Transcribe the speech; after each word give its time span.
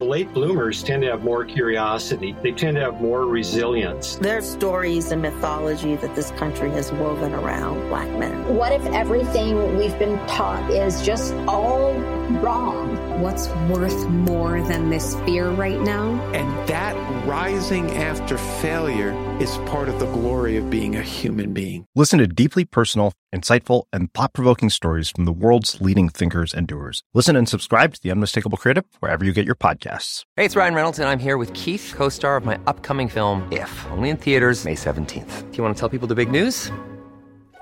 Late 0.00 0.32
bloomers 0.32 0.84
tend 0.84 1.02
to 1.02 1.10
have 1.10 1.24
more 1.24 1.44
curiosity. 1.44 2.36
They 2.40 2.52
tend 2.52 2.76
to 2.76 2.82
have 2.82 3.00
more 3.00 3.26
resilience. 3.26 4.14
There's 4.14 4.48
stories 4.48 5.10
and 5.10 5.20
mythology 5.20 5.96
that 5.96 6.14
this 6.14 6.30
country 6.30 6.70
has 6.70 6.92
woven 6.92 7.34
around 7.34 7.88
black 7.88 8.08
men. 8.16 8.54
What 8.54 8.70
if 8.70 8.86
everything 8.86 9.76
we've 9.76 9.98
been 9.98 10.16
taught 10.28 10.70
is 10.70 11.04
just 11.04 11.34
all 11.48 11.94
wrong? 12.36 13.20
What's 13.20 13.48
worth 13.70 14.08
more 14.08 14.60
than 14.62 14.90
this 14.90 15.14
fear 15.20 15.50
right 15.50 15.80
now? 15.80 16.10
And 16.32 16.68
that 16.68 16.94
rising 17.26 17.90
after 17.92 18.38
failure 18.38 19.12
is 19.40 19.56
part 19.66 19.88
of 19.88 19.98
the 19.98 20.06
glory 20.06 20.56
of 20.56 20.70
being 20.70 20.96
a 20.96 21.02
human 21.02 21.52
being. 21.52 21.86
Listen 21.94 22.18
to 22.18 22.26
deeply 22.26 22.64
personal, 22.64 23.12
insightful, 23.34 23.84
and 23.92 24.12
thought 24.14 24.32
provoking 24.32 24.70
stories 24.70 25.10
from 25.10 25.24
the 25.24 25.32
world's 25.32 25.80
leading 25.80 26.08
thinkers 26.08 26.54
and 26.54 26.66
doers. 26.66 27.02
Listen 27.14 27.36
and 27.36 27.48
subscribe 27.48 27.94
to 27.94 28.02
The 28.02 28.10
Unmistakable 28.10 28.58
Creative 28.58 28.84
wherever 29.00 29.24
you 29.24 29.32
get 29.32 29.46
your 29.46 29.56
podcasts. 29.56 30.24
Hey, 30.36 30.44
it's 30.44 30.56
Ryan 30.56 30.74
Reynolds, 30.74 30.98
and 30.98 31.08
I'm 31.08 31.18
here 31.18 31.38
with 31.38 31.52
Keith, 31.54 31.92
co 31.96 32.08
star 32.08 32.36
of 32.36 32.44
my 32.44 32.58
upcoming 32.66 33.08
film, 33.08 33.46
If, 33.50 33.86
only 33.90 34.10
in 34.10 34.16
theaters, 34.16 34.64
May 34.64 34.74
17th. 34.74 35.50
Do 35.50 35.56
you 35.56 35.62
want 35.62 35.74
to 35.74 35.80
tell 35.80 35.88
people 35.88 36.08
the 36.08 36.14
big 36.14 36.30
news? 36.30 36.70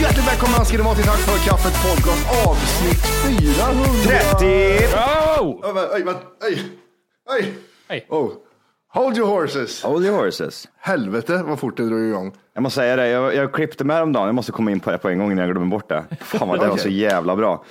Hjärtligt 0.00 0.28
välkomna 0.28 0.64
ska 0.64 0.76
ni 0.76 0.82
vara 0.82 0.94
till 0.94 1.04
Tack 1.04 1.18
för 1.18 1.50
kaffet 1.50 1.74
podcast 1.82 2.48
avsnitt 2.48 3.06
400. 3.56 3.84
30! 4.38 4.86
Oh! 5.40 5.60
Oj, 5.62 6.04
oj, 6.06 6.14
oj, 6.42 6.58
oj. 7.30 7.54
Hej. 7.88 8.06
Oh. 8.08 8.30
Hold 8.88 9.16
your 9.16 9.28
horses. 9.28 9.82
Hold 9.82 10.04
your 10.04 10.16
horses. 10.16 10.68
Helvete 10.80 11.42
vad 11.42 11.58
fort 11.58 11.76
det 11.76 11.86
drog 11.86 12.00
igång. 12.00 12.34
Jag 12.54 12.62
måste 12.62 12.80
säga 12.80 12.96
det, 12.96 13.08
jag, 13.08 13.34
jag 13.34 13.52
klippte 13.54 13.84
med 13.84 13.96
häromdagen. 13.96 14.26
Jag 14.26 14.34
måste 14.34 14.52
komma 14.52 14.70
in 14.70 14.80
på 14.80 14.90
det 14.90 14.98
på 14.98 15.08
en 15.08 15.18
gång 15.18 15.32
innan 15.32 15.44
jag 15.44 15.54
glömmer 15.54 15.70
bort 15.70 15.88
det. 15.88 16.04
Fan 16.20 16.48
vad 16.48 16.60
det 16.60 16.66
var 16.66 16.72
Okej. 16.72 16.82
så 16.82 16.88
jävla 16.88 17.36
bra. 17.36 17.64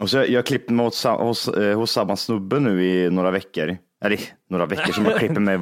Och 0.00 0.10
så 0.10 0.16
jag, 0.16 0.28
jag 0.28 0.46
klippte 0.46 0.72
mig 0.72 0.86
hos, 0.86 1.04
hos, 1.04 1.48
eh, 1.48 1.76
hos 1.78 1.90
samma 1.90 2.16
snubbe 2.16 2.60
nu 2.60 2.84
i 2.84 3.10
några 3.10 3.30
veckor. 3.30 3.76
Eller 4.02 4.20
några 4.50 4.66
veckor 4.66 4.92
som 4.92 5.04
jag 5.04 5.18
klipper 5.18 5.40
mig 5.40 5.58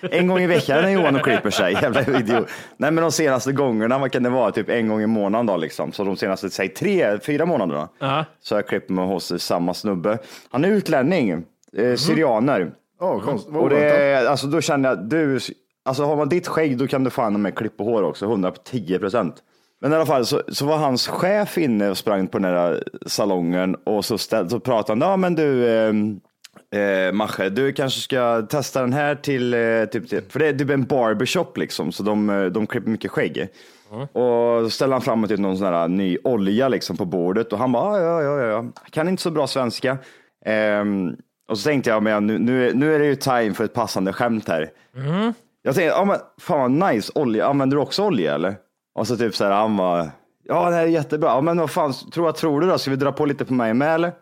en 0.00 0.26
gång 0.26 0.38
i 0.38 0.46
veckan 0.46 0.82
när 0.82 0.90
Johan 0.90 1.16
och 1.16 1.22
klipper 1.24 1.50
sig. 1.50 1.72
Jävla 1.72 2.00
idiot. 2.18 2.48
Nej 2.76 2.90
men 2.90 3.02
de 3.02 3.12
senaste 3.12 3.52
gångerna, 3.52 3.98
vad 3.98 4.12
kan 4.12 4.22
det 4.22 4.30
vara? 4.30 4.52
Typ 4.52 4.68
en 4.68 4.88
gång 4.88 5.02
i 5.02 5.06
månaden 5.06 5.46
då 5.46 5.56
liksom. 5.56 5.92
Så 5.92 6.04
de 6.04 6.16
senaste, 6.16 6.50
säg 6.50 6.68
tre, 6.68 7.18
fyra 7.20 7.46
månaderna. 7.46 7.88
Ja. 7.98 8.24
Så 8.40 8.54
jag 8.54 8.66
klipper 8.68 8.94
mig 8.94 9.06
hos 9.06 9.42
samma 9.42 9.74
snubbe. 9.74 10.18
Han 10.50 10.64
är 10.64 10.68
utlänning, 10.68 11.30
eh, 11.76 11.94
syrianer. 11.96 12.70
Ja, 13.00 13.20
konst, 13.20 13.48
Och 13.48 13.70
det, 13.70 13.84
är- 13.84 14.26
alltså 14.26 14.46
då 14.46 14.60
känner 14.60 14.88
jag, 14.88 15.08
du, 15.08 15.38
alltså 15.84 16.04
har 16.04 16.16
man 16.16 16.28
ditt 16.28 16.48
skägg 16.48 16.78
då 16.78 16.86
kan 16.86 17.04
du 17.04 17.10
fan 17.10 17.42
med 17.42 17.54
klippa 17.58 17.84
hår 17.84 18.02
också, 18.02 18.24
110 18.26 18.98
procent. 18.98 19.34
Men 19.80 19.92
i 19.92 19.94
alla 19.94 20.06
fall 20.06 20.26
så, 20.26 20.42
så 20.48 20.66
var 20.66 20.76
hans 20.76 21.08
chef 21.08 21.58
inne 21.58 21.90
och 21.90 21.98
sprang 21.98 22.26
på 22.28 22.38
den 22.38 22.52
där 22.52 22.82
salongen 23.06 23.76
och 23.86 24.04
så, 24.04 24.18
ställ, 24.18 24.50
så 24.50 24.60
pratade 24.60 25.04
han, 25.04 25.10
ja 25.10 25.16
men 25.16 25.34
du, 25.34 25.68
eh, 25.68 25.92
eh, 26.72 27.12
Mache, 27.12 27.48
du 27.48 27.72
kanske 27.72 28.00
ska 28.00 28.42
testa 28.42 28.80
den 28.80 28.92
här 28.92 29.14
till, 29.14 29.54
eh, 29.54 29.84
typ, 29.92 30.08
till, 30.08 30.22
för 30.28 30.38
det 30.38 30.46
är 30.46 30.52
typ 30.52 30.70
en 30.70 30.84
barbershop 30.84 31.56
liksom, 31.58 31.92
så 31.92 32.02
de, 32.02 32.30
eh, 32.30 32.44
de 32.44 32.66
klipper 32.66 32.90
mycket 32.90 33.10
skägg. 33.10 33.48
Och 34.12 34.64
så 34.64 34.70
ställer 34.70 34.92
han 34.92 35.02
fram 35.02 35.28
typ 35.28 35.38
någon 35.40 35.56
sån 35.58 35.66
här 35.66 35.88
ny 35.88 36.18
olja 36.24 36.68
liksom 36.68 36.96
på 36.96 37.04
bordet 37.04 37.52
och 37.52 37.58
han 37.58 37.72
bara, 37.72 38.00
ja, 38.02 38.22
ja, 38.22 38.40
ja, 38.40 38.46
ja, 38.46 38.64
kan 38.90 39.08
inte 39.08 39.22
så 39.22 39.30
bra 39.30 39.46
svenska. 39.46 39.98
Eh, 40.46 40.84
och 41.50 41.58
så 41.58 41.68
tänkte 41.68 41.90
jag, 41.90 42.02
men 42.02 42.26
nu, 42.26 42.38
nu, 42.38 42.68
är- 42.68 42.74
nu 42.74 42.94
är 42.94 42.98
det 42.98 43.06
ju 43.06 43.14
time 43.16 43.54
för 43.54 43.64
ett 43.64 43.74
passande 43.74 44.12
skämt 44.12 44.48
här. 44.48 44.70
Jag 45.62 45.74
tänkte, 45.74 45.94
ja 45.96 46.04
men 46.04 46.16
fan 46.40 46.78
vad 46.80 46.92
nice, 46.94 47.12
olja, 47.14 47.46
använder 47.46 47.76
du 47.76 47.82
också 47.82 48.04
olja 48.04 48.34
eller? 48.34 48.54
Och 48.94 49.06
så 49.06 49.16
typ 49.16 49.34
så 49.36 49.44
här, 49.44 49.50
han 49.52 49.76
bara, 49.76 50.10
ja 50.48 50.70
det 50.70 50.76
här 50.76 50.82
är 50.82 50.86
jättebra, 50.86 51.28
ja, 51.28 51.40
men 51.40 51.58
vad 51.58 51.70
fan, 51.70 51.92
tror, 52.12 52.24
vad 52.24 52.34
tror 52.34 52.60
du 52.60 52.66
då? 52.66 52.78
Ska 52.78 52.90
vi 52.90 52.96
dra 52.96 53.12
på 53.12 53.26
lite 53.26 53.44
på 53.44 53.54
mig 53.54 53.74
med 53.74 53.94
eller? 53.94 54.12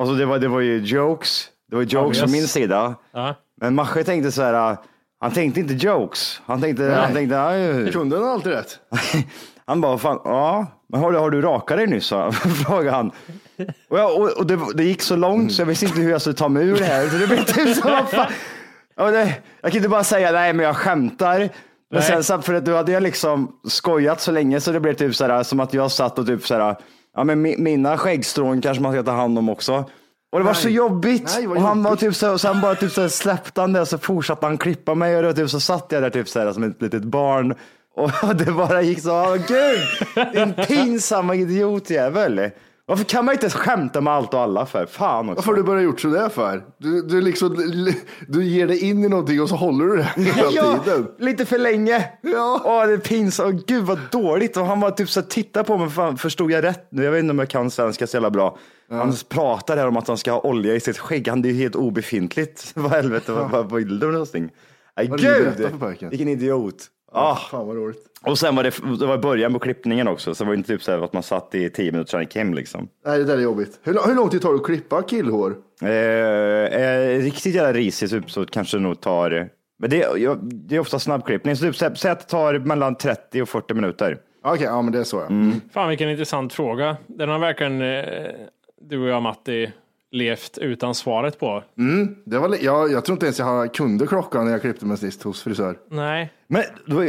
Och 0.00 0.06
så 0.06 0.12
det 0.12 0.26
var, 0.26 0.38
det 0.38 0.48
var 0.48 0.60
ju 0.60 0.78
jokes, 0.78 1.48
det 1.70 1.76
var 1.76 1.82
jokes 1.82 2.18
från 2.20 2.30
min 2.30 2.48
sida. 2.48 2.94
Ja. 3.12 3.34
Men 3.60 3.74
Masche 3.74 4.04
tänkte 4.04 4.32
så 4.32 4.42
här, 4.42 4.76
han 5.20 5.30
tänkte 5.32 5.60
inte 5.60 5.74
jokes, 5.74 6.40
han 6.46 6.60
tänkte, 6.60 6.84
han 6.84 7.14
tänkte, 7.14 7.42
"Aj." 7.42 7.92
Kunden 7.92 8.22
har 8.22 8.28
alltid 8.30 8.52
rätt. 8.52 8.78
Han 9.68 9.80
bara, 9.80 9.98
fan, 9.98 10.20
ja, 10.24 10.66
men 10.88 11.00
har 11.00 11.12
du, 11.12 11.18
har 11.18 11.30
du 11.30 11.40
rakat 11.40 11.76
dig 11.76 11.86
nyss? 11.86 12.10
han. 12.10 12.32
Frågade 12.66 12.96
han. 12.96 13.10
Och, 13.88 13.98
jag, 13.98 14.20
och, 14.20 14.30
och 14.30 14.46
det, 14.46 14.58
det 14.74 14.84
gick 14.84 15.02
så 15.02 15.16
långt 15.16 15.52
så 15.52 15.60
jag 15.60 15.66
visste 15.66 15.86
inte 15.86 16.00
hur 16.00 16.10
jag 16.10 16.20
skulle 16.20 16.36
ta 16.36 16.48
mig 16.48 16.66
ur 16.66 16.78
det 16.78 16.84
här. 16.84 17.08
Så 17.08 17.16
det 17.16 17.26
blev 17.26 17.44
typ 17.44 17.76
så, 17.76 17.88
vad 17.88 18.10
fan. 18.10 18.32
Det, 18.96 19.34
jag 19.60 19.72
kan 19.72 19.76
inte 19.76 19.88
bara 19.88 20.04
säga, 20.04 20.32
nej 20.32 20.52
men 20.52 20.66
jag 20.66 20.76
skämtar. 20.76 21.38
Men 21.90 22.02
Nej. 22.08 22.24
sen 22.24 22.42
för 22.42 22.54
att 22.54 22.64
då 22.64 22.76
hade 22.76 22.92
jag 22.92 23.02
liksom 23.02 23.52
skojat 23.68 24.20
så 24.20 24.32
länge 24.32 24.60
så 24.60 24.72
det 24.72 24.80
blev 24.80 24.94
typ 24.94 25.14
så 25.16 25.26
här, 25.26 25.42
som 25.42 25.60
att 25.60 25.74
jag 25.74 25.90
satt 25.90 26.18
och 26.18 26.26
typ 26.26 26.46
så 26.46 26.54
här, 26.54 26.76
ja 27.16 27.24
men 27.24 27.42
mi, 27.42 27.56
mina 27.58 27.98
skäggstrån 27.98 28.60
kanske 28.60 28.82
man 28.82 28.92
ska 28.92 29.02
ta 29.02 29.12
hand 29.12 29.38
om 29.38 29.48
också. 29.48 29.84
Och 30.30 30.38
det 30.38 30.44
var 30.44 30.54
så 30.54 30.68
jobbigt. 30.68 31.34
Nej, 31.36 31.48
och 31.48 31.60
han 31.60 31.82
var 31.82 31.96
typ 31.96 32.14
så, 32.14 32.32
och 32.32 32.40
sen 32.40 32.60
bara 32.60 32.74
typ 32.74 32.92
så 32.92 33.00
här 33.00 33.08
släppte 33.08 33.60
han 33.60 33.72
det 33.72 33.80
och 33.80 33.88
så 33.88 33.98
fortsatte 33.98 34.46
han 34.46 34.58
klippa 34.58 34.94
mig 34.94 35.16
och 35.16 35.36
typ 35.36 35.50
så 35.50 35.60
satt 35.60 35.86
jag 35.88 36.02
där 36.02 36.10
typ 36.10 36.28
så 36.28 36.40
här 36.40 36.52
som 36.52 36.62
ett 36.62 36.82
litet 36.82 37.04
barn. 37.04 37.54
Och 37.94 38.10
det 38.36 38.52
bara 38.52 38.82
gick 38.82 39.00
så, 39.00 39.10
åh 39.10 39.36
gud, 39.36 39.78
din 40.32 40.54
pinsamma 40.66 41.34
idiotjävel. 41.34 42.50
Varför 42.88 43.04
kan 43.04 43.24
man 43.24 43.34
inte 43.34 43.50
skämta 43.50 44.00
med 44.00 44.12
allt 44.12 44.34
och 44.34 44.40
alla 44.40 44.66
för? 44.66 44.86
Fan 44.86 45.28
också. 45.28 45.34
Varför 45.36 45.50
har 45.50 45.56
du 45.56 45.62
börjat 45.62 45.84
gjort 45.84 46.00
sådär 46.00 46.28
för? 46.28 46.64
Du, 46.78 47.02
du, 47.02 47.20
liksom, 47.20 47.56
du 48.28 48.44
ger 48.44 48.66
dig 48.66 48.84
in 48.84 49.04
i 49.04 49.08
någonting 49.08 49.40
och 49.42 49.48
så 49.48 49.56
håller 49.56 49.84
du 49.86 49.96
det 49.96 50.02
hela 50.22 50.50
Ja, 50.52 50.78
tiden. 50.84 51.06
lite 51.18 51.44
för 51.46 51.58
länge. 51.58 52.08
Ja. 52.22 52.60
Åh, 52.64 52.86
det 52.86 52.92
är 52.92 52.96
pinsamt. 52.98 53.66
Gud 53.66 53.84
vad 53.84 53.98
dåligt. 54.10 54.56
Och 54.56 54.66
han 54.66 54.80
var 54.80 54.90
typ 54.90 55.10
så 55.10 55.22
titta 55.22 55.64
på 55.64 55.78
mig, 55.78 55.90
fan, 55.90 56.18
förstod 56.18 56.50
jag 56.50 56.64
rätt 56.64 56.86
nu? 56.90 57.04
Jag 57.04 57.12
vet 57.12 57.18
inte 57.18 57.30
om 57.30 57.38
jag 57.38 57.48
kan 57.48 57.70
svenska 57.70 58.06
så 58.06 58.16
jävla 58.16 58.30
bra. 58.30 58.58
Han 58.90 59.14
pratar 59.28 59.76
här 59.76 59.86
om 59.86 59.96
att 59.96 60.08
han 60.08 60.16
ska 60.18 60.32
ha 60.32 60.40
olja 60.40 60.74
i 60.74 60.80
sitt 60.80 60.98
skägg. 60.98 61.28
Han 61.28 61.44
är 61.44 61.48
ju 61.48 61.54
helt 61.54 61.76
obefintligt. 61.76 62.70
Vad 62.74 62.90
helvete, 62.90 63.32
vad, 63.32 63.50
vad 63.50 63.72
vill 63.72 63.98
du 63.98 64.06
med 64.06 64.12
någonting? 64.12 64.50
Nej, 64.96 65.10
gud, 65.18 65.70
vilken 66.10 66.28
idiot. 66.28 66.86
Ah. 67.12 67.36
Fan 67.36 67.66
vad 67.66 67.76
roligt. 67.76 68.04
Och 68.22 68.38
sen 68.38 68.56
var 68.56 68.62
det, 68.62 68.98
det 68.98 69.06
var 69.06 69.18
början 69.18 69.52
på 69.52 69.58
klippningen 69.58 70.08
också, 70.08 70.34
så 70.34 70.44
det 70.44 70.48
var 70.48 70.54
inte 70.54 70.68
typ 70.68 70.82
så 70.82 70.90
här 70.90 70.98
att 71.04 71.12
man 71.12 71.22
satt 71.22 71.54
i 71.54 71.70
tio 71.70 71.92
minuter 71.92 72.10
sedan 72.10 72.20
gick 72.20 72.36
hem 72.36 72.54
liksom. 72.54 72.88
Nej, 73.06 73.18
det 73.18 73.24
där 73.24 73.36
är 73.36 73.42
jobbigt. 73.42 73.80
Hur, 73.82 73.98
hur 74.06 74.14
lång 74.14 74.30
tid 74.30 74.42
tar 74.42 74.50
det 74.52 74.56
att 74.56 74.64
klippa 74.64 75.02
killhår? 75.02 75.56
Eh, 75.82 75.88
eh, 75.90 77.18
riktigt 77.22 77.54
jävla 77.54 77.72
risigt 77.72 78.10
typ, 78.10 78.30
så 78.30 78.46
kanske 78.46 78.76
det 78.76 78.82
nog 78.82 79.00
tar, 79.00 79.48
men 79.78 79.90
det, 79.90 79.96
jag, 79.96 80.38
det 80.42 80.76
är 80.76 80.80
ofta 80.80 80.98
snabbklippning, 80.98 81.56
så 81.56 81.64
typ, 81.64 81.74
sä- 81.74 81.94
säg 81.94 82.10
att 82.10 82.20
det 82.20 82.26
tar 82.26 82.58
mellan 82.58 82.94
30 82.94 83.42
och 83.42 83.48
40 83.48 83.74
minuter. 83.74 84.18
Okej, 84.42 84.64
ja 84.66 84.82
men 84.82 84.92
det 84.92 84.98
är 84.98 85.04
så 85.04 85.16
ja. 85.16 85.26
Mm. 85.26 85.60
Fan 85.72 85.88
vilken 85.88 86.10
intressant 86.10 86.52
fråga. 86.52 86.96
Den 87.06 87.28
har 87.28 87.38
verkligen 87.38 87.82
eh, 87.82 88.04
du 88.80 89.02
och 89.02 89.08
jag 89.08 89.22
Matti 89.22 89.72
levt 90.10 90.58
utan 90.58 90.94
svaret 90.94 91.38
på. 91.40 91.62
Mm, 91.78 92.14
det 92.24 92.38
var, 92.38 92.56
jag, 92.60 92.92
jag 92.92 93.04
tror 93.04 93.14
inte 93.16 93.26
ens 93.26 93.38
jag 93.38 93.74
kunde 93.74 94.06
klockan 94.06 94.44
när 94.44 94.52
jag 94.52 94.60
klippte 94.60 94.86
mig 94.86 94.96
sist 94.96 95.22
hos 95.22 95.42
frisör. 95.42 95.76
Nej. 95.90 96.32
Men 96.46 96.62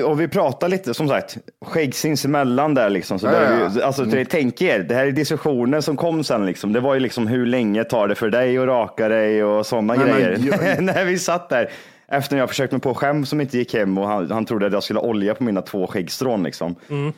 och 0.04 0.22
vi 0.22 0.28
pratar 0.28 0.69
lite, 0.69 0.94
som 0.94 1.07
sagt, 1.07 1.38
skägg 1.66 1.96
sinsemellan 1.96 2.74
där 2.74 2.90
liksom. 2.90 3.19
Så 3.19 3.25
Ja, 3.28 3.31
där 3.31 3.69
ja. 3.75 3.86
alltså, 3.86 4.04
Mm. 4.04 4.25
Tänk 4.30 4.62
er, 4.62 4.80
det 4.80 4.96
här 4.96 5.06
är 5.07 5.12
diskussioner 5.12 5.81
som 5.81 5.98
kom 5.98 6.24
sen. 6.24 6.46
Liksom. 6.46 6.74
Det 6.74 6.80
var 6.80 6.94
ju 6.94 7.00
liksom 7.00 7.28
hur 7.28 7.46
länge 7.46 7.84
tar 7.84 8.07
det 8.07 8.16
för 8.16 8.30
dig 8.30 8.57
att 8.57 8.66
raka 8.68 9.07
dig 9.10 9.44
och 9.44 9.66
sådana 9.66 9.94
Nej, 9.94 10.06
men 10.06 10.16
grejer. 10.16 10.40
jag- 10.75 10.84
När 10.84 11.06
vi 11.06 11.19
satt 11.19 11.50
där 11.50 11.69
efter 12.11 12.35
när 12.35 12.39
jag 12.41 12.50
försökt 12.50 12.71
mig 12.71 12.81
på 12.81 12.94
skämt 12.94 13.27
som 13.29 13.41
inte 13.41 13.57
gick 13.57 13.73
hem 13.73 13.97
och 13.97 14.07
han, 14.07 14.31
han 14.31 14.45
trodde 14.45 14.65
att 14.67 14.73
jag 14.73 14.83
skulle 14.83 15.00
olja 15.00 15.35
på 15.35 15.44
mina 15.44 15.61
två 15.61 15.88
skäggstrån. 15.88 16.44
Liksom. 16.44 16.75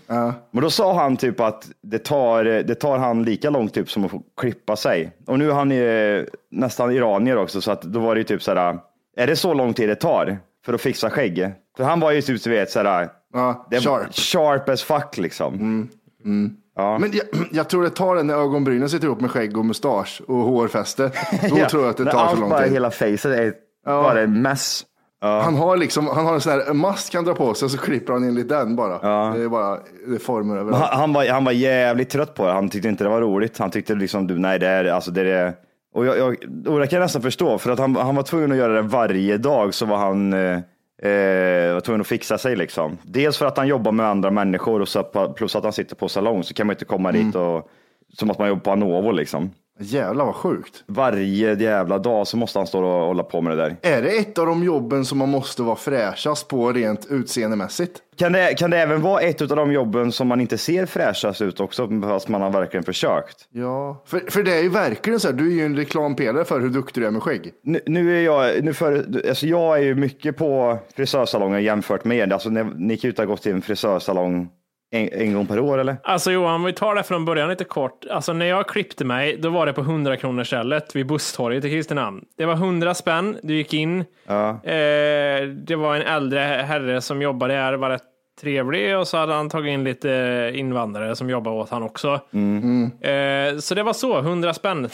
Ja. 0.08 0.34
Men 0.52 0.64
då 0.64 0.70
sa 0.70 0.94
han 0.94 1.18
typ 1.18 1.40
att 1.40 1.70
det 1.84 2.00
tar, 2.00 2.44
det 2.44 2.76
tar 2.76 2.98
han 2.98 3.24
lika 3.24 3.50
lång 3.50 3.68
typ 3.70 3.92
som 3.92 4.06
att 4.06 4.12
få 4.12 4.22
klippa 4.42 4.76
sig. 4.76 5.12
Och 5.28 5.40
nu 5.40 5.50
är 5.50 5.54
han 5.54 5.72
eh, 5.72 6.24
nästan 6.52 6.92
iranier 6.92 7.38
också, 7.38 7.62
så 7.62 7.72
att 7.72 7.82
då 7.82 8.00
var 8.00 8.16
det 8.16 8.20
ju 8.20 8.24
typ 8.24 8.44
sådär, 8.44 8.78
är 9.18 9.28
det 9.28 9.36
så 9.36 9.54
lång 9.54 9.74
tid 9.74 9.90
det 9.90 9.96
tar 9.96 10.38
för 10.66 10.74
att 10.74 10.82
fixa 10.82 11.10
skägg? 11.10 11.52
För 11.78 11.84
han 11.84 12.00
var 12.00 12.12
ju 12.12 12.22
typ, 12.22 12.44
du 12.44 12.50
vet, 12.50 12.76
Ja, 12.76 13.68
det 13.70 13.86
var 13.86 14.00
sharp. 14.00 14.14
sharp 14.16 14.70
as 14.70 14.84
fuck 14.84 15.18
liksom. 15.18 15.88
Ja. 16.76 16.98
Men 17.00 17.12
jag, 17.14 17.26
jag 17.52 17.70
tror 17.70 17.84
det 17.84 17.90
tar 17.90 18.16
en 18.16 18.28
när 18.28 18.34
ögonbrynen 18.34 18.90
sitter 18.90 19.06
ihop 19.08 19.22
med 19.22 19.32
skägg 19.32 19.58
och 19.58 19.66
mustasch 19.66 20.22
och 20.28 20.36
hårfäste. 20.36 21.04
Då 21.50 21.58
Ja, 21.60 21.70
tror 21.70 21.84
jag 21.84 21.90
att 21.90 21.98
det 21.98 22.06
tar 22.06 22.28
så 22.28 22.36
lång 22.42 22.52
tid. 22.64 22.72
Hela 22.72 22.92
facet 22.92 23.26
är 23.26 23.54
bara 23.86 24.22
en 24.22 24.42
mess. 24.42 24.86
Han 25.22 25.56
har 25.56 25.78
liksom, 25.78 26.08
han 26.08 26.26
har 26.26 26.34
en 26.34 26.42
sån 26.42 26.52
här 26.52 26.74
mask 26.74 27.14
han 27.14 27.26
drar 27.26 27.34
på 27.34 27.54
sig 27.54 27.66
och 27.66 27.72
så 27.72 27.78
klipper 27.78 28.14
han 28.14 28.24
enligt 28.24 28.50
den 28.50 28.76
bara. 28.76 29.34
Det 29.34 29.44
är 29.44 29.50
bara, 29.50 29.80
det 30.08 30.16
är 30.16 30.20
former 30.20 30.58
överallt. 30.58 30.84
Han, 30.84 31.00
han, 31.00 31.14
var, 31.14 31.28
han 31.28 31.46
var 31.46 31.52
jävligt 31.52 32.10
trött 32.10 32.34
på 32.34 32.46
det. 32.46 32.52
Han 32.52 32.70
tyckte 32.70 32.90
inte 32.90 33.04
det 33.04 33.10
var 33.10 33.22
roligt. 33.22 33.58
Han 33.58 33.72
tyckte 33.72 33.96
liksom, 33.96 34.28
du, 34.28 34.38
nej 34.38 34.60
det 34.60 34.68
är, 34.68 34.86
alltså 34.86 35.12
det 35.12 35.32
är, 35.32 35.54
och 35.94 36.06
jag, 36.06 36.18
jag, 36.18 36.28
och 36.68 36.80
det 36.80 36.88
kan 36.88 36.98
jag 36.98 37.06
nästan 37.06 37.22
förstå, 37.22 37.58
för 37.58 37.72
att 37.72 37.80
han, 37.80 37.96
han 37.96 38.16
var 38.16 38.24
tvungen 38.24 38.52
att 38.52 38.58
göra 38.58 38.74
det 38.74 38.82
varje 38.82 39.38
dag 39.38 39.74
så 39.74 39.86
var 39.86 39.98
han 39.98 40.34
eh, 40.34 40.60
eh, 41.02 41.74
var 41.74 41.80
tvungen 41.82 42.02
att 42.02 42.08
fixa 42.08 42.38
sig 42.38 42.56
liksom. 42.56 42.98
Dels 43.04 43.38
för 43.38 43.46
att 43.46 43.58
han 43.58 43.68
jobbar 43.68 43.92
med 43.92 44.06
andra 44.06 44.32
människor 44.32 44.82
och 44.82 44.88
så, 44.88 45.04
plus 45.36 45.56
att 45.56 45.64
han 45.64 45.74
sitter 45.74 45.96
på 45.96 46.10
salong 46.10 46.44
så 46.44 46.54
kan 46.54 46.68
man 46.68 46.74
inte 46.74 46.86
komma 46.86 47.12
dit 47.12 47.36
och 47.36 47.70
som 48.14 48.30
att 48.30 48.40
man 48.40 48.48
jobbar 48.48 48.62
på 48.62 48.72
Anovo 48.72 49.12
liksom. 49.12 49.50
Jävlar 49.82 50.26
vad 50.26 50.36
sjukt. 50.36 50.84
Varje 50.86 51.54
jävla 51.54 52.00
dag 52.00 52.28
så 52.28 52.38
måste 52.38 52.60
han 52.60 52.68
stå 52.68 52.86
och 52.86 53.08
hålla 53.08 53.24
på 53.24 53.42
med 53.42 53.58
det 53.58 53.64
där. 53.64 53.76
Är 53.82 54.02
det 54.02 54.10
ett 54.10 54.38
av 54.38 54.46
de 54.46 54.64
jobben 54.64 55.06
som 55.06 55.18
man 55.18 55.30
måste 55.30 55.62
vara 55.64 55.76
fräschast 55.76 56.48
på 56.48 56.72
rent 56.72 57.08
utseendemässigt? 57.10 58.02
Kan 58.16 58.32
det, 58.32 58.54
kan 58.58 58.72
det 58.72 58.78
även 58.78 59.02
vara 59.02 59.22
ett 59.22 59.42
av 59.42 59.48
de 59.48 59.72
jobben 59.72 60.12
som 60.12 60.28
man 60.28 60.42
inte 60.42 60.58
ser 60.58 60.86
fräschast 60.86 61.42
ut 61.42 61.60
också, 61.60 61.90
fast 62.02 62.28
man 62.28 62.42
har 62.42 62.50
verkligen 62.50 62.84
försökt? 62.84 63.48
Ja, 63.50 64.04
för, 64.06 64.20
för 64.32 64.44
det 64.44 64.54
är 64.54 64.64
ju 64.64 64.70
verkligen 64.70 65.20
så 65.20 65.28
här, 65.28 65.36
du 65.36 65.48
är 65.48 65.56
ju 65.56 65.66
en 65.66 65.76
reklampelare 65.76 66.46
för 66.46 66.60
hur 66.60 66.70
duktig 66.70 67.04
du 67.04 67.08
är 67.08 67.12
med 67.12 67.24
skägg. 67.24 67.52
Nu, 67.64 67.80
nu 67.86 68.18
är 68.18 68.22
jag, 68.22 68.64
nu 68.64 68.74
för, 68.74 69.22
alltså 69.30 69.48
jag 69.48 69.78
är 69.78 69.84
ju 69.84 69.96
mycket 69.96 70.38
på 70.38 70.80
frisörsalonger 70.96 71.60
jämfört 71.60 72.06
med 72.06 72.18
er. 72.18 72.34
Alltså, 72.34 72.50
ni, 72.50 72.64
ni 72.64 72.98
kan 72.98 73.08
ju 73.08 73.10
inte 73.10 73.22
ha 73.22 73.28
gått 73.28 73.42
till 73.42 73.52
en 73.52 73.62
frisörsalong 73.62 74.50
en, 74.92 75.10
en 75.12 75.34
gång 75.34 75.46
per 75.48 75.60
år 75.60 75.78
eller? 75.78 75.98
Alltså 76.04 76.32
Johan, 76.32 76.64
vi 76.64 76.74
tar 76.74 76.96
det 76.96 77.04
från 77.04 77.26
början 77.26 77.50
lite 77.50 77.64
kort. 77.64 78.06
Alltså 78.12 78.34
när 78.34 78.46
jag 78.46 78.68
klippte 78.68 79.06
mig, 79.06 79.38
då 79.38 79.50
var 79.50 79.66
det 79.66 79.74
på 79.74 79.82
100 79.82 80.18
kronor 80.18 80.44
stället 80.44 80.96
vid 80.96 81.08
busstorget 81.08 81.66
i 81.66 81.70
Kristinehamn. 81.70 82.26
Det 82.38 82.46
var 82.46 82.54
100 82.54 82.94
spänn, 82.94 83.38
du 83.44 83.56
gick 83.56 83.74
in. 83.74 84.06
Ja. 84.28 84.50
Eh, 84.50 85.48
det 85.48 85.76
var 85.76 85.96
en 85.96 86.02
äldre 86.02 86.40
herre 86.40 87.02
som 87.02 87.22
jobbade 87.22 87.54
där, 87.54 87.74
var 87.74 87.90
rätt 87.90 88.02
trevlig 88.42 88.98
och 88.98 89.08
så 89.08 89.18
hade 89.18 89.34
han 89.34 89.50
tagit 89.50 89.70
in 89.72 89.84
lite 89.84 90.52
invandrare 90.56 91.16
som 91.16 91.30
jobbade 91.30 91.56
åt 91.56 91.70
han 91.70 91.84
också. 91.84 92.20
Eh, 93.02 93.58
så 93.58 93.76
det 93.76 93.84
var 93.84 93.94
så, 93.94 94.20
100 94.20 94.54
spänn 94.54 94.86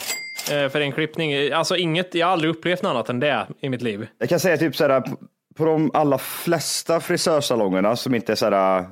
eh, 0.52 0.68
för 0.68 0.80
en 0.80 0.92
klippning. 0.92 1.52
Alltså 1.52 1.76
inget, 1.76 2.14
jag 2.14 2.26
har 2.26 2.32
aldrig 2.32 2.50
upplevt 2.50 2.82
något 2.82 2.90
annat 2.90 3.08
än 3.08 3.20
det 3.20 3.46
i 3.60 3.68
mitt 3.68 3.82
liv. 3.82 4.06
Jag 4.18 4.28
kan 4.28 4.40
säga 4.40 4.56
typ 4.56 4.76
såhär, 4.76 5.00
på- 5.00 5.16
på 5.56 5.64
de 5.64 5.90
allra 5.94 6.18
flesta 6.18 7.00
frisörsalongerna 7.00 7.96
som 7.96 8.14
inte 8.14 8.32
är 8.32 8.36
såhär, 8.36 8.84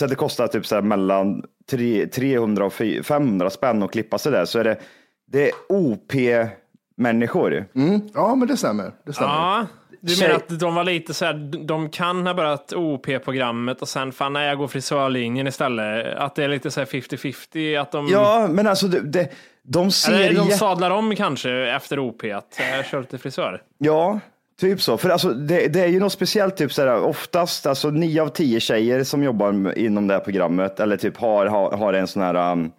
så 0.00 0.06
det 0.06 0.14
kostar 0.14 0.46
typ 0.46 0.66
såhär 0.66 0.82
mellan 0.82 1.42
tre- 1.70 2.06
300 2.06 2.64
och 2.64 2.72
fy- 2.72 3.02
500 3.02 3.50
spänn 3.50 3.82
att 3.82 3.92
klippa 3.92 4.18
sig 4.18 4.32
där, 4.32 4.44
så 4.44 4.58
är 4.58 4.64
det, 4.64 4.78
det 5.26 5.48
är 5.48 5.52
OP-människor. 5.68 7.64
Mm. 7.74 8.00
Ja, 8.14 8.34
men 8.34 8.48
det 8.48 8.56
stämmer. 8.56 8.92
Det 9.06 9.12
stämmer. 9.12 9.30
Ja, 9.30 9.66
du 10.00 10.20
menar 10.20 10.34
att 10.34 10.60
de 10.60 10.74
var 10.74 10.84
lite 10.84 11.14
så 11.14 11.24
här, 11.24 11.34
de 11.66 11.90
kan 11.90 12.26
ha 12.26 12.34
börjat 12.34 12.72
OP-programmet 12.72 13.82
och 13.82 13.88
sen 13.88 14.12
fan 14.12 14.32
nej, 14.32 14.48
jag 14.48 14.58
går 14.58 14.68
frisörlinjen 14.68 15.46
istället. 15.46 16.16
Att 16.16 16.34
det 16.34 16.44
är 16.44 16.48
lite 16.48 16.70
så 16.70 16.80
här 16.80 16.86
50-50, 16.86 17.80
att 17.80 17.92
de... 17.92 18.08
Ja, 18.08 18.48
men 18.50 18.66
alltså 18.66 18.86
det, 18.86 19.00
det, 19.00 19.28
de 19.62 19.90
ser 19.90 20.12
Eller 20.12 20.34
de 20.34 20.50
sadlar 20.50 20.90
om 20.90 21.16
kanske 21.16 21.50
efter 21.50 21.98
OP, 21.98 22.24
att 22.24 22.60
jag 22.74 22.86
kör 22.86 23.00
lite 23.00 23.18
frisör. 23.18 23.62
Ja, 23.78 24.20
typ 24.60 24.82
så. 24.82 24.98
För 24.98 25.08
alltså, 25.10 25.28
det, 25.28 25.68
det 25.68 25.80
är 25.80 25.86
ju 25.86 26.00
något 26.00 26.12
speciellt, 26.12 26.56
typ 26.56 26.72
sådär, 26.72 27.02
oftast 27.02 27.66
alltså 27.66 27.90
nio 27.90 28.22
av 28.22 28.28
tio 28.28 28.60
tjejer 28.60 29.04
som 29.04 29.22
jobbar 29.22 29.78
inom 29.78 30.06
det 30.06 30.14
här 30.14 30.20
programmet 30.20 30.80
eller 30.80 30.96
typ 30.96 31.16
har, 31.16 31.46
har, 31.46 31.72
har 31.76 31.92
en 31.92 32.06
sån 32.06 32.22
här, 32.22 32.52
um, 32.52 32.70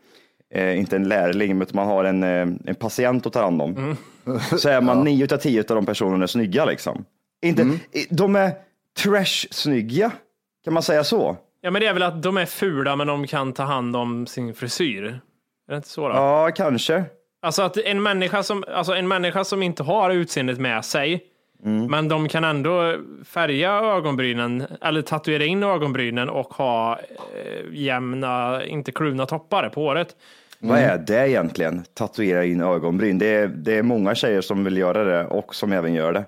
eh, 0.54 0.78
inte 0.80 0.96
en 0.96 1.08
lärling, 1.08 1.62
utan 1.62 1.76
man 1.76 1.88
har 1.88 2.04
en, 2.04 2.24
eh, 2.24 2.48
en 2.70 2.76
patient 2.80 3.26
att 3.26 3.34
ta 3.34 3.42
hand 3.44 3.62
om. 3.62 3.98
Så 4.58 4.70
är 4.70 4.82
man 4.82 5.00
nio 5.04 5.34
av 5.34 5.38
tio 5.38 5.60
av 5.60 5.76
de 5.76 5.86
personerna 5.86 6.24
är 6.24 6.28
snygga 6.28 6.66
liksom. 6.66 7.06
Inte, 7.42 7.62
i- 7.92 8.08
De 8.10 8.36
är 8.36 8.52
trash-snygga, 9.04 10.12
kan 10.64 10.74
man 10.74 10.84
säga 10.84 11.04
så? 11.04 11.38
Ja, 11.62 11.72
men 11.72 11.82
det 11.82 11.88
är 11.88 11.94
väl 11.94 12.04
att 12.04 12.24
de 12.24 12.38
är 12.38 12.46
fula, 12.46 12.96
men 12.96 13.08
de 13.08 13.28
kan 13.28 13.54
ta 13.54 13.64
hand 13.64 13.96
om 13.96 14.28
sin 14.28 14.54
frisyr. 14.54 15.04
Är 15.04 15.20
det 15.70 15.76
inte 15.76 15.90
så 15.90 16.08
då? 16.08 16.16
Ja, 16.16 16.52
kanske. 16.56 17.04
Alltså 17.42 17.62
att 17.62 17.78
en 17.78 18.04
människa 18.04 18.44
som, 18.44 18.64
alltså 18.74 18.94
en 18.94 19.08
människa 19.08 19.44
som 19.44 19.64
inte 19.64 19.84
har 19.84 20.10
utseendet 20.10 20.60
med 20.60 20.86
sig, 20.86 21.24
men 21.64 22.08
de 22.08 22.28
kan 22.28 22.44
ändå 22.44 22.96
färga 23.26 23.72
ögonbrynen 23.72 24.64
eller 24.82 25.02
tatuera 25.02 25.44
in 25.46 25.64
ögonbrynen 25.64 26.30
och 26.30 26.54
ha 26.54 27.00
eh, 27.00 27.74
jämna, 27.74 28.66
inte 28.66 28.92
kluvna 28.92 29.26
toppar 29.26 29.70
på 29.70 29.82
håret. 29.82 30.16
Vad 30.60 30.80
är 30.80 30.98
det 30.98 31.30
egentligen? 31.30 31.84
Tatuera 31.94 32.46
in 32.46 32.62
ögonbryn. 32.62 33.18
Det 33.18 33.26
är, 33.28 33.48
det 33.48 33.78
är 33.78 33.84
många 33.84 34.16
tjejer 34.16 34.42
som 34.42 34.64
vill 34.64 34.78
göra 34.78 35.04
det 35.04 35.26
och 35.28 35.56
som 35.56 35.72
även 35.72 35.94
gör 35.94 36.14
det. 36.14 36.24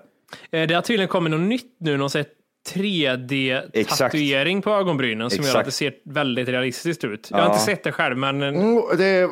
Eh, 0.58 0.66
Det 0.68 0.74
har 0.74 0.82
tydligen 0.82 1.08
kommit 1.08 1.30
något 1.30 1.40
nytt 1.40 1.76
nu, 1.80 1.96
någon 1.96 2.10
sån 2.10 2.18
här 2.18 2.26
3D-tatuering 2.74 4.62
på 4.62 4.70
ögonbrynen 4.70 5.30
som 5.30 5.36
gör 5.44 5.48
Exakt. 5.50 5.60
att 5.60 5.64
det 5.66 5.70
ser 5.72 5.94
väldigt 6.04 6.48
realistiskt 6.48 7.04
ut. 7.04 7.28
Jag 7.30 7.38
har 7.38 7.44
Ja. 7.44 7.50
inte 7.52 7.64
sett 7.64 7.84
det 7.84 7.92
själv, 7.92 8.16
men 8.18 8.42
eh, 8.42 8.48
Mm, 8.48 8.82
det, 8.98 9.30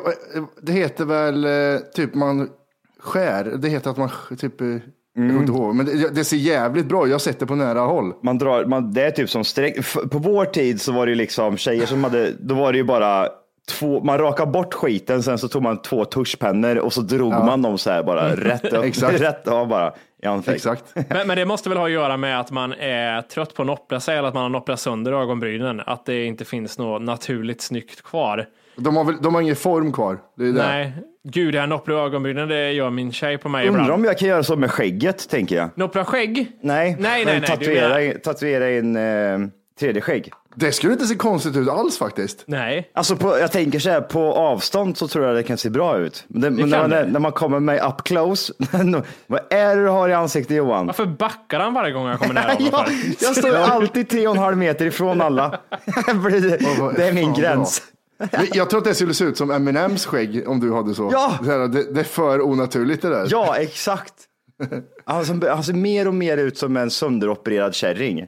det 0.61 0.71
heter 0.71 1.05
väl 1.05 1.45
eh, 1.45 1.79
typ 1.95 2.13
man 2.13 2.49
skär. 2.99 3.43
Det 3.57 3.69
heter 3.69 3.89
att 3.91 3.97
man 3.97 4.09
typ, 4.37 4.61
eh, 5.17 5.25
jag 5.25 5.49
ihåg, 5.49 5.75
men 5.75 5.85
det, 5.85 6.15
det 6.15 6.23
ser 6.23 6.37
jävligt 6.37 6.85
bra. 6.85 7.07
Jag 7.07 7.13
har 7.13 7.19
sett 7.19 7.39
det 7.39 7.45
på 7.45 7.55
nära 7.55 7.79
håll. 7.79 8.13
Man 8.23 8.37
drar, 8.37 8.65
man, 8.65 8.93
det 8.93 9.01
är 9.01 9.11
typ 9.11 9.29
som 9.29 9.43
streck. 9.43 9.93
På 10.11 10.17
vår 10.17 10.45
tid 10.45 10.81
så 10.81 10.91
var 10.91 11.05
det 11.05 11.09
ju 11.09 11.15
liksom 11.15 11.57
tjejer 11.57 11.85
som 11.85 12.03
hade, 12.03 12.31
då 12.39 12.55
var 12.55 12.71
det 12.71 12.77
ju 12.77 12.83
bara 12.83 13.29
två, 13.69 14.03
man 14.03 14.17
rakade 14.17 14.51
bort 14.51 14.73
skiten, 14.73 15.23
sen 15.23 15.37
så 15.37 15.47
tog 15.47 15.63
man 15.63 15.81
två 15.81 16.05
tuschpennor 16.05 16.77
och 16.77 16.93
så 16.93 17.01
drog 17.01 17.31
man 17.31 17.61
dem 17.61 17.77
så 17.77 17.91
här 17.91 18.03
bara 18.03 18.35
rätt 18.35 18.73
upp, 18.73 18.83
Exakt. 18.83 19.21
rätt 19.21 19.47
av 19.47 19.67
bara. 19.67 19.93
Exakt. 20.47 20.83
Men, 21.09 21.27
men 21.27 21.37
det 21.37 21.45
måste 21.45 21.69
väl 21.69 21.77
ha 21.77 21.85
att 21.85 21.91
göra 21.91 22.17
med 22.17 22.39
att 22.39 22.51
man 22.51 22.73
är 22.73 23.21
trött 23.21 23.53
på 23.53 23.61
att 23.61 23.67
noppla 23.67 23.99
sig 23.99 24.17
eller 24.17 24.27
att 24.27 24.33
man 24.33 24.43
har 24.43 24.49
nopplat 24.49 24.79
sönder 24.79 25.11
ögonbrynen. 25.11 25.79
Att 25.79 26.05
det 26.05 26.25
inte 26.25 26.45
finns 26.45 26.77
något 26.77 27.01
naturligt 27.01 27.61
snyggt 27.61 28.01
kvar. 28.01 28.45
De 28.75 28.95
har, 28.95 29.03
väl, 29.03 29.15
de 29.21 29.33
har 29.35 29.41
ingen 29.41 29.55
form 29.55 29.91
kvar. 29.93 30.17
Det 30.37 30.43
är 30.43 30.47
det. 30.47 30.53
Nej, 30.67 30.93
gud 31.23 31.55
jag 31.55 31.69
nopplar 31.69 31.95
ögonbrynen, 31.95 32.47
det 32.47 32.71
gör 32.71 32.89
min 32.89 33.11
tjej 33.11 33.37
på 33.37 33.49
mig 33.49 33.67
Undrar 33.67 33.81
ibland. 33.83 33.99
om 33.99 34.05
jag 34.05 34.17
kan 34.17 34.27
göra 34.27 34.43
så 34.43 34.55
med 34.55 34.71
skägget, 34.71 35.29
tänker 35.29 35.55
jag. 35.55 35.69
Noppla 35.75 36.05
skägg? 36.05 36.35
Nej, 36.37 36.47
Nej, 36.61 36.95
nej, 36.99 37.25
men 37.25 37.33
nej, 37.33 37.41
du 37.41 37.47
tatuera, 37.47 37.87
menar- 37.89 37.99
in- 37.99 38.19
tatuera 38.19 38.71
in 38.71 38.95
eh, 38.95 39.39
tredje 39.79 40.01
skägg. 40.01 40.31
Det 40.55 40.71
skulle 40.71 40.93
inte 40.93 41.05
se 41.05 41.15
konstigt 41.15 41.55
ut 41.57 41.69
alls 41.69 41.97
faktiskt. 41.97 42.43
Nej. 42.47 42.91
Alltså 42.93 43.15
på, 43.15 43.39
jag 43.39 43.51
tänker 43.51 43.79
så 43.79 43.89
här, 43.89 44.01
på 44.01 44.33
avstånd 44.33 44.97
så 44.97 45.07
tror 45.07 45.25
jag 45.25 45.35
det 45.35 45.43
kan 45.43 45.57
se 45.57 45.69
bra 45.69 45.97
ut. 45.97 46.25
Men, 46.27 46.41
det, 46.41 46.49
men 46.49 46.69
när, 46.69 46.79
kan 46.79 46.89
man, 46.89 46.99
det. 46.99 47.05
när 47.11 47.19
man 47.19 47.31
kommer 47.31 47.59
med 47.59 47.85
up 47.85 48.03
close, 48.03 48.53
vad 49.27 49.39
är 49.49 49.75
det 49.75 49.81
du 49.83 49.87
har 49.89 50.09
i 50.09 50.13
ansiktet 50.13 50.57
Johan? 50.57 50.85
Varför 50.85 51.05
backar 51.05 51.59
han 51.59 51.73
varje 51.73 51.91
gång 51.93 52.07
jag 52.07 52.19
kommer 52.19 52.33
nära 52.33 52.53
honom? 52.53 52.71
för? 52.71 53.25
jag 53.25 53.35
står 53.35 53.55
alltid 53.55 54.09
tre 54.09 54.27
och 54.27 54.35
en 54.35 54.41
halv 54.41 54.57
meter 54.57 54.85
ifrån 54.85 55.21
alla. 55.21 55.49
Det 56.95 57.07
är 57.07 57.13
min 57.13 57.23
fan 57.33 57.41
gräns. 57.41 57.81
Jag 58.53 58.69
tror 58.69 58.77
att 58.77 58.85
det 58.85 58.95
skulle 58.95 59.13
se 59.13 59.23
ut 59.25 59.37
som 59.37 59.51
Eminems 59.51 60.05
skägg 60.05 60.47
om 60.47 60.59
du 60.59 60.73
hade 60.73 60.93
så. 60.95 61.09
Ja! 61.11 61.39
Det, 61.67 61.93
det 61.93 61.99
är 61.99 62.03
för 62.03 62.41
onaturligt 62.41 63.01
det 63.01 63.09
där. 63.09 63.27
Ja, 63.29 63.55
exakt. 63.57 64.13
Han 65.05 65.25
ser, 65.25 65.49
han 65.49 65.63
ser 65.63 65.73
mer 65.73 66.07
och 66.07 66.13
mer 66.13 66.37
ut 66.37 66.57
som 66.57 66.77
en 66.77 66.89
sönderopererad 66.89 67.75
kärring. 67.75 68.25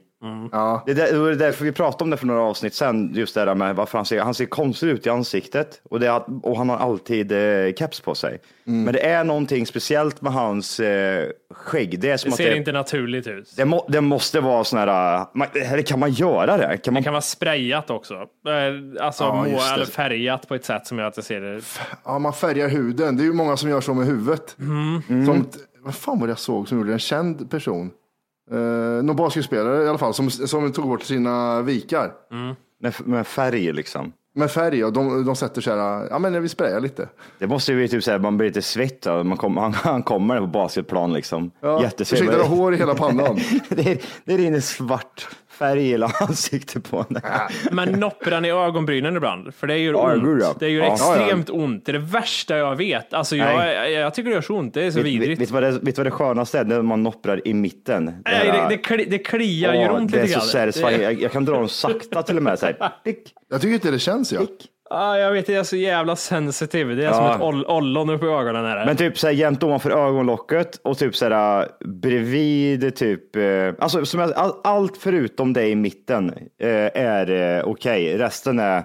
Ja. 0.52 0.84
Det, 0.86 0.92
är 0.92 0.96
där, 0.96 1.12
det 1.12 1.20
var 1.20 1.32
därför 1.32 1.66
vi 1.66 1.72
pratade 1.72 2.04
om 2.04 2.10
det 2.10 2.18
för 2.18 2.26
några 2.26 2.42
avsnitt 2.42 2.74
sen, 2.74 3.14
just 3.14 3.36
det 3.36 3.46
där 3.46 3.56
med 3.56 3.76
varför 3.76 3.98
han 3.98 4.06
ser, 4.06 4.20
han 4.22 4.34
ser 4.34 4.46
konstig 4.46 4.88
ut 4.88 5.06
i 5.06 5.10
ansiktet 5.10 5.82
och, 5.90 6.00
det 6.00 6.10
och 6.44 6.58
han 6.58 6.70
har 6.70 6.78
alltid 6.78 7.32
eh, 7.32 7.74
keps 7.74 8.00
på 8.00 8.16
sig. 8.16 8.40
Mm. 8.68 8.84
Men 8.84 8.94
det 8.94 9.00
är 9.06 9.24
någonting 9.24 9.66
speciellt 9.66 10.22
med 10.22 10.34
hans 10.34 10.80
eh, 10.80 11.26
skägg. 11.54 12.00
Det 12.00 12.10
är 12.10 12.18
som 12.18 12.30
Det 12.30 12.34
att 12.34 12.38
ser 12.38 12.50
det, 12.52 12.58
inte 12.58 12.72
naturligt 12.72 13.28
ut. 13.28 13.54
det, 13.58 13.66
må, 13.66 13.86
det 13.90 14.02
måste 14.02 14.40
vara 14.40 14.64
sån 14.64 14.80
här, 14.80 15.16
eh, 15.20 15.28
man, 15.34 15.48
eller 15.54 15.82
kan 15.82 16.00
man 16.00 16.12
göra 16.12 16.58
det? 16.58 16.78
Kan 16.78 16.94
man, 16.94 17.02
Det 17.02 17.04
kan 17.04 17.14
vara 17.14 17.22
sprayat 17.22 17.90
också. 17.90 18.14
Eh, 18.14 19.06
Alltså 19.06 19.24
Ja, 19.24 19.36
må, 19.36 19.44
det. 19.44 19.74
eller 19.74 19.86
färgat 19.86 20.48
på 20.48 20.56
ett 20.56 20.66
sätt 20.66 20.88
som 20.88 21.00
gör 21.00 21.06
att 21.06 21.16
det 21.16 21.22
ser... 21.22 21.62
ja, 22.06 22.20
man 22.20 22.34
färgar 22.34 22.70
huden. 22.70 23.18
Det 23.18 23.24
är 23.24 23.26
ju 23.26 23.34
många 23.34 23.58
som 23.58 23.70
gör 23.70 23.82
så 23.82 23.94
med 23.94 24.06
huvudet. 24.06 24.56
Mm. 24.60 25.26
Som, 25.26 25.48
vad 25.84 25.96
fan 25.96 26.20
var 26.20 26.28
det 26.28 26.32
jag 26.32 26.40
såg 26.40 26.68
som 26.68 26.78
gjorde 26.78 26.90
det? 26.90 26.94
en 26.96 27.00
känd 27.00 27.52
person? 27.52 27.92
Uh, 28.52 29.04
någon 29.04 29.16
basketspelare 29.16 29.84
i 29.84 29.90
alla 29.90 29.98
fall 29.98 30.14
som, 30.14 30.30
som 30.30 30.72
tog 30.72 30.88
bort 30.88 31.04
sina 31.04 31.62
vikar. 31.62 32.12
med, 32.82 32.94
med 33.08 33.28
färg 33.28 33.74
liksom. 33.74 34.14
Med 34.38 34.52
färg 34.52 34.86
och 34.86 34.94
de, 34.94 35.26
de 35.26 35.36
sätter 35.36 35.62
så 35.62 35.72
här, 35.76 36.08
ja 36.10 36.20
men 36.20 36.42
vi 36.42 36.50
sprayar 36.50 36.80
lite. 36.80 37.10
Det 37.40 37.48
måste 37.48 37.72
ju 37.72 37.78
bli 37.78 37.88
typ 37.88 38.04
såhär, 38.04 38.20
man 38.20 38.38
blir 38.38 38.48
lite 38.48 38.62
svett 38.62 39.08
av- 39.08 39.26
man 39.26 39.38
kom, 39.38 39.58
han, 39.58 39.74
han 39.74 40.04
kommer 40.04 40.40
på 40.40 40.48
basketplan 40.48 41.14
liksom. 41.14 41.52
Ja, 41.62 41.82
Jättesvett. 41.82 42.20
försökte 42.20 42.42
ha 42.44 42.56
hår 42.56 42.74
i 42.74 42.78
hela 42.78 42.96
pannan. 42.96 43.40
det, 43.70 43.92
är, 43.92 44.02
det 44.26 44.38
rinner 44.38 44.60
svart 44.60 45.28
färg 45.56 45.82
i 45.86 45.90
hela 45.90 46.12
ansiktet 46.20 46.90
på 46.92 46.98
honom. 46.98 47.22
Men 47.72 47.90
noppar 47.92 48.32
den 48.32 48.46
i 48.46 48.50
ögonbrynen 48.52 49.16
ibland? 49.18 49.54
För 49.56 49.68
det 49.68 49.78
gör 49.78 49.94
Ja, 49.94 50.14
ont. 50.14 50.24
gud, 50.24 50.42
ja. 50.42 50.56
Det 50.60 50.70
gör 50.70 50.84
Ja. 50.84 50.94
extremt 50.94 51.50
ont. 51.50 51.86
Det 51.86 51.92
är 51.92 51.94
det 51.94 52.00
värsta 52.00 52.58
jag 52.58 52.76
vet. 52.76 53.14
Alltså 53.14 53.36
jag, 53.36 53.58
Nej. 53.58 53.76
jag, 53.76 53.92
jag 53.92 54.14
tycker 54.14 54.30
det 54.30 54.34
gör 54.36 54.42
så 54.42 54.56
ont. 54.56 54.74
Det 54.74 54.84
är 54.84 54.92
så 54.92 54.98
Vet, 54.98 55.06
vidrigt. 55.06 55.32
vet, 55.32 55.40
vet, 55.48 55.52
vad 55.52 55.64
det, 55.64 55.72
vet 55.72 55.84
du 55.86 55.92
vad 55.92 56.06
det 56.06 56.12
skönaste 56.12 56.60
är? 56.60 56.64
När 56.66 56.82
man 56.82 57.04
nopprar 57.04 57.48
i 57.48 57.54
mitten. 57.54 58.06
Nej, 58.06 58.22
här- 58.26 58.46
det, 58.70 58.76
det, 58.76 58.78
kli, 58.78 59.06
det 59.06 59.18
kliar 59.18 59.74
Åh, 59.76 59.82
ju 59.82 59.90
ont 59.90 60.12
det 60.12 60.20
är 60.20 60.24
lite 60.28 60.40
så 60.40 60.58
grann. 60.58 60.72
satisfying. 60.72 60.98
Det- 60.98 61.04
Jag, 61.04 61.22
jag 61.22 61.32
kan 61.32 61.46
dra 61.46 61.54
dem 61.54 61.70
sakta 61.70 62.24
till 62.24 62.38
och 62.38 62.44
med. 62.44 62.60
Så 62.60 62.66
här. 62.66 62.76
Jag 63.50 63.62
tycker 63.62 63.74
inte 63.74 63.92
det 63.92 64.00
känns 64.00 64.34
ja. 64.34 64.40
Ja, 64.90 65.18
jag 65.20 65.32
vet, 65.32 65.50
jag 65.50 65.58
är 65.60 65.64
så 65.64 65.76
jävla 65.76 66.16
sensitiv. 66.16 66.88
Det 66.88 66.94
är 67.04 67.08
Ja. 67.08 67.14
som 67.14 67.26
ett 67.26 67.42
oll, 67.42 67.66
ollon 67.66 68.10
uppe 68.10 68.26
i 68.26 68.30
ögonen. 68.30 68.66
Är 68.66 68.76
det. 68.76 68.86
Men 68.86 68.96
typ 68.96 69.18
så 69.20 69.28
här 69.28 69.34
jämt 69.34 69.64
ovanför 69.64 69.90
ögonlocket 69.92 70.80
och 70.84 70.98
typ 70.98 71.16
så 71.16 71.30
här 71.30 71.68
bredvid 71.86 72.96
typ, 72.96 73.36
eh, 73.36 73.44
alltså 73.80 74.06
som 74.06 74.20
jag, 74.20 74.34
all, 74.34 74.52
allt 74.64 74.98
förutom 74.98 75.54
det 75.54 75.68
i 75.68 75.76
mitten 75.76 76.34
eh, 76.62 76.70
är 77.04 77.32
eh, 77.58 77.64
okej. 77.66 78.18
Resten 78.18 78.60
är 78.60 78.84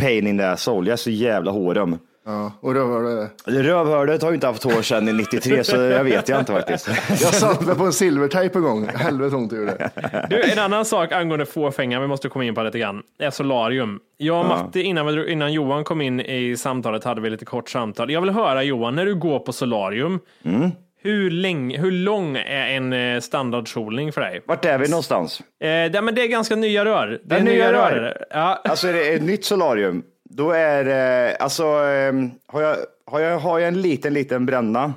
pain 0.00 0.26
in 0.26 0.38
the 0.38 0.44
asshole. 0.44 0.88
Jag 0.88 0.92
är 0.92 0.96
så 0.96 1.10
jävla 1.10 1.50
håröm. 1.50 1.98
Ja. 2.26 2.52
Och 2.60 2.74
rövhålet. 2.74 3.30
Rövhålet 3.46 4.22
har 4.22 4.30
ju 4.30 4.34
inte 4.34 4.46
haft 4.46 4.62
hår 4.64 4.82
sedan 4.82 5.08
i 5.08 5.12
93 5.12 5.64
så 5.64 5.76
jag 5.76 6.04
vet 6.04 6.28
jag 6.28 6.38
inte 6.40 6.52
faktiskt. 6.52 6.88
Jag 7.08 7.18
satt 7.34 7.66
mig 7.66 7.74
på 7.74 7.84
en 7.84 7.92
silvertejp 7.92 8.58
en 8.58 8.62
gång. 8.62 8.88
Helvete 8.94 9.36
ont 9.36 9.50
det 9.50 9.56
gjorde. 9.56 9.90
Du, 10.30 10.42
en 10.52 10.58
annan 10.58 10.84
sak 10.84 11.12
angående 11.12 11.46
fåfänga 11.46 12.00
vi 12.00 12.06
måste 12.06 12.28
komma 12.28 12.44
in 12.44 12.54
på 12.54 12.62
lite 12.62 12.78
grann, 12.78 13.02
är 13.18 13.30
solarium. 13.30 14.00
Jag 14.16 14.40
och 14.40 14.46
Matti, 14.46 14.82
innan, 14.82 15.28
innan 15.28 15.52
Johan 15.52 15.84
kom 15.84 16.00
in 16.00 16.20
i 16.20 16.56
samtalet, 16.56 17.04
hade 17.04 17.20
vi 17.20 17.30
lite 17.30 17.44
kort 17.44 17.68
samtal. 17.70 18.10
Jag 18.10 18.20
vill 18.20 18.30
höra 18.30 18.62
Johan, 18.62 18.94
när 18.96 19.06
du 19.06 19.14
går 19.14 19.38
på 19.38 19.52
solarium, 19.52 20.20
Mm. 20.44 20.70
hur, 21.02 21.30
länge, 21.30 21.78
hur 21.80 21.90
lång 21.90 22.36
är 22.36 22.66
en 22.66 22.92
eh, 22.92 23.20
standardsolning 23.20 24.12
för 24.12 24.20
dig? 24.20 24.40
Vart 24.46 24.64
är 24.64 24.78
vi 24.78 24.88
någonstans? 24.88 25.40
Eh, 25.40 25.66
det, 25.92 26.00
men 26.02 26.14
det 26.14 26.22
är 26.22 26.26
ganska 26.28 26.56
nya 26.56 26.84
rör. 26.84 27.20
Det 27.24 27.34
är, 27.34 27.40
är 27.40 27.44
nya 27.44 27.72
rör. 27.72 27.90
är 27.92 28.00
det. 28.02 28.24
Ja. 28.30 28.60
Alltså 28.64 28.88
är 28.88 28.92
det 28.92 29.08
ett 29.14 29.22
nytt 29.22 29.44
solarium, 29.44 30.02
då 30.36 30.50
är 30.50 30.84
det, 30.84 31.36
alltså 31.36 31.64
ehm, 31.64 32.30
har 32.46 32.62
jag, 32.62 32.76
har 33.06 33.20
jag, 33.20 33.38
har 33.38 33.58
jag 33.58 33.68
en 33.68 33.82
liten, 33.82 34.14
liten 34.14 34.46
bränna 34.46 34.94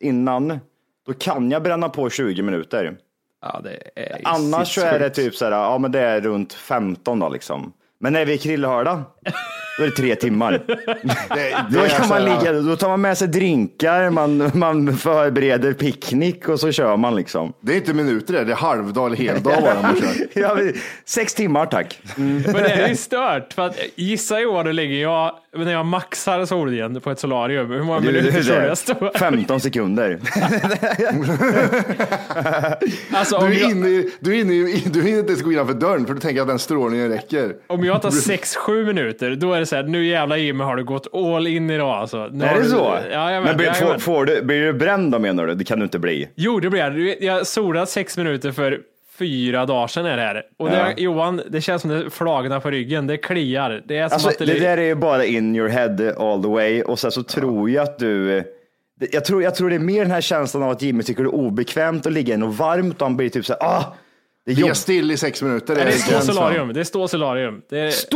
innan, 0.00 0.58
då 1.06 1.14
kan 1.14 1.50
jag 1.50 1.62
bränna 1.62 1.88
på 1.88 2.10
20 2.10 2.42
minuter. 2.42 2.96
Ja, 3.42 3.62
Annars 4.24 4.74
så 4.74 4.80
är 4.80 4.98
det 4.98 5.10
typ 5.10 5.34
så 5.34 5.44
här, 5.44 5.52
ja 5.52 5.78
men 5.78 5.92
det 5.92 6.00
är 6.00 6.20
runt 6.20 6.52
15 6.52 7.18
då 7.18 7.28
liksom. 7.28 7.72
Men 7.98 8.12
när 8.12 8.24
vi 8.24 8.32
är 8.32 8.38
krillhörda, 8.38 9.04
då 9.78 9.84
är 9.84 9.88
det 9.88 9.94
tre 9.96 10.14
timmar. 10.14 10.52
Det, 11.28 11.56
Då, 11.70 11.80
är 11.80 11.88
kan 11.88 12.08
man 12.08 12.24
ligga, 12.24 12.52
då 12.52 12.76
tar 12.76 12.88
man 12.88 13.00
med 13.00 13.18
sig 13.18 13.28
drinkar, 13.28 14.10
man, 14.10 14.50
man 14.54 14.96
förbereder 14.96 15.72
picknick 15.72 16.48
och 16.48 16.60
så 16.60 16.72
kör 16.72 16.96
man 16.96 17.16
liksom. 17.16 17.52
Det 17.60 17.72
är 17.72 17.76
inte 17.76 17.94
minuter 17.94 18.34
det, 18.34 18.44
det 18.44 18.52
är 18.52 18.56
halvdag 18.56 19.06
eller 19.06 19.16
heldag 19.16 19.52
bara 19.62 19.82
man 19.82 19.96
kör. 20.00 20.08
Ja, 20.42 20.54
men 20.54 20.72
sex 21.04 21.34
timmar 21.34 21.66
tack. 21.66 22.00
Men 22.16 22.42
det 22.42 22.70
är 22.72 22.88
ju 22.88 22.96
stört, 22.96 23.52
för 23.52 23.62
att 23.66 23.76
gissa 23.96 24.40
i 24.40 24.46
år 24.46 24.64
då 24.64 24.72
ligger 24.72 24.96
jag, 25.02 25.32
när 25.56 25.72
jag 25.72 25.86
maxar 25.86 26.44
solgen 26.46 27.00
på 27.00 27.10
ett 27.10 27.20
solarium, 27.20 27.70
hur 27.70 27.82
många 27.82 28.00
minuter 28.00 28.42
tror 28.42 28.56
du 28.60 28.66
jag 28.66 28.78
står? 28.78 29.18
15 29.18 29.60
sekunder. 29.60 30.18
Alltså, 33.12 33.38
Du 33.38 33.46
är 33.46 33.60
jag, 33.60 33.70
inne, 33.70 33.88
i- 33.88 34.10
du 34.20 34.36
är 34.36 34.40
inne, 34.40 34.54
i- 34.54 34.84
du 34.92 35.02
hinner 35.02 35.18
inte 35.18 35.32
ens 35.32 35.42
gå 35.42 35.52
innanför 35.52 35.74
dörren 35.74 36.06
för 36.06 36.14
du 36.14 36.20
tänker 36.20 36.42
att 36.42 36.48
den 36.48 36.58
strålningen 36.58 37.08
räcker. 37.08 37.54
om 37.66 37.84
jag 37.84 38.02
tar 38.02 38.10
6-7 38.10 38.84
minuter, 38.86 39.17
då 39.20 39.52
är 39.52 39.60
det 39.60 39.66
så 39.66 39.76
här, 39.76 39.82
nu 39.82 40.06
jävla 40.06 40.36
Jimmy 40.36 40.64
har 40.64 40.76
du 40.76 40.84
gått 40.84 41.14
all 41.14 41.46
in 41.46 41.70
idag 41.70 41.88
alltså. 41.90 42.28
Nu 42.32 42.44
Är 42.44 42.54
det 42.54 42.62
du- 42.62 42.68
så? 42.68 42.98
Ja, 43.12 43.32
jag 43.32 43.44
men 43.44 43.56
blir, 43.56 43.72
får, 43.72 43.98
får 43.98 44.24
du, 44.24 44.42
blir 44.42 44.60
du 44.62 44.72
bränd 44.72 45.12
då 45.12 45.18
menar 45.18 45.46
du? 45.46 45.54
Det 45.54 45.64
kan 45.64 45.78
du 45.78 45.84
inte 45.84 45.98
bli. 45.98 46.28
Jo, 46.34 46.60
det 46.60 46.70
blir 46.70 46.80
jag. 46.80 46.90
Vet, 46.90 47.22
Jag 47.22 47.46
solade 47.46 47.86
sex 47.86 48.16
minuter 48.18 48.52
för 48.52 48.78
fyra 49.18 49.66
dagar 49.66 49.86
sedan 49.86 50.06
är 50.06 50.16
det 50.16 50.22
här. 50.22 50.42
Och 50.58 50.70
det, 50.70 50.94
Johan, 50.96 51.40
det 51.50 51.60
känns 51.60 51.82
som 51.82 51.90
det 51.90 51.96
är 51.96 52.10
flagna 52.10 52.60
på 52.60 52.70
ryggen. 52.70 53.06
Det 53.06 53.16
kliar. 53.16 53.82
Det 53.86 53.96
är 53.96 54.08
som 54.08 54.14
Alltså, 54.14 54.28
att 54.28 54.38
det, 54.38 54.44
det 54.44 54.58
där 54.58 54.78
är 54.78 54.82
ju 54.82 54.94
bara 54.94 55.24
in 55.24 55.56
your 55.56 55.68
head 55.68 55.96
all 56.18 56.42
the 56.42 56.48
way 56.48 56.82
och 56.82 56.98
sen 56.98 57.10
så 57.10 57.22
tror 57.22 57.70
jag 57.70 57.82
att 57.82 57.98
du 57.98 58.36
eh, 58.38 58.44
jag 59.12 59.24
tror, 59.24 59.42
jag 59.42 59.54
tror 59.54 59.70
det 59.70 59.76
är 59.76 59.80
mer 59.80 60.02
den 60.02 60.10
här 60.10 60.20
känslan 60.20 60.62
av 60.62 60.70
att 60.70 60.82
Jimmy 60.82 61.02
tycker 61.02 61.22
det 61.22 61.28
är 61.28 61.34
obekvämt 61.34 62.06
att 62.06 62.12
ligga 62.12 62.34
i 62.34 62.36
något 62.36 62.56
varmt 62.58 62.94
och 63.02 63.06
han 63.08 63.16
blir 63.16 63.28
typ 63.28 63.44
så 63.46 63.52
här, 63.60 63.62
ah, 63.62 63.84
det 64.54 64.60
är 64.62 64.66
jobb. 64.66 64.76
still 64.76 65.10
i 65.10 65.16
sex 65.16 65.42
minuter. 65.42 65.74
det 65.74 65.80
är. 65.80 65.84
Det 65.84 65.90
är 65.90 65.96
stå 65.96 66.20
solarium. 66.20 66.72
Det 66.72 66.80
är 66.80 66.84
Ståsolarium, 66.84 67.62
Ja, 67.70 67.84
just 67.84 68.10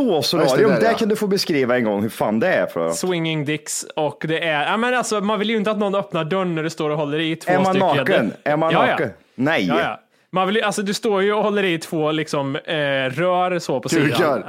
det 0.56 0.74
där, 0.74 0.80
där, 0.80 0.90
ja. 0.92 0.98
kan 0.98 1.08
du 1.08 1.16
få 1.16 1.26
beskriva 1.26 1.76
en 1.76 1.84
gång 1.84 2.02
hur 2.02 2.08
fan 2.08 2.40
det 2.40 2.48
är 2.48 2.66
för. 2.66 2.90
swinging 2.90 3.44
dicks 3.44 3.86
och 3.96 4.24
det 4.28 4.44
är, 4.48 4.70
ja 4.70 4.76
men 4.76 4.94
alltså 4.94 5.20
man 5.20 5.38
vill 5.38 5.50
ju 5.50 5.56
inte 5.56 5.70
att 5.70 5.78
någon 5.78 5.94
öppnar 5.94 6.24
dörren 6.24 6.54
när 6.54 6.62
du 6.62 6.70
står 6.70 6.90
och 6.90 6.96
håller 6.98 7.18
i 7.20 7.36
två 7.36 7.52
Är 7.52 7.56
man 7.58 7.66
stycken. 7.66 7.96
naken? 7.96 8.32
Är 8.44 8.56
man 8.56 8.72
Ja, 8.72 8.86
ja. 8.86 8.90
naken? 8.92 9.10
Nej. 9.34 9.66
Ja, 9.66 9.80
ja. 9.80 10.00
Man 10.32 10.46
vill, 10.46 10.62
alltså, 10.62 10.82
du 10.82 10.94
står 10.94 11.22
ju 11.22 11.32
och 11.32 11.42
håller 11.42 11.62
i 11.64 11.78
två 11.78 12.10
liksom, 12.12 12.56
eh, 12.56 12.72
rör 13.10 13.58
så 13.58 13.80
på 13.80 13.88
sidan, 13.88 14.08
Kukar. 14.10 14.42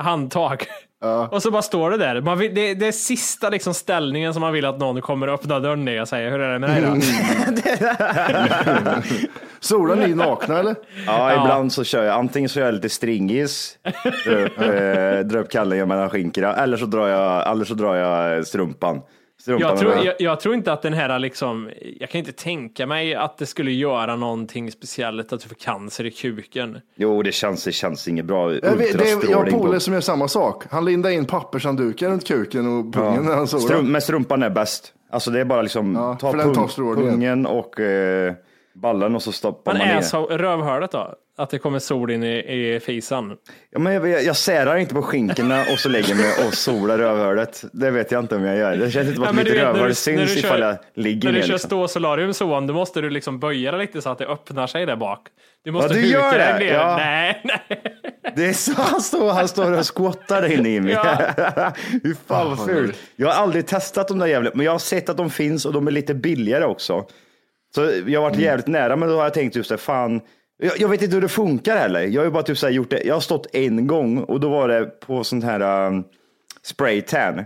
Och 1.31 1.41
så 1.41 1.51
bara 1.51 1.61
står 1.61 1.91
det 1.91 1.97
där. 1.97 2.21
Man 2.21 2.37
vill, 2.37 2.55
det, 2.55 2.73
det 2.73 2.87
är 2.87 2.91
sista 2.91 3.49
liksom, 3.49 3.73
ställningen 3.73 4.33
som 4.33 4.41
man 4.41 4.53
vill 4.53 4.65
att 4.65 4.79
någon 4.79 5.01
kommer 5.01 5.27
och 5.27 5.33
öppna 5.33 5.59
dörren 5.59 5.87
i 5.87 6.01
och 6.01 6.07
säger 6.07 6.31
hur 6.31 6.39
är 6.39 6.53
det 6.53 6.59
med 6.59 6.69
dig 6.69 6.81
då? 6.81 6.95
Solar 9.59 9.95
ni 9.95 10.15
nakna 10.15 10.59
eller? 10.59 10.75
Ja, 11.05 11.33
ibland 11.33 11.73
så 11.73 11.83
kör 11.83 12.03
jag, 12.03 12.15
antingen 12.15 12.49
så 12.49 12.59
gör 12.59 12.65
jag 12.65 12.75
lite 12.75 12.89
stringis, 12.89 13.77
drar 14.25 14.45
upp, 14.45 14.59
eh, 14.61 15.19
drar 15.19 15.37
upp 15.37 15.51
kallingen 15.51 15.87
mellan 15.87 16.09
skinkorna, 16.09 16.55
eller 16.55 16.77
så 16.77 16.85
drar 16.85 17.07
jag, 17.07 17.51
eller 17.51 17.65
så 17.65 17.73
drar 17.73 17.95
jag 17.95 18.47
strumpan. 18.47 19.01
Jag 19.45 19.77
tror, 19.77 20.05
jag, 20.05 20.15
jag 20.19 20.39
tror 20.39 20.55
inte 20.55 20.73
att 20.73 20.81
den 20.81 20.93
här 20.93 21.19
liksom, 21.19 21.69
jag 21.99 22.09
kan 22.09 22.19
inte 22.19 22.31
tänka 22.31 22.85
mig 22.85 23.15
att 23.15 23.37
det 23.37 23.45
skulle 23.45 23.71
göra 23.71 24.15
någonting 24.15 24.71
speciellt 24.71 25.33
att 25.33 25.41
du 25.41 25.47
får 25.47 25.55
cancer 25.55 26.05
i 26.05 26.11
kuken. 26.11 26.79
Jo, 26.95 27.23
det 27.23 27.31
känns, 27.31 27.63
det 27.63 27.71
känns 27.71 28.07
inget 28.07 28.25
bra. 28.25 28.53
Jag, 28.53 28.75
vet, 28.75 28.97
det 28.97 29.11
är, 29.11 29.29
jag 29.31 29.37
har 29.37 29.45
polare 29.45 29.79
som 29.79 29.93
gör 29.93 30.01
samma 30.01 30.27
sak. 30.27 30.63
Han 30.69 30.85
lindar 30.85 31.09
in 31.09 31.25
pappershanddukar 31.25 32.09
runt 32.09 32.27
kuken 32.27 32.79
och 32.79 32.93
pungen 32.93 33.25
när 33.25 33.35
han 33.35 33.47
solar. 33.47 33.63
Strum, 33.63 33.91
men 33.91 34.01
strumpan 34.01 34.43
är 34.43 34.49
bäst. 34.49 34.93
Alltså 35.09 35.31
det 35.31 35.39
är 35.39 35.45
bara 35.45 35.61
liksom, 35.61 35.95
Ja, 35.95 36.17
ta 36.21 36.31
pung, 36.31 36.95
pungen 36.95 37.45
och 37.45 37.79
eh, 37.79 38.33
ballen 38.73 39.15
och 39.15 39.21
så 39.23 39.31
stoppar 39.31 39.73
Men 39.73 39.79
man 39.87 39.95
ner. 39.95 40.01
så 40.01 40.25
rövhålet 40.25 40.91
då? 40.91 41.15
Att 41.37 41.49
det 41.49 41.59
kommer 41.59 41.79
sol 41.79 42.11
in 42.11 42.23
i, 42.23 42.37
i 42.75 42.79
fisan? 42.79 43.37
Ja, 43.71 43.79
men 43.79 43.93
jag, 43.93 44.07
jag, 44.09 44.23
jag 44.23 44.35
särar 44.35 44.75
inte 44.77 44.93
på 44.93 45.01
skinkorna 45.01 45.61
och 45.73 45.79
så 45.79 45.89
lägger 45.89 46.15
mig 46.15 46.47
och 46.47 46.53
solar 46.53 46.97
rövhålet. 46.97 47.63
Det 47.73 47.91
vet 47.91 48.11
jag 48.11 48.23
inte 48.23 48.35
om 48.35 48.43
jag 48.43 48.57
gör. 48.57 48.77
Det 48.77 48.91
känns 48.91 49.07
inte 49.07 49.15
som 49.15 49.23
Ja, 49.23 49.29
att 49.29 49.35
men 49.35 49.43
mitt 49.43 49.53
du 49.53 49.59
rövhål 49.59 49.77
du- 49.79 49.83
när 49.87 49.93
syns 49.93 50.33
du 50.33 50.39
ifall 50.39 50.59
kör- 50.59 50.67
jag 50.67 50.77
ligger 51.03 51.27
När 51.27 51.33
du 51.33 51.39
ner. 51.39 51.45
kör 51.47 51.53
Liksom. 51.53 51.67
stå 51.69 51.87
solarium 51.87 52.33
så, 52.33 52.59
då 52.59 52.73
måste 52.73 53.01
du 53.01 53.09
liksom 53.09 53.39
böja 53.39 53.71
dig 53.71 53.79
lite 53.81 54.01
så 54.01 54.09
att 54.09 54.17
det 54.17 54.25
öppnar 54.25 54.67
sig 54.67 54.85
där 54.85 54.95
bak. 54.95 55.19
Du 55.63 55.71
måste 55.71 55.93
du 55.93 55.99
huka 55.99 56.07
gör 56.19 56.37
det? 56.37 56.59
ner. 56.59 56.73
Ja. 56.73 56.97
Nej, 56.97 57.41
nej. 57.43 57.81
Det 58.35 58.45
är 58.45 58.53
så 58.53 58.71
han 58.81 59.01
står, 59.01 59.31
han 59.31 59.47
står 59.47 59.77
och 59.79 59.97
squattar 59.97 60.41
där 60.41 60.51
inne 60.51 60.69
i 60.69 60.79
mig. 60.81 60.93
Ja. 60.93 61.03
Hur 62.03 62.15
fan 62.27 62.49
vad 62.57 62.65
fult. 62.65 62.95
Jag 63.15 63.27
har 63.27 63.43
aldrig 63.43 63.67
testat 63.67 64.07
de 64.07 64.19
där 64.19 64.27
jävla, 64.27 64.51
men 64.53 64.65
jag 64.65 64.71
har 64.71 64.79
sett 64.79 65.09
att 65.09 65.17
de 65.17 65.29
finns 65.29 65.65
och 65.65 65.73
de 65.73 65.87
är 65.87 65.91
lite 65.91 66.13
billigare 66.13 66.65
också. 66.65 67.05
Så 67.75 67.81
jag 68.07 68.19
har 68.19 68.29
varit 68.29 68.35
Mm. 68.35 68.45
jävligt 68.45 68.67
nära, 68.67 68.95
men 68.95 69.09
då 69.09 69.15
har 69.15 69.23
jag 69.23 69.33
tänkt 69.33 69.55
just 69.55 69.69
det, 69.69 69.77
fan. 69.77 70.21
Jag, 70.57 70.73
jag 70.79 70.87
vet 70.89 71.01
inte 71.01 71.15
hur 71.15 71.21
det 71.21 71.27
funkar 71.29 71.77
heller. 71.77 72.01
Jag 72.01 72.21
har 72.21 72.25
ju 72.25 72.31
bara 72.31 72.43
typ 72.43 72.57
så 72.57 72.65
här 72.65 72.73
gjort 72.73 72.89
det. 72.89 73.01
Jag 73.03 73.13
har 73.13 73.21
stått 73.21 73.47
en 73.55 73.87
gång 73.87 74.17
och 74.17 74.39
då 74.39 74.49
var 74.49 74.67
det 74.67 74.85
på 74.85 75.23
sånt 75.23 75.43
här 75.43 75.87
um, 75.87 76.03
spray 76.63 77.01
tan. 77.01 77.45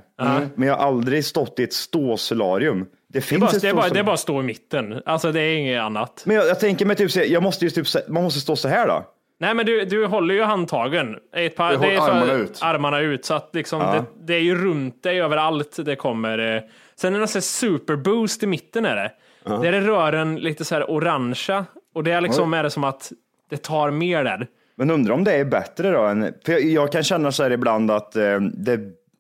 Men 0.56 0.68
jag 0.68 0.76
har 0.76 0.88
aldrig 0.88 1.26
stått 1.26 1.60
i 1.60 1.64
ett 1.64 1.74
ståsolarium. 1.74 2.80
Det 2.80 2.86
Det 3.08 3.20
är, 3.20 3.22
finns 3.22 3.42
bara, 3.42 3.52
ett 3.52 3.62
det, 3.62 3.70
är 3.70 3.74
bara, 3.74 3.90
det 3.90 4.00
är 4.00 4.04
bara 4.04 4.14
att 4.14 4.20
stå 4.20 4.40
i 4.40 4.44
mitten. 4.44 5.02
Alltså 5.06 5.32
det 5.32 5.42
är 5.42 5.56
inget 5.56 5.82
annat. 5.82 6.22
Men 6.26 6.36
jag, 6.36 6.48
jag 6.48 6.60
tänker 6.60 6.86
mig 6.86 6.96
typ, 6.96 7.12
så 7.12 7.20
här, 7.20 7.26
jag 7.28 7.44
måste 7.44 7.66
ju 7.66 7.72
typ, 7.72 7.88
så 7.88 7.98
här- 8.00 8.08
man 8.10 8.24
måste 8.24 8.40
stå 8.40 8.56
så 8.56 8.68
här 8.68 8.88
då. 8.88 9.06
Nej 9.40 9.54
men 9.54 9.66
du, 9.66 9.86
du 9.86 10.06
håller 10.06 10.36
ju 10.36 10.44
handtagen. 10.44 11.16
Ett 11.36 11.56
par, 11.56 11.72
Du 11.72 11.78
det 11.78 11.86
är 11.96 12.00
håller 12.00 12.14
armarna 12.14 12.34
ut. 12.34 12.60
Armarna 12.62 13.00
ut. 13.00 13.26
Så 13.26 13.34
att 13.34 13.50
liksom 13.54 13.82
Ja. 13.82 13.92
det, 13.94 14.04
det 14.28 14.34
är 14.34 14.40
ju 14.42 14.56
runt 14.56 15.04
dig 15.04 15.22
överallt 15.22 15.78
det 15.86 15.96
kommer. 15.96 16.56
eh. 16.56 16.62
Sen 16.96 17.16
är 17.16 17.20
det 17.20 17.36
en 17.36 17.42
superboost 17.42 18.44
i 18.44 18.48
mitten 18.48 18.86
är 18.86 18.96
det. 18.96 19.12
Där 19.48 19.74
är 19.74 19.82
rören 19.82 20.36
lite 20.36 20.66
så 20.66 20.76
här 20.76 20.92
orangea. 20.92 21.66
Och 21.96 22.04
det 22.04 22.12
är 22.12 22.22
liksom 22.22 22.54
är 22.54 22.64
det 22.64 22.70
som 22.70 22.84
att 22.84 23.12
det 23.50 23.58
tar 23.58 23.92
mer 23.92 24.24
där. 24.24 24.48
Men 24.76 24.92
undrar 24.92 25.14
om 25.14 25.24
det 25.24 25.34
är 25.34 25.46
bättre 25.46 25.92
då? 25.92 26.02
Än, 26.04 26.34
för 26.46 26.52
jag, 26.52 26.62
jag 26.62 26.92
kan 26.92 27.04
känna 27.04 27.32
så 27.32 27.44
här 27.44 27.52
ibland 27.52 27.92
att 27.92 28.16
eh, 28.16 28.40
det, 28.40 28.80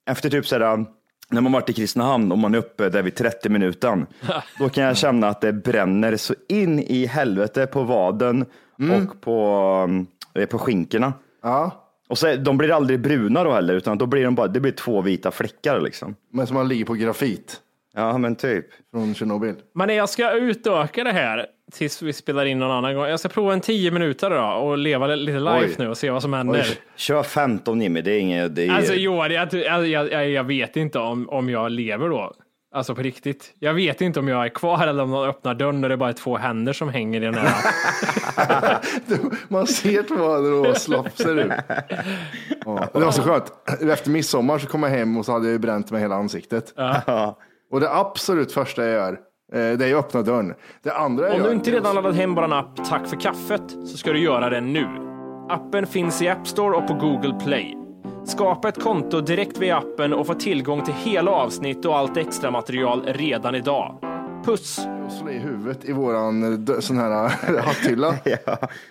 efter 0.09 0.29
typ 0.29 0.47
så 0.47 0.59
här, 0.59 0.85
när 1.29 1.41
man 1.41 1.51
varit 1.51 1.69
i 1.69 1.73
Kristinehamn 1.73 2.31
och 2.31 2.37
man 2.37 2.53
är 2.53 2.57
uppe 2.57 2.89
där 2.89 3.03
vid 3.03 3.15
30 3.15 3.49
minuten, 3.49 4.05
då 4.59 4.69
kan 4.69 4.83
jag 4.83 4.97
känna 4.97 5.27
att 5.27 5.41
det 5.41 5.53
bränner 5.53 6.17
så 6.17 6.33
in 6.49 6.79
i 6.79 7.05
helvete 7.05 7.67
på 7.67 7.83
vaden 7.83 8.45
och 8.77 9.21
på, 9.21 10.05
eh, 10.33 10.45
på 10.45 10.59
skinkorna. 10.59 11.13
Ja. 11.43 11.83
Och 12.09 12.17
så, 12.17 12.35
de 12.35 12.57
blir 12.57 12.71
aldrig 12.71 12.99
bruna 12.99 13.43
då 13.43 13.51
heller, 13.51 13.73
utan 13.73 13.97
då 13.97 14.05
blir 14.05 14.23
de 14.23 14.35
bara, 14.35 14.47
det 14.47 14.59
blir 14.59 14.71
två 14.71 15.01
vita 15.01 15.31
fläckar 15.31 15.81
liksom. 15.81 16.15
Men 16.31 16.47
som 16.47 16.55
man 16.55 16.67
ligger 16.67 16.85
på 16.85 16.93
grafit. 16.93 17.61
Ja, 17.97 18.17
men 18.17 18.35
typ. 18.35 18.65
Från 18.91 19.13
Tjernobyl. 19.15 19.55
Men 19.75 19.95
jag 19.95 20.09
ska 20.09 20.31
utöka 20.31 21.03
det 21.03 21.11
här 21.11 21.45
tills 21.71 22.01
vi 22.01 22.13
spelar 22.13 22.45
in 22.45 22.59
någon 22.59 22.71
annan 22.71 22.95
gång. 22.95 23.05
Jag 23.05 23.19
ska 23.19 23.29
prova 23.29 23.53
en 23.53 23.61
10 23.61 23.91
minuter 23.91 24.29
då 24.29 24.43
och 24.43 24.77
leva 24.77 25.07
lite 25.07 25.39
live 25.39 25.59
Oj. 25.59 25.75
nu 25.77 25.87
och 25.89 25.97
se 25.97 26.09
vad 26.09 26.21
som 26.21 26.33
händer. 26.33 26.65
Oj, 26.69 26.77
kör 26.95 27.23
15 27.23 27.81
Jimmy, 27.81 28.01
det 28.01 28.11
är 28.11 28.19
inget... 28.19 28.55
Det 28.55 28.67
är, 28.67 28.71
Alltså 28.71 28.93
Johan, 28.93 29.31
jag, 29.31 29.53
jag, 29.53 29.87
jag, 29.87 30.29
jag 30.29 30.43
vet 30.43 30.75
inte 30.75 30.99
om, 30.99 31.29
om 31.29 31.49
jag 31.49 31.71
lever 31.71 32.09
då. 32.09 32.33
Alltså 32.75 32.95
på 32.95 33.01
riktigt. 33.01 33.53
Jag 33.59 33.73
vet 33.73 34.01
inte 34.01 34.19
om 34.19 34.27
jag 34.27 34.45
är 34.45 34.49
kvar 34.49 34.87
eller 34.87 35.03
om 35.03 35.11
någon 35.11 35.29
öppnar 35.29 35.55
dörren 35.55 35.83
och 35.83 35.89
det 35.89 35.95
är 35.95 35.97
bara 35.97 36.09
är 36.09 36.13
två 36.13 36.37
händer 36.37 36.73
som 36.73 36.89
hänger 36.89 37.21
i 37.21 37.25
den 37.25 37.35
här. 37.35 38.77
Man 39.47 39.67
ser 39.67 40.03
två 40.03 40.33
händer 40.33 40.69
och 40.69 40.77
slafsar 40.77 41.35
ut. 41.35 41.51
Ja, 42.65 42.87
det 42.93 42.99
var 42.99 43.11
så 43.11 43.21
skönt. 43.21 43.53
Efter 43.91 44.09
midsommar 44.09 44.59
så 44.59 44.67
kom 44.67 44.83
jag 44.83 44.89
hem 44.89 45.17
och 45.17 45.25
så 45.25 45.31
hade 45.31 45.51
jag 45.51 45.61
bränt 45.61 45.91
mig 45.91 46.01
hela 46.01 46.15
ansiktet. 46.15 46.73
Och 47.71 47.79
det 47.79 47.93
absolut 47.93 48.51
första 48.51 48.85
jag 48.85 48.91
gör, 48.91 49.11
eh, 49.53 49.77
det 49.77 49.85
är 49.85 49.95
att 49.95 50.05
öppna 50.05 50.21
dörren. 50.21 50.53
Det 50.83 50.91
andra 50.93 51.25
jag 51.25 51.35
Om 51.35 51.41
gör, 51.41 51.47
du 51.47 51.55
inte 51.55 51.71
redan 51.71 51.95
laddat 51.95 52.15
hem 52.15 52.35
vår 52.35 52.53
app 52.53 52.85
Tack 52.89 53.07
för 53.07 53.19
kaffet 53.19 53.71
så 53.85 53.97
ska 53.97 54.13
du 54.13 54.19
göra 54.19 54.49
det 54.49 54.61
nu. 54.61 54.87
Appen 55.49 55.87
finns 55.87 56.21
i 56.21 56.29
App 56.29 56.47
Store 56.47 56.77
och 56.77 56.87
på 56.87 56.93
Google 56.93 57.39
Play. 57.43 57.77
Skapa 58.25 58.69
ett 58.69 58.83
konto 58.83 59.21
direkt 59.21 59.57
via 59.57 59.77
appen 59.77 60.13
och 60.13 60.27
få 60.27 60.33
tillgång 60.33 60.85
till 60.85 60.93
hela 60.93 61.31
avsnitt 61.31 61.85
och 61.85 61.97
allt 61.97 62.17
extra 62.17 62.51
material 62.51 63.05
redan 63.05 63.55
idag. 63.55 63.99
Puss! 64.45 64.87
och 65.07 65.13
slå 65.13 65.29
i 65.29 65.37
huvudet 65.37 65.85
i 65.85 65.91
våran 65.91 66.65
eh, 66.67 66.79
sån 66.79 66.97
här 66.97 67.25
eh, 67.25 67.63
hatthylla. 67.63 68.15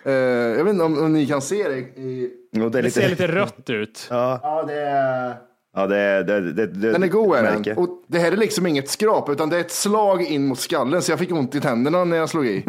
Eh, 0.05 0.13
jag 0.13 0.65
vet 0.65 0.73
inte 0.73 0.85
om, 0.85 0.99
om 0.99 1.13
ni 1.13 1.27
kan 1.27 1.43
se 1.43 1.69
det. 1.69 1.79
I... 1.79 2.31
Det 2.53 2.79
är 2.79 2.83
Det 2.83 2.91
ser 2.91 3.09
lite 3.09 3.27
rött 3.27 3.71
ut. 3.71 4.07
Ja, 4.11 4.41
Ja, 4.43 4.65
det 4.67 4.81
är... 4.81 5.35
ja 5.77 5.87
det, 5.87 6.23
det, 6.23 6.53
det, 6.53 6.67
det, 6.67 6.93
Den 6.93 7.03
är 7.03 7.09
god 7.09 7.37
är 7.37 7.43
den. 7.43 7.79
Och 7.79 7.89
det 8.07 8.19
här 8.19 8.33
är 8.33 8.37
liksom 8.37 8.67
inget 8.67 8.91
skrap 8.91 9.29
utan 9.29 9.51
det 9.51 9.57
är 9.57 9.61
ett 9.61 9.71
slag 9.71 10.23
in 10.23 10.47
mot 10.47 10.59
skallen 10.59 11.03
så 11.03 11.13
jag 11.13 11.19
fick 11.19 11.33
ont 11.33 11.55
i 11.55 11.61
tänderna 11.61 12.05
när 12.05 12.17
jag 12.17 12.29
slog 12.29 12.47
i. 12.47 12.65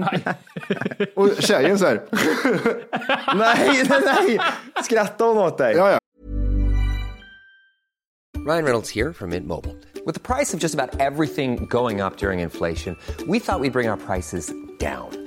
och 1.15 1.29
tjejen 1.39 1.79
så 1.79 1.85
här. 1.85 2.01
nej, 3.37 3.85
nej, 3.89 4.01
nej! 4.05 4.39
Skrattar 4.83 5.25
hon 5.25 5.37
åt 5.37 5.57
dig? 5.57 5.75
Ja, 5.75 5.91
ja. 5.91 5.99
Ryan 8.47 8.63
Reynolds 8.63 8.89
here 8.89 9.13
from 9.13 9.29
Mint 9.29 9.47
Mobile. 9.47 9.75
With 10.05 10.13
the 10.13 10.35
price 10.35 10.53
of 10.53 10.63
just 10.63 10.73
about 10.73 11.01
everything 11.01 11.65
going 11.69 12.01
up 12.01 12.17
during 12.17 12.39
inflation, 12.39 12.95
we 13.27 13.39
thought 13.39 13.59
we'd 13.59 13.73
bring 13.73 13.89
our 13.89 13.97
prices 13.97 14.53
down. 14.79 15.26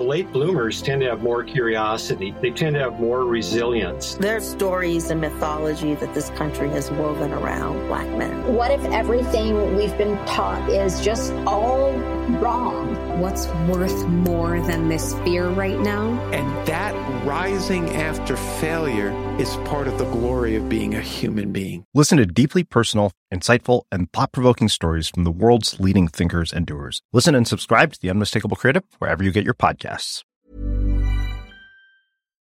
Late 0.00 0.32
bloomers 0.32 0.82
tend 0.82 1.02
to 1.02 1.08
have 1.08 1.22
more 1.22 1.44
curiosity. 1.44 2.34
They 2.42 2.50
tend 2.50 2.74
to 2.74 2.80
have 2.80 2.98
more 2.98 3.24
resilience. 3.24 4.16
There 4.16 4.36
are 4.36 4.40
stories 4.40 5.10
and 5.10 5.20
mythology 5.20 5.94
that 5.94 6.12
this 6.12 6.30
country 6.30 6.68
has 6.70 6.90
woven 6.90 7.30
around 7.32 7.86
black 7.86 8.08
men. 8.18 8.52
What 8.52 8.72
if 8.72 8.84
everything 8.86 9.76
we've 9.76 9.96
been 9.96 10.16
taught 10.26 10.68
is 10.68 11.00
just 11.04 11.32
all 11.46 11.92
wrong? 12.40 13.03
What's 13.14 13.46
worth 13.68 14.08
more 14.08 14.58
than 14.66 14.88
this 14.88 15.14
fear 15.22 15.48
right 15.48 15.78
now? 15.78 16.18
And 16.32 16.66
that 16.66 16.94
rising 17.24 17.88
after 17.90 18.36
failure 18.36 19.12
is 19.38 19.54
part 19.58 19.86
of 19.86 19.98
the 19.98 20.04
glory 20.06 20.56
of 20.56 20.68
being 20.68 20.96
a 20.96 21.00
human 21.00 21.52
being. 21.52 21.84
Listen 21.94 22.18
to 22.18 22.26
deeply 22.26 22.64
personal, 22.64 23.12
insightful, 23.32 23.82
and 23.92 24.12
thought 24.12 24.32
provoking 24.32 24.68
stories 24.68 25.08
from 25.08 25.22
the 25.22 25.30
world's 25.30 25.78
leading 25.78 26.08
thinkers 26.08 26.52
and 26.52 26.66
doers. 26.66 27.02
Listen 27.12 27.36
and 27.36 27.46
subscribe 27.46 27.92
to 27.92 28.00
The 28.00 28.10
Unmistakable 28.10 28.56
Creative 28.56 28.82
wherever 28.98 29.22
you 29.22 29.30
get 29.30 29.44
your 29.44 29.54
podcasts. 29.54 30.24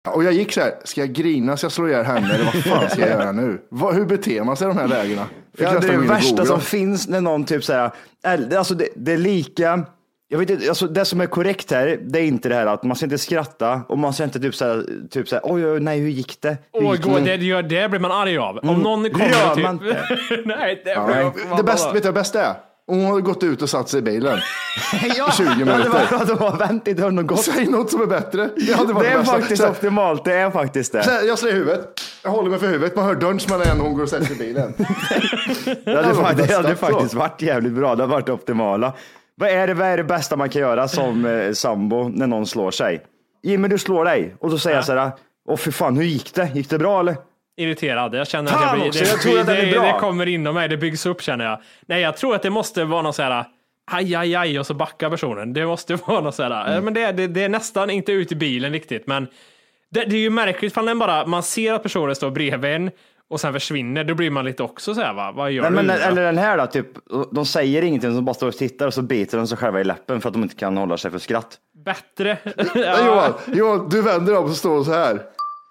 Och 0.08 0.24
jag 0.24 0.34
gick 0.34 0.52
så 0.54 0.62
här, 0.62 0.74
ska 0.84 1.02
jag 1.02 1.14
grina 1.14 1.58
så 1.58 1.66
jag 1.66 1.72
slår 1.72 1.90
ihjäl 1.90 2.06
henne 2.06 2.34
eller 2.34 2.46
vad 2.46 2.64
fan 2.64 2.90
ska 2.90 3.00
jag 3.00 3.10
göra 3.10 3.32
nu? 3.32 3.62
Vad, 3.70 3.96
hur 3.96 4.06
beter 4.06 4.44
man 4.44 4.58
sig 4.58 4.66
i 4.66 4.68
de 4.68 4.78
här 4.78 4.88
lägena? 4.88 5.28
Ja, 5.58 5.80
det 5.80 5.88
är 5.88 5.92
det 5.92 6.08
värsta 6.08 6.46
som 6.46 6.62
finns 6.62 7.08
när 7.08 7.22
någon 7.22 7.46
typ 7.46 7.64
så 7.64 7.74
här, 7.74 7.92
alltså 8.58 8.76
det, 8.76 8.88
det 8.96 9.12
är 9.12 9.18
lika, 9.18 9.86
jag 10.34 10.40
vet 10.40 10.50
inte, 10.50 10.70
alltså 10.70 10.88
det 10.88 11.06
som 11.06 11.22
är 11.22 11.26
korrekt 11.26 11.72
här, 11.72 12.00
det 12.02 12.20
är 12.20 12.24
inte 12.24 12.50
det 12.50 12.56
här 12.56 12.66
att 12.66 12.84
man 12.84 12.96
ska 12.96 13.06
inte 13.06 13.18
skratta 13.18 13.82
och 13.90 13.98
man 13.98 14.14
ska 14.14 14.24
inte 14.24 14.40
typ 14.40 14.56
så 14.56 14.66
här, 14.66 14.84
typ 15.12 15.28
så 15.30 15.36
här 15.36 15.42
oj, 15.46 15.66
oj, 15.68 15.80
nej, 15.80 16.00
hur 16.00 16.10
gick 16.10 16.42
det? 16.42 16.58
Hur 16.74 16.86
Åh, 16.86 16.96
gick 16.96 17.04
gå, 17.04 17.20
det, 17.20 17.38
det, 17.38 17.62
det 17.62 17.90
blir 17.90 18.00
man 18.00 18.12
arg 18.12 18.38
av. 18.38 18.58
Om 18.58 18.80
någon 18.80 19.10
kommer 19.10 19.30
Gör 19.30 19.50
och 19.50 19.56
typ... 19.56 19.64
man 19.64 19.74
inte? 19.74 19.98
Nej, 20.46 20.82
det, 20.86 21.00
Nej. 21.08 21.32
Det 21.58 21.64
bästa, 21.64 21.94
vet 21.94 22.04
du 22.04 22.08
vad 22.08 22.16
det 22.16 22.20
bästa 22.20 22.46
är? 22.46 22.54
Hon 22.88 23.06
har 23.06 23.20
gått 23.22 23.44
ut 23.44 23.62
och 23.62 23.70
satt 23.70 23.90
sig 23.90 24.00
i 24.00 24.02
bilen. 24.02 24.40
ja, 25.18 25.32
20 25.38 25.44
Ja, 25.44 25.50
det 25.50 25.66
minuter. 25.66 25.90
var, 26.18 26.26
det 26.26 26.34
var 26.34 26.58
vänt 26.58 26.88
i 26.88 26.94
dörren 26.94 27.20
och 27.20 27.28
gått. 27.28 27.40
Säg 27.44 27.66
något 27.66 27.92
som 27.92 28.02
är 28.02 28.06
bättre. 28.06 28.50
Det 28.68 28.74
hade 28.74 28.94
varit 28.94 29.06
Det 29.08 29.12
är 29.14 29.18
bästa. 29.18 29.34
faktiskt 29.40 29.62
Så 29.62 29.64
här, 29.68 29.72
optimalt, 29.74 30.26
det 30.26 30.34
är 30.34 30.52
faktiskt 30.52 30.92
så 30.92 30.98
det. 30.98 31.04
här, 31.04 31.24
jag 31.24 31.40
slår 31.40 31.52
i 31.52 31.56
huvudet. 31.56 32.02
Jag 32.24 32.30
håller 32.32 32.50
mig 32.50 32.60
för 32.60 32.68
huvudet. 32.68 32.96
Man 32.96 33.06
hör 33.06 33.16
dörren 33.16 33.40
smälla 33.40 33.64
igen 33.64 33.80
och 33.80 33.86
hon 33.86 33.96
går 33.96 34.04
och 34.04 34.10
sätter 34.10 34.26
sig 34.26 34.36
i 34.36 34.40
bilen. 34.40 34.74
Det 35.86 35.96
hade, 35.96 36.14
var 36.14 36.24
fa- 36.24 36.48
det 36.48 36.54
hade 36.56 36.76
faktiskt 36.76 37.14
varit 37.14 37.42
jävligt 37.42 37.74
bra, 37.74 37.96
det 37.96 38.04
hade 38.04 38.14
varit 38.14 38.30
optimala. 38.30 38.94
Vad 39.36 39.50
är 39.50 39.68
det, 39.68 39.74
vad 39.74 39.88
är 39.88 39.98
det 39.98 40.04
bästa 40.04 40.36
man 40.36 40.50
kan 40.50 40.62
göra 40.62 40.88
som 40.88 41.26
eh, 41.26 41.52
sambo 41.52 42.10
när 42.10 42.28
någon 42.28 42.46
slår 42.48 42.72
sig? 42.72 43.02
Jimmy, 43.44 43.68
du 43.68 43.78
slår 43.78 44.06
dig. 44.06 44.36
Och 44.40 44.50
då 44.50 44.58
säger 44.58 44.76
jag 44.78 44.86
så 44.86 44.94
här, 44.96 45.12
åh 45.50 45.58
fy 45.58 45.72
fan, 45.72 45.98
hur 45.98 46.04
gick 46.04 46.34
det? 46.34 46.52
Gick 46.54 46.70
det 46.70 46.78
bra 46.78 47.00
eller? 47.00 47.16
irriterad. 47.58 48.16
Jag 48.16 48.28
känner 48.28 48.52
Fan 48.52 48.64
att 48.64 48.70
jag 48.70 48.80
blir, 48.80 48.88
också, 48.88 49.04
det, 49.04 49.10
jag 49.10 49.22
tror 49.22 49.40
att 49.40 49.48
är 49.50 49.66
det, 49.66 49.72
bra. 49.72 49.86
det 49.94 50.00
kommer 50.00 50.26
inom 50.26 50.56
mig, 50.56 50.70
det 50.70 50.78
byggs 50.78 51.06
upp 51.06 51.22
känner 51.22 51.46
jag. 51.46 51.62
Nej, 51.88 52.02
jag 52.02 52.18
tror 52.18 52.36
att 52.36 52.42
det 52.42 52.50
måste 52.50 52.84
vara 52.84 53.02
någon 53.02 53.14
så 53.14 53.24
här 53.24 53.46
aj, 53.92 54.16
aj, 54.16 54.36
aj 54.36 54.60
och 54.60 54.68
så 54.68 54.74
backar 54.74 55.10
personen. 55.10 55.54
Det 55.54 55.66
måste 55.66 55.96
vara 56.08 56.22
något 56.22 56.36
så 56.36 56.44
här, 56.44 56.72
Mm. 56.72 56.86
men 56.86 56.94
det, 56.94 57.12
det, 57.12 57.28
det 57.28 57.44
är 57.44 57.50
nästan 57.50 57.90
inte 57.90 58.12
ut 58.12 58.32
i 58.32 58.36
bilen 58.36 58.72
riktigt, 58.74 59.08
men 59.08 59.28
det, 59.92 60.06
det 60.06 60.16
är 60.16 60.20
ju 60.20 60.30
märkligt 60.30 60.74
för 60.74 60.82
den 60.84 61.00
bara, 61.00 61.26
man 61.26 61.44
ser 61.44 61.74
att 61.74 61.84
personen 61.84 62.16
står 62.16 62.32
bredvid 62.32 62.72
en 62.72 62.92
och 63.34 63.40
sen 63.40 63.54
försvinner, 63.54 64.04
då 64.04 64.16
blir 64.16 64.30
man 64.30 64.46
lite 64.46 64.64
också 64.64 64.96
så 64.96 65.02
här, 65.02 65.14
va? 65.14 65.32
vad 65.36 65.52
gör 65.52 65.62
Nej, 65.62 65.72
du? 65.72 65.76
men, 65.88 65.90
eller 65.90 66.22
den 66.22 66.38
här 66.38 66.58
då, 66.58 66.68
typ, 66.68 66.88
de 67.32 67.46
säger 67.46 67.82
ingenting, 67.82 68.16
de 68.16 68.26
bara 68.26 68.34
står 68.34 68.48
och 68.48 68.58
tittar 68.58 68.88
och 68.88 68.94
så 68.94 69.02
biter 69.02 69.38
de 69.38 69.48
sig 69.48 69.58
själva 69.58 69.82
i 69.82 69.84
läppen 69.84 70.22
för 70.22 70.30
att 70.30 70.34
de 70.34 70.44
inte 70.44 70.56
kan 70.56 70.78
hålla 70.78 70.98
sig 70.98 71.12
för 71.12 71.20
skratt. 71.20 71.58
Bättre. 71.86 72.38
Ja. 72.76 73.06
Johan, 73.06 73.34
Johan, 73.58 73.90
du 73.90 74.02
vänder 74.02 74.38
om 74.38 74.46
och 74.46 74.52
står 74.52 74.84
så 74.84 74.92
här. 74.94 75.22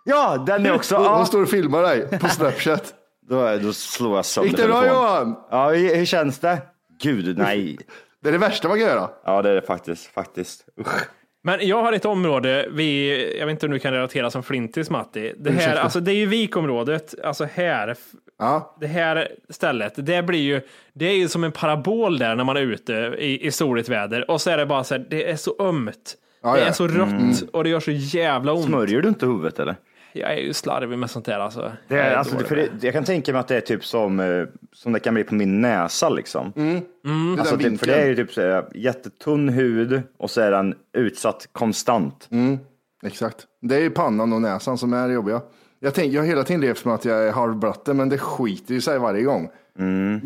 Ja, 0.04 0.44
den 0.46 0.66
är 0.66 0.74
också... 0.74 0.94
Ja, 1.04 1.16
hon 1.16 1.26
står 1.26 1.42
och 1.42 1.48
filmar 1.50 1.82
dig 1.82 2.18
på 2.18 2.28
Snapchat. 2.28 2.94
då, 3.28 3.58
då 3.58 3.72
slår 3.72 4.16
jag 4.16 4.24
sönder 4.24 4.48
Gick 4.50 4.58
det 4.58 4.66
bra. 4.68 4.86
Johan? 4.86 5.36
Ja, 5.50 5.70
hur, 5.70 5.94
hur 5.96 6.04
känns 6.04 6.38
det? 6.38 6.58
Gud, 7.02 7.38
nej. 7.38 7.78
Det 8.22 8.28
är 8.28 8.32
det 8.32 8.38
värsta 8.38 8.68
man 8.68 8.78
kan 8.78 8.86
göra. 8.88 9.10
Ja, 9.24 9.42
det 9.42 9.50
är 9.50 9.54
det 9.54 9.62
faktiskt. 9.62 10.06
faktiskt. 10.14 10.64
Usch. 10.80 11.08
Men 11.42 11.66
jag 11.68 11.82
har 11.82 11.92
ett 11.92 12.04
område, 12.04 12.68
vi, 12.70 13.38
jag 13.38 13.46
vet 13.46 13.52
inte 13.52 13.66
om 13.66 13.72
du 13.72 13.78
kan 13.78 13.92
relatera 13.92 14.30
som 14.30 14.42
flintis 14.42 14.90
Matti. 14.90 15.32
Det 15.38 15.50
här, 15.50 15.76
alltså 15.76 16.00
det 16.00 16.12
är 16.12 16.16
ju 16.16 16.26
vikområdet, 16.26 17.14
alltså 17.24 17.44
här, 17.44 17.96
Ja. 18.38 18.76
det 18.80 18.86
här 18.86 19.28
stället, 19.48 19.92
det 19.96 20.22
blir 20.22 20.40
ju, 20.40 20.60
det 20.92 21.06
är 21.06 21.16
ju 21.16 21.28
som 21.28 21.44
en 21.44 21.52
parabol 21.52 22.18
där 22.18 22.34
när 22.34 22.44
man 22.44 22.56
är 22.56 22.60
ute 22.60 22.92
i, 23.18 23.46
i 23.46 23.50
soligt 23.50 23.88
väder 23.88 24.30
och 24.30 24.40
så 24.40 24.50
är 24.50 24.56
det 24.58 24.66
bara 24.66 24.84
så 24.84 24.94
här, 24.94 25.06
det 25.10 25.30
är 25.30 25.36
så 25.36 25.54
ömt. 25.58 26.14
Ja, 26.42 26.52
det 26.54 26.60
ja. 26.60 26.66
är 26.66 26.72
så 26.72 26.88
rött 26.88 27.42
och 27.52 27.64
det 27.64 27.70
gör 27.70 27.80
så 27.80 27.90
jävla 27.90 28.52
ont. 28.52 28.64
Smörjer 28.64 29.02
du 29.02 29.08
inte 29.08 29.26
huvudet 29.26 29.58
eller? 29.58 29.76
Jag 30.12 30.32
är 30.32 30.36
ju 30.36 30.52
slarvig 30.52 30.98
med 30.98 31.10
sånt 31.10 31.24
där 31.24 31.38
alltså. 31.38 31.72
Det 31.88 31.96
Jag 31.96 32.06
är, 32.06 32.10
är 32.10 32.16
alltså, 32.16 32.38
för 32.38 32.56
det, 32.56 32.68
jag 32.80 32.94
kan 32.94 33.04
tänka 33.04 33.32
mig 33.32 33.40
att 33.40 33.48
det 33.48 33.56
är 33.56 33.60
typ 33.60 33.84
som, 33.84 34.20
eh, 34.20 34.44
som 34.72 34.92
det 34.92 35.00
kan 35.00 35.14
bli 35.14 35.24
på 35.24 35.34
min 35.34 35.60
näsa 35.60 36.08
liksom. 36.08 36.52
Mm. 36.56 36.80
Det 37.04 37.40
Alltså, 37.40 37.58
typ, 37.58 37.80
för 37.80 37.86
det 37.86 37.94
är 37.94 38.06
ju 38.06 38.16
typ 38.16 38.32
så 38.32 38.40
här, 38.40 38.64
jättetunn 38.74 39.48
hud 39.48 40.02
och 40.18 40.30
så 40.30 40.40
är 40.40 40.50
den 40.50 40.74
utsatt 40.96 41.48
konstant. 41.52 42.28
Mm. 42.30 42.58
Exakt. 43.04 43.46
Det 43.60 43.74
är 43.76 43.80
ju 43.80 43.90
pannan 43.90 44.32
och 44.32 44.42
näsan 44.42 44.78
som 44.78 44.92
är 44.92 45.08
jobbiga. 45.08 45.40
Jag, 45.80 45.94
tänk, 45.94 46.12
jag 46.12 46.20
har 46.22 46.26
hela 46.26 46.44
tiden 46.44 46.60
levt 46.60 46.84
med 46.84 46.94
att 46.94 47.04
jag 47.04 47.28
är 47.28 47.32
halvblatte, 47.32 47.94
men 47.94 48.08
det 48.08 48.18
skiter 48.18 48.74
ju 48.74 48.80
sig 48.80 48.98
varje 48.98 49.22
gång. 49.22 49.50
Mm. 49.78 50.20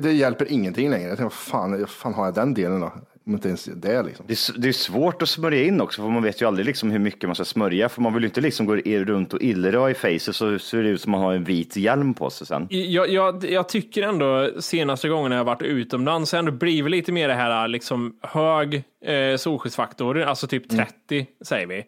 Det 0.00 0.12
hjälper 0.12 0.52
ingenting 0.52 0.90
längre. 0.90 1.08
Jag 1.08 1.18
tänker, 1.18 1.24
vad 1.24 1.32
fan, 1.32 1.86
fan 1.86 2.14
har 2.14 2.24
jag 2.24 2.34
den 2.34 2.54
delen 2.54 2.80
då? 2.80 2.92
Om 3.30 3.34
inte 3.34 3.48
ens 3.48 3.64
det 3.64 4.02
liksom. 4.02 4.24
Det 4.28 4.32
är, 4.32 4.60
det 4.60 4.68
är 4.68 4.72
svårt 4.72 5.22
att 5.22 5.28
smörja 5.28 5.64
in 5.64 5.80
också, 5.80 6.02
för 6.02 6.08
man 6.08 6.22
vet 6.22 6.42
ju 6.42 6.46
aldrig 6.46 6.66
liksom 6.66 6.90
hur 6.90 6.98
mycket 6.98 7.28
man 7.28 7.34
ska 7.34 7.44
smörja, 7.44 7.88
för 7.88 8.02
man 8.02 8.14
vill 8.14 8.22
ju 8.22 8.28
inte 8.28 8.40
liksom 8.40 8.66
gå 8.66 8.76
runt 8.76 9.34
och 9.34 9.42
illra 9.42 9.90
i 9.90 9.94
facet 9.94 10.36
så 10.36 10.58
ser 10.58 10.82
det 10.82 10.88
ut 10.88 11.00
som 11.00 11.12
man 11.12 11.20
har 11.20 11.34
en 11.34 11.44
vit 11.44 11.76
hjälm 11.76 12.14
på 12.14 12.30
sig 12.30 12.46
sen. 12.46 12.66
Jag, 12.70 13.08
jag, 13.08 13.44
jag 13.44 13.68
tycker 13.68 14.02
ändå 14.02 14.50
senaste 14.60 15.08
gången 15.08 15.32
jag 15.32 15.44
varit 15.44 15.62
utomlands 15.62 16.30
så 16.30 16.36
har 16.36 16.38
ändå 16.38 16.52
blivit 16.52 16.90
lite 16.90 17.12
mer 17.12 17.28
det 17.28 17.34
här 17.34 17.68
liksom 17.68 18.18
hög 18.22 18.82
eh, 19.04 19.36
solskyddsfaktor, 19.36 20.22
alltså 20.22 20.46
typ 20.46 20.70
30 20.70 21.26
säger 21.44 21.66
vi. 21.66 21.84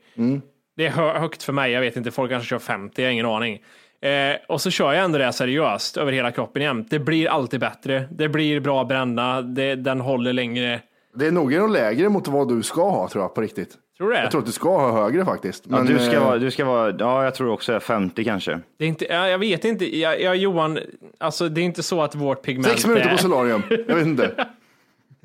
Det 0.76 0.86
är 0.86 0.90
hö 0.90 1.18
högt 1.18 1.42
för 1.42 1.52
mig, 1.52 1.72
jag 1.72 1.80
vet 1.80 1.96
inte, 1.96 2.10
folk 2.10 2.30
kanske 2.30 2.48
kör 2.48 2.58
50, 2.58 3.02
jag 3.02 3.08
har 3.08 3.12
ingen 3.12 3.26
aning. 3.26 3.60
Eh, 4.02 4.36
och 4.48 4.60
så 4.60 4.70
kör 4.70 4.92
jag 4.92 5.04
ändå 5.04 5.18
det 5.18 5.32
seriöst 5.32 5.96
över 5.96 6.12
hela 6.12 6.30
kroppen 6.30 6.62
jämt. 6.62 6.90
Det 6.90 6.98
blir 6.98 7.28
alltid 7.28 7.60
bättre, 7.60 8.08
det 8.10 8.28
blir 8.28 8.60
bra 8.60 8.84
bränna, 8.84 9.42
det, 9.42 9.74
den 9.74 10.00
håller 10.00 10.32
längre. 10.32 10.80
Det 11.14 11.26
är 11.26 11.30
nog 11.30 11.70
lägre 11.70 12.08
mot 12.08 12.28
vad 12.28 12.48
du 12.48 12.62
ska 12.62 12.90
ha 12.90 13.08
tror 13.08 13.24
jag 13.24 13.34
på 13.34 13.40
riktigt. 13.40 13.78
Tror 13.96 14.08
du 14.08 14.14
det? 14.14 14.22
Jag 14.22 14.30
tror 14.30 14.40
att 14.40 14.46
du 14.46 14.52
ska 14.52 14.78
ha 14.78 14.92
högre 14.92 15.24
faktiskt. 15.24 15.64
Ja, 15.68 15.76
Men, 15.76 15.86
du, 15.86 15.98
ska 15.98 16.12
eh, 16.12 16.24
vara, 16.24 16.38
du 16.38 16.50
ska 16.50 16.64
vara, 16.64 16.94
ja 16.98 17.24
jag 17.24 17.34
tror 17.34 17.52
också 17.52 17.80
50 17.80 18.24
kanske. 18.24 18.60
Det 18.78 18.84
är 18.84 18.88
inte, 18.88 19.04
jag, 19.04 19.30
jag 19.30 19.38
vet 19.38 19.64
inte, 19.64 19.98
jag, 19.98 20.20
jag, 20.20 20.36
Johan, 20.36 20.78
alltså 21.18 21.48
det 21.48 21.60
är 21.60 21.64
inte 21.64 21.82
så 21.82 22.02
att 22.02 22.14
vårt 22.14 22.42
pigment 22.42 22.68
Sex 22.68 22.86
minuter 22.86 23.08
är... 23.08 23.12
på 23.12 23.18
solarium. 23.18 23.62
Jag 23.88 23.94
vet 23.94 24.06
inte. 24.06 24.46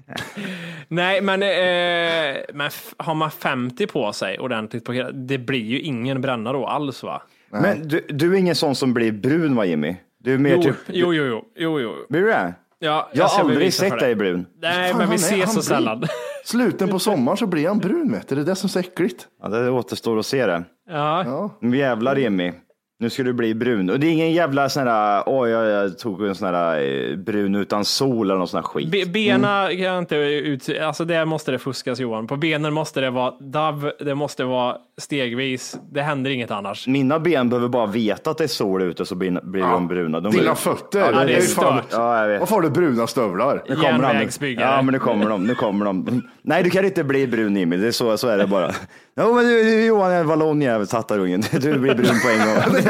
Nej, 0.88 1.22
men, 1.22 1.44
eh, 1.44 2.42
men 2.54 2.70
har 2.98 3.16
man 3.16 3.32
50 3.32 3.88
på 3.88 4.14
sig 4.14 4.40
ordentligt, 4.40 4.86
på 4.86 4.94
hela, 4.94 5.12
det 5.12 5.38
blir 5.38 5.66
ju 5.66 5.80
ingen 5.80 6.22
bränna 6.22 6.54
då 6.54 6.66
alls 6.66 7.04
va? 7.04 7.22
Men 7.50 7.88
du, 7.88 8.06
du 8.10 8.34
är 8.34 8.38
ingen 8.38 8.56
sån 8.56 8.76
som 8.76 8.94
blir 8.94 9.12
brun 9.12 9.56
va 9.56 9.66
Jimmy? 9.66 9.96
Du 10.18 10.34
är 10.34 10.38
mer 10.38 10.56
Jo, 10.56 10.64
typ... 10.64 10.76
jo, 10.88 11.14
jo, 11.14 11.26
jo, 11.26 11.46
jo, 11.56 11.80
jo. 11.80 11.94
Blir 12.10 12.22
du 12.22 12.28
det? 12.28 12.54
Ja, 12.80 13.10
Jag 13.14 13.30
ska 13.32 13.42
har 13.42 13.50
aldrig 13.50 13.74
sett 13.74 13.90
det. 13.92 14.00
dig 14.00 14.16
brun. 14.16 14.46
Nej, 14.62 14.90
Fan, 14.92 14.98
men 14.98 15.10
vi 15.10 15.16
han 15.24 15.34
är- 15.34 15.38
ses 15.44 15.54
så 15.54 15.62
sällan. 15.62 16.04
Sluten 16.46 16.90
på 16.90 17.00
sommaren 17.00 17.38
så 17.38 17.48
blir 17.48 17.68
han 17.68 17.78
brun 17.80 18.12
vet 18.12 18.28
du. 18.28 18.36
Det 18.36 18.42
är 18.42 18.46
det 18.46 18.56
som 18.56 18.68
är 18.68 18.70
så 18.70 18.80
äckligt. 18.80 19.28
Ja, 19.42 19.50
det 19.50 19.70
återstår 19.70 20.20
att 20.20 20.26
se 20.26 20.46
det. 20.46 20.64
Ja. 20.90 21.58
Nu 21.62 21.78
jävlar 21.78 22.16
Jimmy. 22.16 22.54
Nu 23.00 23.10
ska 23.10 23.24
du 23.24 23.34
bli 23.34 23.56
brun. 23.56 23.90
Och 23.90 24.00
det 24.00 24.08
är 24.08 24.12
ingen 24.12 24.32
jävla 24.32 24.70
sån 24.70 24.88
här, 24.88 25.24
oj 25.26 25.50
jag, 25.50 25.66
jag 25.66 25.98
tog 26.00 26.26
en 26.26 26.36
sån 26.36 26.48
här 26.48 26.80
eh, 26.82 27.16
brun 27.18 27.56
utan 27.56 27.86
sol 27.86 28.26
eller 28.28 28.38
någon 28.38 28.48
sån 28.48 28.58
här 28.58 28.64
skit. 28.64 28.92
Be, 28.92 29.06
bena 29.06 29.68
kan 29.68 29.80
jag 29.80 29.98
inte 29.98 30.16
ut, 30.16 30.70
alltså 30.82 31.06
där 31.06 31.26
måste 31.26 31.52
det 31.52 31.60
fuskas 31.60 32.00
Johan. 32.00 32.28
På 32.28 32.36
benen 32.36 32.74
måste 32.74 33.02
det 33.02 33.10
vara 33.10 33.34
DAV, 33.40 33.92
det 34.00 34.16
måste 34.16 34.44
vara 34.44 34.78
stegvis. 34.98 35.80
Det 35.92 36.02
händer 36.02 36.32
inget 36.32 36.52
annars. 36.52 36.88
Mina 36.88 37.20
ben 37.20 37.50
behöver 37.50 37.68
bara 37.70 37.86
veta 37.86 38.30
att 38.32 38.38
det 38.38 38.44
är 38.44 38.48
sol 38.48 38.82
ute 38.82 39.06
så 39.06 39.16
blir, 39.16 39.40
blir 39.44 39.62
de 39.62 39.88
bruna. 39.88 40.20
De 40.20 40.32
Dina 40.32 40.44
blir- 40.44 40.54
fötter. 40.54 41.00
Ja, 41.00 41.24
det 41.24 41.34
är 41.34 41.42
stört. 41.42 41.86
Ja, 41.92 42.22
jag 42.22 42.28
vet. 42.28 42.40
Varför 42.40 42.56
har 42.56 42.62
du 42.62 42.70
bruna 42.70 43.08
stövlar? 43.08 43.64
Nu 43.70 43.76
kommer 43.76 43.92
de. 43.92 44.02
Järnvägsbyggare. 44.04 44.72
Ja, 44.76 44.82
men 44.82 44.94
nu 44.94 45.00
kommer 45.00 45.30
de. 45.30 45.48
Nu 45.48 45.56
kommer 45.56 45.86
de. 45.86 46.22
Nej, 46.42 46.64
du 46.64 46.70
kan 46.70 46.86
inte 46.86 47.04
bli 47.04 47.28
brun 47.28 47.56
Jimmy. 47.58 47.78
Det 47.78 47.88
är 47.88 47.92
så, 47.92 48.18
så 48.18 48.28
är 48.28 48.38
det 48.38 48.48
bara. 48.48 48.72
Ja, 49.20 49.34
men 49.34 49.46
du, 49.48 49.64
du 49.64 49.86
Johan 49.86 50.12
är 50.12 50.24
vallonjävel, 50.24 50.88
tattarungen. 50.88 51.44
Du 51.52 51.80
blir 51.80 51.96
brun 51.96 52.20
på 52.24 52.30
en 52.30 52.48
gång. 52.48 52.82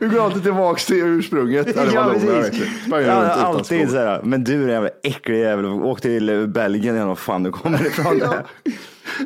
Vi 0.00 0.06
går 0.08 0.24
alltid 0.24 0.42
tillbaks 0.42 0.86
till 0.86 0.96
ursprunget. 0.96 1.76
Ja, 1.94 2.10
precis. 2.12 2.62
Ja, 2.90 3.12
alltid 3.22 3.90
så 3.90 3.96
här. 3.96 4.20
Men 4.22 4.44
du 4.44 4.52
är 4.54 4.62
en 4.62 4.68
jävla 4.68 4.90
äcklig 5.02 5.38
jävel. 5.40 5.66
Åk 5.66 6.00
till 6.00 6.46
Belgien 6.48 6.94
igen 6.96 7.08
och 7.08 7.18
fan 7.18 7.42
du 7.42 7.50
kommer 7.52 7.86
ifrån. 7.86 8.20
Ja. 8.24 8.34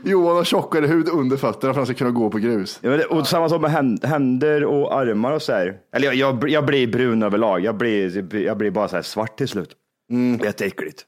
Johan 0.05 0.37
har 0.37 0.45
tjockare 0.45 0.87
hud 0.87 1.09
under 1.09 1.37
fötterna 1.37 1.61
för 1.61 1.69
att 1.71 1.77
han 1.77 1.87
ska 1.87 1.95
kunna 1.95 2.11
gå 2.11 2.31
på 2.31 2.39
grus. 2.39 2.79
Ja, 2.83 2.91
det- 2.91 3.05
och 3.05 3.27
samma 3.27 3.49
sak 3.49 3.61
med 3.61 3.71
hän- 3.71 3.99
händer 4.03 4.65
och 4.65 4.95
armar 4.99 5.33
och 5.33 5.43
så 5.43 5.53
här. 5.53 5.75
Eller 5.97 6.07
jag, 6.07 6.15
jag, 6.15 6.51
jag 6.51 6.65
blir 6.67 6.87
brun 6.87 7.23
överlag. 7.23 7.61
Jag 7.61 7.77
blir, 7.77 8.35
jag 8.37 8.57
blir 8.57 8.71
bara 8.71 8.89
så 8.89 8.97
här 8.97 9.03
svart 9.03 9.39
till 9.39 9.49
slut. 9.49 9.71
Mm. 10.11 10.41
Jätteäckligt. 10.45 11.03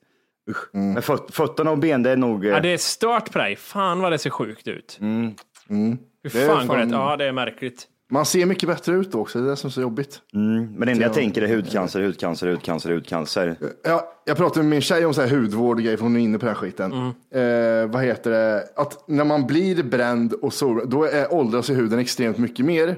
Usch. 0.50 0.68
Men 0.72 1.02
föt, 1.02 1.34
fötterna 1.34 1.70
och 1.70 1.78
ben, 1.78 2.02
det 2.02 2.10
är 2.10 2.16
nog... 2.16 2.44
eh, 2.46 2.50
Ja, 2.52 2.60
det 2.60 2.68
är 2.72 2.76
stört 2.78 3.32
på 3.32 3.38
dig. 3.38 3.56
Fan 3.56 4.00
vad 4.00 4.12
det 4.12 4.18
ser 4.18 4.30
sjukt 4.30 4.68
ut. 4.68 4.98
Mm. 5.00 5.34
Mm. 5.70 5.98
Hur 6.22 6.30
Det 6.30 6.42
är 6.42 6.48
fan, 6.48 6.66
går 6.66 6.74
fan- 6.76 6.88
det? 6.88 6.96
Ja, 6.96 7.16
det 7.16 7.24
är 7.24 7.32
märkligt. 7.32 7.86
Man 8.10 8.24
ser 8.24 8.46
mycket 8.46 8.68
bättre 8.68 8.94
ut 8.94 9.14
också, 9.14 9.38
det 9.38 9.46
är 9.46 9.50
det 9.50 9.56
som 9.56 9.68
är 9.68 9.72
så 9.72 9.80
jobbigt. 9.80 10.20
Mm. 10.34 10.72
Men 10.74 10.86
det 10.86 10.92
enda 10.92 11.04
jag 11.04 11.12
tänker 11.12 11.42
är 11.42 11.54
hudcancer, 11.56 12.02
hudcancer, 12.02 12.46
hudcancer, 12.48 12.90
hudcancer. 12.90 13.56
Jag, 13.84 14.00
jag 14.24 14.36
pratade 14.36 14.62
med 14.62 14.70
min 14.70 14.80
tjej 14.80 15.06
om 15.06 15.14
så 15.14 15.22
här 15.22 15.28
hudvård 15.36 15.76
och 15.76 15.82
grejer, 15.82 15.96
för 15.96 16.02
hon 16.04 16.16
är 16.16 16.20
inne 16.20 16.38
på 16.38 16.46
den 16.46 16.54
här 16.54 16.60
skiten. 16.60 16.92
Eh, 16.92 17.90
vad 17.92 18.02
heter 18.04 18.30
det? 18.30 18.64
Att 18.76 19.08
när 19.08 19.24
man 19.24 19.46
blir 19.46 19.82
bränd 19.82 20.32
och 20.32 20.52
sol, 20.52 20.82
då 20.90 21.04
är, 21.04 21.32
åldras 21.34 21.70
ju 21.70 21.74
huden 21.74 21.98
extremt 21.98 22.38
mycket 22.38 22.66
mer. 22.66 22.96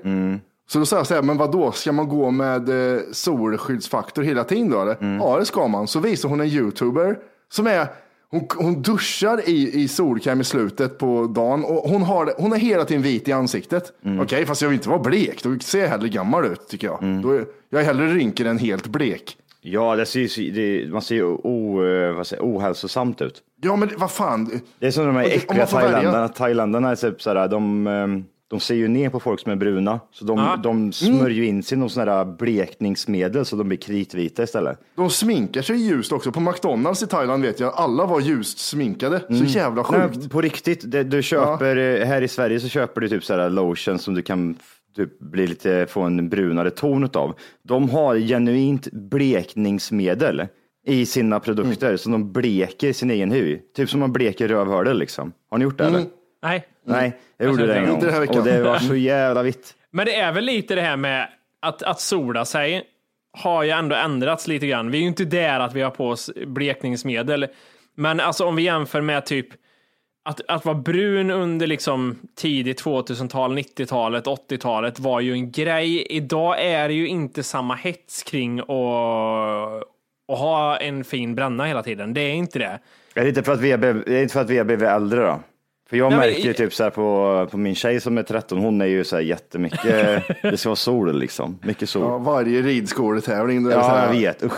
Så 0.70 0.78
då 0.78 0.86
sa 0.86 0.96
jag 0.96 1.06
så 1.06 1.14
här, 1.14 1.22
men 1.22 1.36
vad 1.36 1.52
då 1.52 1.72
ska 1.72 1.92
man 1.92 2.08
gå 2.08 2.30
med 2.30 2.68
eh, 2.96 3.00
solskyddsfaktor 3.12 4.22
hela 4.22 4.44
tiden 4.44 4.70
då? 4.70 4.80
Eller? 4.82 5.18
Ja, 5.20 5.36
det 5.38 5.44
ska 5.44 5.68
man. 5.68 5.86
Så 5.86 6.00
visar 6.00 6.28
hon 6.28 6.40
en 6.40 6.46
youtuber 6.46 7.18
som 7.52 7.66
är 7.66 7.86
hon, 8.30 8.46
hon 8.56 8.82
duschar 8.82 9.48
i, 9.48 9.82
i 9.82 9.88
solkräm 9.88 10.40
i 10.40 10.44
slutet 10.44 10.98
på 10.98 11.26
dagen 11.26 11.64
och 11.64 11.90
hon, 11.90 12.02
har, 12.02 12.34
hon 12.38 12.52
är 12.52 12.56
hela 12.56 12.84
tiden 12.84 13.02
vit 13.02 13.28
i 13.28 13.32
ansiktet. 13.32 13.92
Okej, 14.20 14.46
fast 14.46 14.62
jag 14.62 14.68
vill 14.68 14.76
inte 14.78 14.88
vara 14.88 14.98
blek. 14.98 15.42
Då 15.42 15.58
ser 15.58 15.80
jag 15.80 15.88
hellre 15.88 16.08
gammal 16.08 16.44
ut 16.44 16.68
tycker 16.68 16.86
jag. 16.86 17.22
Då 17.22 17.30
är, 17.30 17.44
jag 17.70 17.80
är 17.80 17.84
hellre 17.84 18.06
rynkig 18.06 18.46
än 18.46 18.58
helt 18.58 18.86
blek. 18.86 19.36
Ja, 19.60 19.96
det 19.96 20.06
ser, 20.06 20.52
det, 20.52 20.92
man 20.92 21.02
ser 21.02 21.14
ju 21.14 21.24
o, 21.24 21.76
vad 22.16 22.26
säger, 22.26 22.42
ohälsosamt 22.42 23.20
ut. 23.20 23.42
Ja, 23.62 23.76
men 23.76 23.90
vad 23.96 24.10
fan. 24.10 24.60
Det 24.78 24.86
är 24.86 24.90
som 24.90 25.06
de 25.06 25.16
här 25.16 25.24
äckliga 25.24 25.66
thailändarna. 25.66 26.28
Thailändarna 26.28 26.90
är 26.90 26.96
typ 26.96 27.22
såhär, 27.22 27.48
de, 27.48 27.86
eh, 27.86 28.06
de 28.50 28.60
ser 28.60 28.74
ju 28.74 28.88
ner 28.88 29.10
på 29.10 29.20
folk 29.20 29.40
som 29.40 29.52
är 29.52 29.56
bruna. 29.56 30.00
Så 30.12 30.24
de, 30.24 30.38
Ja. 30.38 30.56
de 30.56 30.92
smörjer 30.92 31.36
ju 31.36 31.46
in 31.46 31.62
sig 31.62 31.76
i 31.76 31.78
någon 31.78 31.90
sån 31.90 32.08
här 32.08 32.24
blekningsmedel 32.24 33.44
så 33.44 33.56
de 33.56 33.68
blir 33.68 33.78
kritvita 33.78 34.42
istället. 34.42 34.78
De 34.96 35.10
sminkar 35.10 35.62
sig 35.62 35.76
ljust 35.76 36.12
också. 36.12 36.32
På 36.32 36.40
McDonalds 36.40 37.02
i 37.02 37.06
Thailand 37.06 37.42
vet 37.42 37.60
jag, 37.60 37.74
alla 37.74 38.06
var 38.06 38.20
ljust 38.20 38.58
sminkade. 38.58 39.20
Så 39.28 39.44
jävla 39.44 39.84
sjukt. 39.84 40.16
Nej, 40.16 40.28
på 40.28 40.40
riktigt, 40.40 40.90
det, 40.90 41.02
du 41.04 41.22
köper, 41.22 41.76
eh, 41.76 42.06
här 42.06 42.22
i 42.22 42.28
Sverige 42.28 42.60
så 42.60 42.68
köper 42.68 43.00
du 43.00 43.08
typ 43.08 43.24
så 43.24 43.34
här 43.34 43.50
lotion 43.50 43.98
som 43.98 44.14
du 44.14 44.22
kan 44.22 44.56
typ 44.96 45.18
bli 45.20 45.46
lite, 45.46 45.86
få 45.90 46.00
en 46.02 46.28
brunare 46.28 46.70
ton 46.70 47.10
av. 47.14 47.34
De 47.62 47.90
har 47.90 48.16
genuint 48.16 48.88
blekningsmedel 48.92 50.46
i 50.86 51.06
sina 51.06 51.40
produkter 51.40 51.96
så 51.96 52.10
de 52.10 52.32
bleker 52.32 52.92
sin 52.92 53.10
egen 53.10 53.30
hy. 53.32 53.58
Typ 53.76 53.90
som 53.90 54.00
man 54.00 54.12
bleker 54.12 54.48
rövhålet 54.48 54.96
liksom. 54.96 55.32
Har 55.50 55.58
ni 55.58 55.64
gjort 55.64 55.78
det 55.78 55.84
eller? 55.84 56.04
Nej. 56.42 56.66
Nej, 56.84 57.12
jag 57.36 57.48
gjorde 57.48 57.62
Jag 57.62 57.68
det 57.68 57.74
en 57.74 57.82
inte 57.82 57.92
gång. 57.94 58.00
det 58.04 58.12
här 58.12 58.20
veckan. 58.20 58.38
Och 58.38 58.44
det 58.44 58.62
var 58.62 58.78
så 58.78 58.96
jävla 58.96 59.42
vitt. 59.42 59.74
Men 59.90 60.06
det 60.06 60.14
är 60.14 60.32
väl 60.32 60.44
lite 60.44 60.74
det 60.74 60.82
här 60.82 60.96
med 60.96 61.28
att, 61.62 61.82
att 61.82 62.00
sola 62.00 62.44
sig 62.44 62.82
har 63.38 63.62
ju 63.62 63.70
ändå 63.70 63.96
ändrats 63.96 64.48
lite 64.48 64.66
grann. 64.66 64.90
Vi 64.90 64.98
är 64.98 65.02
ju 65.02 65.08
inte 65.08 65.24
där 65.24 65.60
att 65.60 65.74
vi 65.74 65.80
har 65.82 65.90
på 65.90 66.08
oss 66.08 66.30
blekningsmedel. 66.46 67.46
Men 67.96 68.20
alltså 68.20 68.44
om 68.44 68.56
vi 68.56 68.62
jämför 68.62 69.00
med 69.00 69.26
typ 69.26 69.46
att, 70.24 70.40
att 70.48 70.64
vara 70.64 70.74
brun 70.74 71.30
under 71.30 71.66
liksom 71.66 72.18
tidigt 72.36 72.82
2000-tal, 72.84 73.58
90-talet, 73.58 74.24
80-talet 74.26 74.98
var 74.98 75.20
ju 75.20 75.32
en 75.32 75.50
grej. 75.52 76.06
Idag 76.10 76.62
är 76.64 76.88
det 76.88 76.94
ju 76.94 77.08
inte 77.08 77.42
samma 77.42 77.74
hets 77.74 78.22
kring 78.22 78.58
att, 78.60 78.68
att 80.32 80.38
ha 80.38 80.76
en 80.76 81.04
fin 81.04 81.34
bränna 81.34 81.64
hela 81.64 81.82
tiden. 81.82 82.14
Det 82.14 82.20
är 82.20 82.34
inte 82.34 82.58
det. 82.58 82.78
Är 83.14 83.22
det 83.22 83.28
inte 83.28 83.42
för 83.42 83.52
att 83.52 83.60
vi 83.60 83.70
har 83.70 83.78
blivit, 83.78 84.06
är 84.08 84.12
det 84.12 84.22
inte 84.22 84.32
för 84.32 84.40
att 84.40 84.50
vi 84.50 84.58
har 84.58 84.64
blivit 84.64 84.88
äldre 84.88 85.20
då? 85.20 85.40
För 85.90 85.96
jag 85.96 86.10
Nej, 86.10 86.18
men- 86.18 86.28
märker 86.28 86.42
ju 86.48 86.52
typ 86.52 86.74
så 86.74 86.82
här 86.82 86.90
på, 86.90 87.48
på 87.50 87.56
min 87.56 87.74
tjej 87.74 88.00
som 88.00 88.18
är 88.18 88.22
13, 88.22 88.58
hon 88.58 88.80
är 88.80 88.86
ju 88.86 89.04
så 89.04 89.16
här 89.16 89.22
jättemycket, 89.22 90.22
det 90.42 90.56
ska 90.56 90.68
vara 90.68 90.76
sol 90.76 91.18
liksom, 91.18 91.58
mycket 91.62 91.88
sol. 91.88 92.02
Ja, 92.02 92.18
varje 92.18 92.62
ridskoletävling. 92.62 93.64
det 93.64 93.72
så 93.72 93.78
Ja, 93.78 93.82
här, 93.88 94.06
jag 94.06 94.12
vet. 94.20 94.42
Usch. 94.44 94.52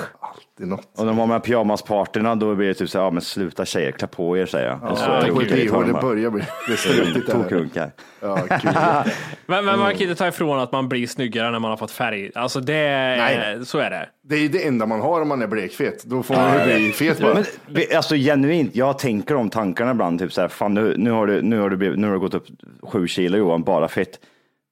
Alltid 0.60 0.68
något. 0.68 0.98
Och 0.98 1.04
när 1.06 1.12
de 1.12 1.18
har 1.18 1.26
med 1.26 1.44
pyjamasparterna 1.44 2.34
då 2.34 2.54
blir 2.54 2.68
det 2.68 2.74
typ 2.74 2.90
så 2.90 2.98
här, 2.98 3.04
ja 3.04 3.10
men 3.10 3.22
sluta 3.22 3.64
tjejer, 3.64 3.92
klä 3.92 4.06
på 4.06 4.38
er 4.38 4.46
säger 4.46 4.68
jag. 4.68 4.78
Ja, 4.82 4.90
Och 4.90 4.98
så 4.98 5.04
Tänk 5.20 5.34
på 5.34 5.40
runkar 5.40 5.56
hur 5.56 5.62
i 5.62 5.66
bh 5.66 5.72
det 5.72 5.84
tormarna. 5.84 6.00
börjar 6.00 6.30
bli. 6.30 6.42
Det 6.66 6.72
är 6.72 6.76
strutigt 6.76 7.26
där. 7.26 7.32
Tokrunkar. 7.34 7.90
Ja, 8.20 8.36
kul. 8.36 8.70
Men, 9.46 9.64
men 9.64 9.78
man 9.78 9.92
kan 9.92 10.02
inte 10.02 10.14
ta 10.14 10.28
ifrån 10.28 10.58
att 10.58 10.72
man 10.72 10.88
blir 10.88 11.06
snyggare 11.06 11.50
när 11.50 11.58
man 11.58 11.70
har 11.70 11.76
fått 11.76 11.90
färg. 11.90 12.30
Alltså 12.34 12.60
det, 12.60 12.72
Nej. 12.72 13.66
så 13.66 13.78
är 13.78 13.90
det. 13.90 14.08
Det 14.22 14.34
är 14.36 14.48
det 14.48 14.66
enda 14.66 14.86
man 14.86 15.00
har 15.00 15.20
om 15.20 15.28
man 15.28 15.42
är 15.42 15.46
blekfet. 15.46 16.04
Då 16.04 16.22
får 16.22 16.34
man 16.34 16.58
ju 16.58 16.64
bli 16.64 16.92
fet 16.92 17.20
bara. 17.20 17.34
Men, 17.66 17.82
alltså 17.96 18.14
genuint, 18.14 18.76
jag 18.76 18.98
tänker 18.98 19.34
de 19.34 19.50
tankarna 19.50 19.90
ibland, 19.90 20.18
typ 20.20 20.32
så 20.32 20.40
här, 20.40 20.48
fan 20.48 20.74
nu, 20.74 20.94
nu, 20.96 21.10
har 21.10 21.26
du, 21.26 21.42
nu, 21.42 21.60
har 21.60 21.70
du, 21.70 21.96
nu 21.96 22.06
har 22.06 22.14
du 22.14 22.20
gått 22.20 22.34
upp 22.34 22.46
sju 22.82 23.06
kilo 23.06 23.38
Johan, 23.38 23.62
bara 23.62 23.88
fett. 23.88 24.20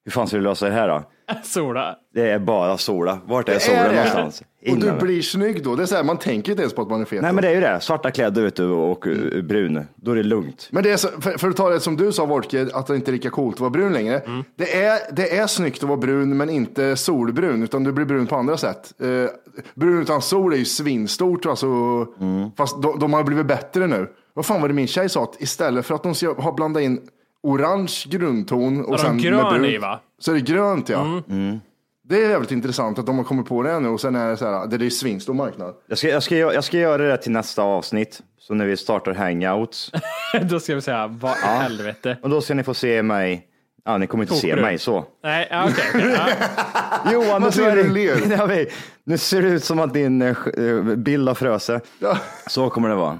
Hur 0.05 0.11
fan 0.11 0.27
ska 0.27 0.37
du 0.37 0.43
lösa 0.43 0.65
det 0.65 0.71
här 0.71 0.87
då? 0.87 1.03
Sola. 1.43 1.95
Det 2.13 2.29
är 2.29 2.39
bara 2.39 2.77
sola. 2.77 3.19
Vart 3.25 3.49
är 3.49 3.53
Det 3.53 3.59
solen 3.59 3.79
är 3.79 3.89
det. 3.89 3.95
någonstans? 3.95 4.41
Och 4.41 4.45
du 4.77 4.85
Innan. 4.87 4.97
blir 4.99 5.21
snygg 5.21 5.63
då. 5.63 5.75
Det 5.75 5.83
är 5.83 5.87
så 5.87 5.95
här, 5.95 6.03
man 6.03 6.17
tänker 6.17 6.51
inte 6.51 6.61
ens 6.61 6.73
på 6.75 6.81
att 6.81 6.89
man 6.89 7.01
är 7.01 7.05
fet. 7.05 7.21
Nej 7.21 7.31
då. 7.31 7.35
men 7.35 7.41
det 7.41 7.49
är 7.49 7.53
ju 7.53 7.61
det, 7.61 7.79
svarta 7.81 8.11
kläder 8.11 8.41
vet 8.43 8.55
du 8.55 8.65
och 8.65 9.07
uh, 9.07 9.41
brun, 9.43 9.85
då 9.95 10.11
är 10.11 10.15
det 10.15 10.23
lugnt. 10.23 10.67
Men 10.71 10.83
det 10.83 10.91
är 10.91 10.97
så, 10.97 11.07
för, 11.07 11.37
för 11.37 11.49
att 11.49 11.57
ta 11.57 11.69
det 11.69 11.79
som 11.79 11.97
du 11.97 12.11
sa 12.11 12.25
Wolke, 12.25 12.67
att 12.73 12.87
det 12.87 12.95
inte 12.95 13.11
är 13.11 13.13
lika 13.13 13.29
coolt 13.29 13.55
att 13.55 13.59
vara 13.59 13.69
brun 13.69 13.93
längre. 13.93 14.19
Mm. 14.19 14.43
Det, 14.55 14.83
är, 14.83 14.99
det 15.11 15.37
är 15.37 15.47
snyggt 15.47 15.83
att 15.83 15.89
vara 15.89 15.97
brun, 15.99 16.37
men 16.37 16.49
inte 16.49 16.95
solbrun, 16.95 17.63
utan 17.63 17.83
du 17.83 17.91
blir 17.91 18.05
brun 18.05 18.27
på 18.27 18.35
andra 18.35 18.57
sätt. 18.57 18.93
Eh, 19.01 19.29
brun 19.75 20.01
utan 20.01 20.21
sol 20.21 20.53
är 20.53 20.57
ju 20.57 20.65
svinstort, 20.65 21.45
alltså, 21.45 21.67
Mm. 22.19 22.51
fast 22.57 22.81
de, 22.81 22.99
de 22.99 23.13
har 23.13 23.23
blivit 23.23 23.45
bättre 23.45 23.87
nu. 23.87 24.07
Vad 24.33 24.45
fan 24.45 24.61
var 24.61 24.67
det 24.67 24.73
min 24.73 24.87
tjej 24.87 25.09
sa? 25.09 25.23
Att 25.23 25.41
istället 25.41 25.85
för 25.85 25.95
att 25.95 26.03
de 26.03 26.15
ska 26.15 26.33
ha 26.33 26.51
blandat 26.51 26.83
in 26.83 27.01
orange 27.43 28.03
grundton 28.05 28.85
och 28.85 28.99
sen 28.99 29.17
grön 29.17 29.35
med 29.35 29.53
brunt, 29.53 29.65
i, 29.67 29.77
va? 29.77 29.99
så 30.19 30.31
är 30.31 30.35
det 30.35 30.41
grönt 30.41 30.89
ja. 30.89 31.21
Mm. 31.29 31.59
Det 32.03 32.25
är 32.25 32.29
jävligt 32.29 32.51
intressant 32.51 32.99
att 32.99 33.05
de 33.05 33.17
har 33.17 33.25
kommit 33.25 33.47
på 33.47 33.63
det 33.63 33.79
nu 33.79 33.89
och 33.89 34.01
sen 34.01 34.15
är 34.15 34.29
det 34.29 34.37
så 34.37 34.45
här, 34.45 34.67
det 34.67 34.75
är 34.75 34.79
ju 34.79 34.89
svinstor 34.89 35.33
marknad. 35.33 35.73
Jag 35.87 35.97
ska, 35.97 36.07
jag, 36.07 36.23
ska, 36.23 36.35
jag 36.35 36.63
ska 36.63 36.77
göra 36.77 37.03
det 37.03 37.17
till 37.17 37.31
nästa 37.31 37.61
avsnitt. 37.63 38.21
Så 38.39 38.53
när 38.53 38.65
vi 38.65 38.77
startar 38.77 39.13
hangouts. 39.13 39.91
Då 40.49 40.59
ska 40.59 40.75
vi 40.75 40.81
säga, 40.81 41.07
vad 41.07 41.31
i 41.31 41.41
helvete. 41.41 42.17
Och 42.21 42.29
då 42.29 42.41
ska 42.41 42.53
ni 42.53 42.63
få 42.63 42.73
se 42.73 43.03
mig. 43.03 43.45
Ja, 43.85 43.97
ni 43.97 44.07
kommer 44.07 44.23
inte 44.23 44.35
se 44.35 44.47
Tokbrud. 44.47 44.65
mig 44.65 44.77
så. 44.77 45.05
Nej, 45.23 45.47
ja, 45.51 45.69
okej. 45.69 45.83
okej, 45.95 46.17
ja. 47.05 47.11
Johan, 47.13 47.41
nu 47.41 47.51
ser 47.51 47.75
det. 47.75 48.63
Ja, 48.65 48.65
nu 49.03 49.17
ser 49.17 49.41
det 49.41 49.47
ut 49.47 49.63
som 49.63 49.79
att 49.79 49.93
din 49.93 50.21
eh, 50.21 50.37
eh, 50.57 50.81
bild 50.81 51.27
har 51.27 51.35
fröse. 51.35 51.81
Så 52.47 52.69
kommer 52.69 52.89
det 52.89 52.95
vara. 52.95 53.19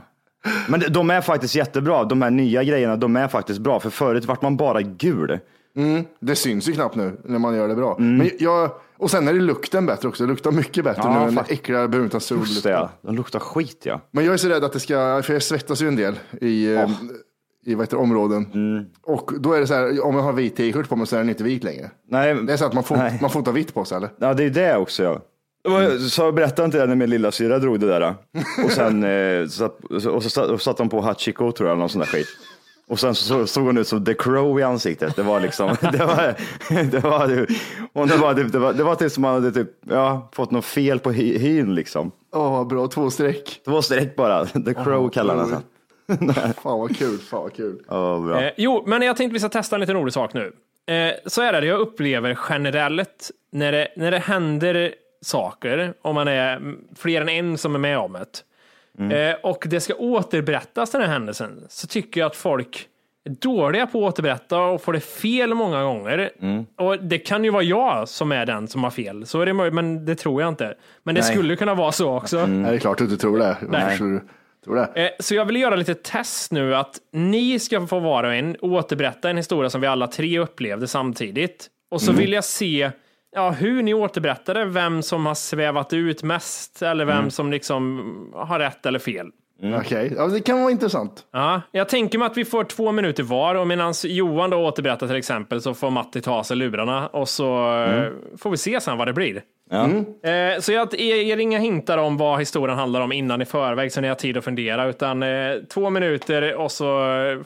Men 0.67 0.83
de- 0.89 1.09
är 1.09 1.21
faktiskt 1.21 1.55
jättebra. 1.55 2.03
De 2.03 2.21
här 2.21 2.29
nya 2.31 2.63
grejerna, 2.63 2.95
de 2.95 3.15
är 3.15 3.27
faktiskt 3.27 3.59
bra. 3.59 3.79
För 3.79 3.89
förut 3.89 4.25
vart 4.25 4.41
man 4.41 4.57
bara 4.57 4.81
gul. 4.81 5.39
Mm, 5.77 6.03
det 6.19 6.35
syns 6.35 6.69
ju 6.69 6.73
knappt 6.73 6.95
nu 6.95 7.17
när 7.25 7.39
man 7.39 7.55
gör 7.55 7.67
det 7.67 7.75
bra. 7.75 7.95
Men 7.99 8.29
jag, 8.39 8.71
och 8.97 9.11
sen 9.11 9.27
är 9.27 9.33
det 9.33 9.39
lukten 9.39 9.85
bättre 9.85 10.07
också. 10.07 10.23
Det 10.23 10.29
luktar 10.29 10.51
mycket 10.51 10.83
bättre 10.83 11.01
Ja, 11.05 11.19
nu 11.19 11.27
än 11.27 11.35
fakt- 11.35 11.51
äckliga 11.51 11.87
brunta 11.87 12.19
sol. 12.19 12.37
Just 12.39 12.63
det, 12.63 12.69
ja. 12.69 12.89
De 13.01 13.15
luktar 13.15 13.39
skit 13.39 13.81
ja. 13.83 14.01
Men 14.11 14.25
jag 14.25 14.33
är 14.33 14.37
så 14.37 14.49
rädd 14.49 14.63
att 14.63 14.73
det 14.73 14.79
ska, 14.79 15.21
för 15.23 15.33
jag 15.33 15.43
svettas 15.43 15.81
ju 15.81 15.87
en 15.87 15.95
del 15.95 16.19
i, 16.41 16.75
eh, 16.75 16.89
i 17.65 17.75
vad 17.75 17.83
heter, 17.85 17.97
områden. 17.97 18.45
Mm. 18.53 18.85
Och 19.03 19.31
då 19.39 19.53
är 19.53 19.59
det 19.59 19.67
så 19.67 19.73
här, 19.73 20.05
om 20.05 20.15
jag 20.15 20.21
har 20.23 20.33
vit 20.33 20.55
t-shirt 20.55 20.89
på 20.89 20.95
mig 20.95 21.07
så 21.07 21.15
är 21.15 21.19
den 21.19 21.29
inte 21.29 21.43
vit 21.43 21.63
längre. 21.63 21.91
Nej, 22.09 22.35
Det 22.35 22.53
är 22.53 22.57
så 22.57 22.65
att 22.65 22.73
man 22.73 22.83
får, 22.83 22.97
Nej. 22.97 23.17
man 23.21 23.29
får 23.29 23.39
inte 23.39 23.49
ha 23.51 23.55
vitt 23.55 23.73
på 23.73 23.85
sig 23.85 23.97
eller? 23.97 24.09
ja 24.19 24.33
det 24.33 24.43
är 24.43 24.49
det 24.49 24.75
också 24.77 25.03
ja. 25.03 25.21
Så 26.09 26.21
jag 26.21 26.33
berättade 26.35 26.65
inte 26.65 26.77
det 26.77 26.85
när 26.85 26.95
min 26.95 27.09
lilla 27.09 27.31
syra 27.31 27.59
drog 27.59 27.79
det 27.79 27.87
där. 27.87 28.15
Och 28.65 28.71
sen 28.71 29.03
eh, 29.03 29.47
satt, 29.47 29.85
och 29.85 30.23
så 30.23 30.29
satt, 30.29 30.47
och 30.49 30.61
satt 30.61 30.77
de 30.77 30.89
på 30.89 31.01
Hachiko 31.01 31.51
tror 31.51 31.69
jag, 31.69 31.73
eller 31.73 31.79
någon 31.79 31.89
sån 31.89 31.99
där 31.99 32.07
skit. 32.07 32.27
Och 32.87 32.99
sen 32.99 33.15
så 33.15 33.47
såg 33.47 33.65
hon 33.65 33.77
ut 33.77 33.87
som 33.87 34.05
The 34.05 34.13
Crow 34.13 34.59
i 34.59 34.63
ansiktet. 34.63 35.15
Det 35.15 35.23
var 35.23 35.39
liksom, 35.39 35.67
det 35.81 35.97
var, 36.05 36.35
det 36.91 36.99
var, 36.99 37.27
det 38.07 38.17
var, 38.17 38.33
det 38.33 38.59
var, 38.59 38.73
det 38.73 38.83
var 38.83 38.95
typ 38.95 39.11
som 39.11 39.21
man 39.21 39.33
hade 39.33 39.51
typ, 39.51 39.69
ja, 39.89 40.29
fått 40.33 40.51
något 40.51 40.65
fel 40.65 40.99
på 40.99 41.11
hy- 41.11 41.37
hyn 41.37 41.75
liksom. 41.75 42.11
Åh, 42.33 42.51
vad 42.51 42.67
bra. 42.67 42.87
Två 42.87 43.09
streck. 43.09 43.61
Det 43.65 43.71
var 43.71 43.81
streck 43.81 44.15
bara. 44.15 44.45
The 44.45 44.73
Crow 44.73 45.09
kallar 45.09 45.35
han 45.35 45.47
sig. 45.47 45.57
Fan 46.63 46.79
vad 46.79 46.97
kul. 46.97 47.17
Fan 47.17 47.41
vad 47.41 47.53
kul. 47.55 47.79
Ja, 47.87 48.19
bra. 48.19 48.41
Eh, 48.43 48.51
jo, 48.57 48.83
men 48.87 49.01
jag 49.01 49.17
tänkte 49.17 49.33
vi 49.33 49.39
ska 49.39 49.49
testa 49.49 49.75
en 49.75 49.79
liten 49.79 49.95
rolig 49.95 50.13
sak 50.13 50.33
nu. 50.33 50.51
Eh, 50.95 51.13
så 51.25 51.41
är 51.41 51.61
det, 51.61 51.67
jag 51.67 51.79
upplever 51.79 52.39
generellt 52.49 53.31
när 53.51 53.71
det, 53.71 53.87
när 53.95 54.11
det 54.11 54.19
händer 54.19 54.93
saker, 55.21 55.93
om 56.01 56.15
man 56.15 56.27
är 56.27 56.55
mm, 56.55 56.77
fler 56.95 57.21
än 57.21 57.29
en 57.29 57.57
som 57.57 57.75
är 57.75 57.79
med 57.79 57.97
om 57.97 58.13
det, 58.13 58.25
Mm. 58.99 59.11
eh, 59.31 59.35
och 59.43 59.63
det 59.69 59.79
ska 59.79 59.93
återberättas 59.95 60.91
den 60.91 61.01
här 61.01 61.07
händelsen, 61.07 61.63
så 61.69 61.87
tycker 61.87 62.19
jag 62.21 62.27
att 62.27 62.35
folk 62.35 62.87
är 63.25 63.29
dåliga 63.29 63.87
på 63.87 64.07
att 64.07 64.13
återberätta 64.13 64.59
och 64.61 64.81
får 64.81 64.93
det 64.93 64.99
fel 64.99 65.53
många 65.53 65.83
gånger. 65.83 66.29
Mm. 66.41 66.65
Och 66.77 67.03
det 67.03 67.17
kan 67.17 67.43
ju 67.43 67.49
vara 67.49 67.63
jag 67.63 68.09
som 68.09 68.31
är 68.31 68.45
den 68.45 68.67
som 68.67 68.83
har 68.83 68.91
fel, 68.91 69.25
så 69.25 69.41
är 69.41 69.45
det 69.45 69.53
möjligt, 69.53 69.73
men 69.73 70.05
det 70.05 70.15
tror 70.15 70.41
jag 70.41 70.49
inte. 70.49 70.73
Men 71.03 71.15
det 71.15 71.21
Nej. 71.21 71.31
skulle 71.31 71.55
kunna 71.55 71.73
vara 71.73 71.91
så 71.91 72.17
också. 72.17 72.45
Nej, 72.45 72.71
det 72.71 72.77
är 72.77 72.79
klart 72.79 72.91
att 73.01 73.07
du 73.07 73.13
inte 73.13 73.21
tror 73.21 73.37
det. 73.39 73.57
Nej. 73.69 73.97
Tror 73.97 74.75
det? 74.75 74.89
Eh, 75.03 75.09
Så 75.19 75.35
jag 75.35 75.45
vill 75.45 75.55
göra 75.55 75.75
lite 75.75 75.95
test 75.95 76.51
nu 76.51 76.75
att 76.75 76.95
ni 77.13 77.59
ska 77.59 77.87
få 77.87 77.99
var 77.99 78.23
och 78.23 78.33
en 78.33 78.55
återberätta 78.61 79.29
en 79.29 79.37
historia 79.37 79.69
som 79.69 79.81
vi 79.81 79.87
alla 79.87 80.07
tre 80.07 80.39
upplevde 80.39 80.87
samtidigt. 80.87 81.67
Och 81.91 82.01
så 82.01 82.11
Mm. 82.11 82.21
vill 82.21 82.33
jag 82.33 82.43
se 82.43 82.91
ja, 83.35 83.49
hur 83.51 83.83
ni 83.83 83.93
återberättade, 83.93 84.65
vem 84.65 85.01
som 85.01 85.25
har 85.25 85.35
svävat 85.35 85.93
ut 85.93 86.23
mest 86.23 86.81
eller 86.81 87.05
vem 87.05 87.17
Mm. 87.17 87.31
som 87.31 87.51
liksom 87.51 88.33
har 88.35 88.59
rätt 88.59 88.85
eller 88.85 88.99
fel. 88.99 89.27
Okej, 89.79 90.13
ja, 90.17 90.27
det 90.27 90.39
kan 90.41 90.59
vara 90.61 90.71
intressant. 90.71 91.25
Ja, 91.33 91.61
jag 91.71 91.89
tänker 91.89 92.17
mig 92.19 92.25
att 92.25 92.37
vi 92.37 92.45
får 92.45 92.63
två 92.63 92.91
minuter 92.91 93.23
var 93.23 93.55
och 93.55 93.67
medan 93.67 93.93
Johan 94.03 94.49
då 94.49 94.57
återberättar 94.57 95.07
till 95.07 95.15
exempel 95.15 95.61
så 95.61 95.73
får 95.73 95.89
Matti 95.89 96.21
ta 96.21 96.31
av 96.33 96.43
sig 96.43 96.57
lurarna 96.57 97.07
och 97.07 97.29
så 97.29 97.73
eh, 97.83 98.09
får 98.37 98.49
vi 98.51 98.57
se 98.57 98.81
sen 98.81 98.97
vad 98.97 99.07
det 99.07 99.13
blir. 99.13 99.41
Eh, 99.71 100.59
Så 100.59 100.71
jag 100.71 100.93
ger 100.99 101.37
inga 101.37 101.59
hintar 101.59 101.97
om 101.97 102.17
vad 102.17 102.39
historien 102.39 102.77
handlar 102.77 103.01
om 103.01 103.11
innan 103.11 103.41
i 103.41 103.45
förväg 103.45 103.91
så 103.91 104.01
ni 104.01 104.07
har 104.07 104.15
tid 104.15 104.37
att 104.37 104.43
fundera 104.43 104.85
utan 104.89 105.23
eh, 105.23 105.29
två 105.73 105.89
minuter 105.89 106.55
och 106.55 106.71
så 106.71 106.85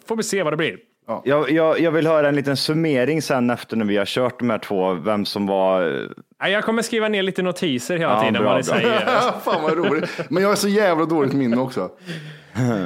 får 0.07 0.15
vi 0.15 0.23
se 0.23 0.43
vad 0.43 0.53
det 0.53 0.57
blir. 0.57 0.77
Jag, 1.23 1.51
jag, 1.51 1.79
jag 1.79 1.91
vill 1.91 2.07
höra 2.07 2.27
en 2.29 2.35
liten 2.35 2.57
summering 2.57 3.21
sen 3.21 3.49
efter 3.49 3.77
när 3.77 3.85
vi 3.85 3.97
har 3.97 4.05
kört 4.05 4.39
de 4.39 4.49
här 4.49 4.57
två, 4.57 4.93
vem 4.93 5.25
som 5.25 5.47
var... 5.47 6.07
Ja, 6.39 6.47
Jag 6.49 6.63
kommer 6.63 6.81
skriva 6.81 7.07
ner 7.07 7.23
lite 7.23 7.41
notiser 7.41 7.97
hela 7.97 8.13
Ja, 8.13 8.19
tiden 8.21 8.33
bra, 8.33 8.43
vad 8.43 8.57
ni 8.57 8.63
säger. 8.63 8.99
Fan 9.45 9.63
vad 9.63 9.73
roligt. 9.77 10.09
Men 10.29 10.43
jag 10.43 10.51
är 10.51 10.55
så 10.55 10.67
jävla 10.67 11.05
dåligt 11.05 11.33
minne 11.33 11.57
också. 11.57 11.89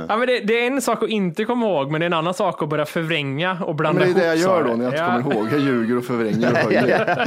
Ja, 0.10 0.18
men 0.18 0.28
det, 0.28 0.40
det 0.40 0.54
är 0.64 0.68
en 0.68 0.82
sak 0.82 1.04
att 1.04 1.10
inte 1.10 1.46
komma 1.46 1.66
ihåg 1.66 1.92
men 1.92 2.02
det 2.02 2.06
är 2.06 2.08
en 2.08 2.14
annan 2.14 2.34
sak 2.34 2.62
att 2.64 2.70
börja 2.70 2.86
förvränga 2.86 3.52
och 3.52 3.70
Ja, 3.70 3.74
blanda 3.74 4.06
men 4.06 4.14
det 4.14 4.20
är 4.20 4.24
det 4.24 4.28
jag 4.28 4.38
ihop 4.38 4.48
gör 4.50 4.64
då 4.64 4.76
när 4.76 4.84
jag 4.86 4.94
inte 4.94 5.04
Ja. 5.04 5.22
kommer 5.24 5.36
ihåg. 5.36 5.48
Jag 5.52 5.60
ljuger 5.60 5.98
och 5.98 6.06
förvränger 6.06 6.52
och 6.52 6.58
höjer. 6.58 7.26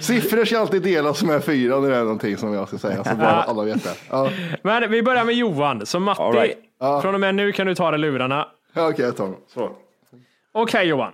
Siffror 0.00 0.44
ska 0.44 0.58
alltid 0.58 0.82
delas 0.82 1.22
med 1.22 1.44
fyra. 1.44 1.80
Det 1.80 1.96
är 1.96 2.02
någonting 2.02 2.36
som 2.36 2.52
jag 2.54 2.68
ska 2.68 2.78
säga. 2.78 3.04
Så 3.04 3.14
bara 3.16 3.28
Ja. 3.30 3.44
alla 3.50 3.62
vet 3.64 3.84
det. 3.84 3.90
Ja, 4.10 4.28
Men 4.62 4.90
vi 4.90 5.02
börjar 5.02 5.24
med 5.24 5.34
Johan. 5.34 5.86
Så 5.86 6.00
Matti, 6.00 6.22
right. 6.22 6.58
Ja. 6.80 7.00
från 7.02 7.14
och 7.14 7.20
med 7.20 7.34
nu 7.34 7.52
kan 7.52 7.66
du 7.66 7.74
ta 7.74 7.90
dig 7.90 8.00
lurarna. 8.00 8.46
Ja 8.74 8.88
okej 8.88 9.04
jag 9.04 9.16
tar 9.16 9.24
dem. 9.24 9.36
Så. 9.48 9.70
Okej 10.52 10.86
Johan. 10.88 11.12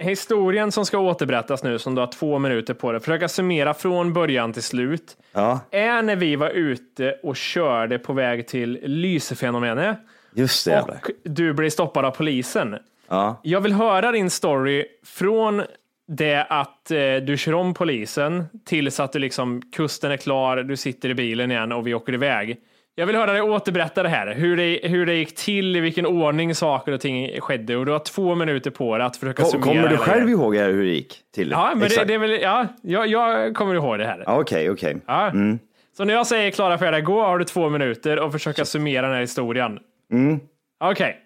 Historien 0.00 0.72
som 0.72 0.86
ska 0.86 0.98
återberättas 0.98 1.62
nu, 1.62 1.78
som 1.78 1.94
du 1.94 2.00
har 2.00 2.12
två 2.12 2.38
minuter 2.38 2.74
på 2.74 2.92
dig, 2.92 3.00
försöka 3.00 3.28
summera 3.28 3.74
från 3.74 4.12
början 4.12 4.52
till 4.52 4.62
slut, 4.62 5.16
Ja, 5.32 5.60
är 5.70 6.02
när 6.02 6.16
vi 6.16 6.36
var 6.36 6.50
ute 6.50 7.18
och 7.22 7.36
körde 7.36 7.98
på 7.98 8.12
väg 8.12 8.46
till 8.48 8.78
lysefenomenet 8.82 9.98
just 10.34 10.64
det. 10.64 10.70
jävlar. 10.70 10.94
och 10.94 11.10
du 11.24 11.52
blev 11.52 11.70
stoppad 11.70 12.04
av 12.04 12.10
polisen. 12.10 12.76
Ja. 13.08 13.40
Jag 13.42 13.60
vill 13.60 13.72
höra 13.72 14.12
din 14.12 14.30
story 14.30 14.84
från 15.04 15.62
det 16.08 16.46
att 16.48 16.90
eh, 16.90 17.16
du 17.26 17.36
kör 17.36 17.54
om 17.54 17.74
polisen 17.74 18.44
tills 18.64 19.00
att 19.00 19.12
du 19.12 19.18
liksom, 19.18 19.62
kusten 19.76 20.10
är 20.10 20.16
klar, 20.16 20.56
du 20.56 20.76
sitter 20.76 21.08
i 21.08 21.14
bilen 21.14 21.50
igen 21.50 21.72
och 21.72 21.86
vi 21.86 21.94
åker 21.94 22.12
iväg. 22.14 22.56
Jag 22.98 23.06
vill 23.06 23.16
höra 23.16 23.32
dig 23.32 23.42
återberätta 23.42 24.02
det 24.02 24.08
här, 24.08 24.34
hur 24.34 24.56
det, 24.56 24.80
hur 24.82 25.06
det 25.06 25.14
gick 25.14 25.34
till, 25.34 25.76
i 25.76 25.80
vilken 25.80 26.06
ordning 26.06 26.54
saker 26.54 26.92
och 26.92 27.00
ting 27.00 27.40
skedde 27.40 27.76
och 27.76 27.86
du 27.86 27.92
har 27.92 27.98
två 27.98 28.34
minuter 28.34 28.70
på 28.70 28.98
dig 28.98 29.06
att 29.06 29.16
försöka 29.16 29.42
Kom, 29.42 29.50
summera 29.50 29.66
kommer 29.74 29.88
du 29.88 29.96
själv 29.96 30.24
grejen. 30.24 30.40
ihåg 30.40 30.56
hur 30.56 30.84
det 30.84 30.90
gick 30.90 31.14
till? 31.34 31.50
Ja, 31.50 31.72
men 31.76 31.88
det, 31.88 32.04
det 32.04 32.14
är 32.14 32.18
väl, 32.18 32.30
ja, 32.42 32.66
jag, 32.82 33.06
jag 33.08 33.54
kommer 33.54 33.74
ihåg 33.74 33.98
det 33.98 34.06
här. 34.06 34.24
Okej, 34.26 34.70
okej. 34.70 34.96
Ja. 35.06 35.26
Mm. 35.30 35.58
Så 35.96 36.04
när 36.04 36.14
jag 36.14 36.26
säger 36.26 36.50
klara, 36.50 36.78
färdiga, 36.78 37.00
gå 37.00 37.22
har 37.22 37.38
du 37.38 37.44
två 37.44 37.68
minuter 37.68 38.18
och 38.18 38.32
försöka 38.32 38.64
summera 38.64 39.02
den 39.06 39.14
här 39.14 39.20
historien. 39.20 39.78
Mm. 40.12 40.40
Okej, 40.80 41.16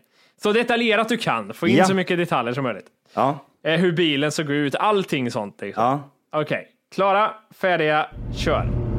så 0.42 0.52
detaljerat 0.52 1.08
du 1.08 1.16
kan. 1.16 1.54
Få 1.54 1.68
in 1.68 1.76
Ja. 1.76 1.84
så 1.84 1.94
mycket 1.94 2.18
detaljer 2.18 2.54
som 2.54 2.64
möjligt. 2.64 2.86
Ja, 3.14 3.38
Eh, 3.64 3.80
hur 3.80 3.92
bilen 3.92 4.32
såg 4.32 4.50
ut, 4.50 4.74
allting 4.74 5.30
sånt. 5.30 5.60
Liksom. 5.60 5.82
ja. 5.84 6.10
Okej, 6.40 6.68
klara, 6.94 7.30
färdiga, 7.60 8.06
kör. 8.36 8.89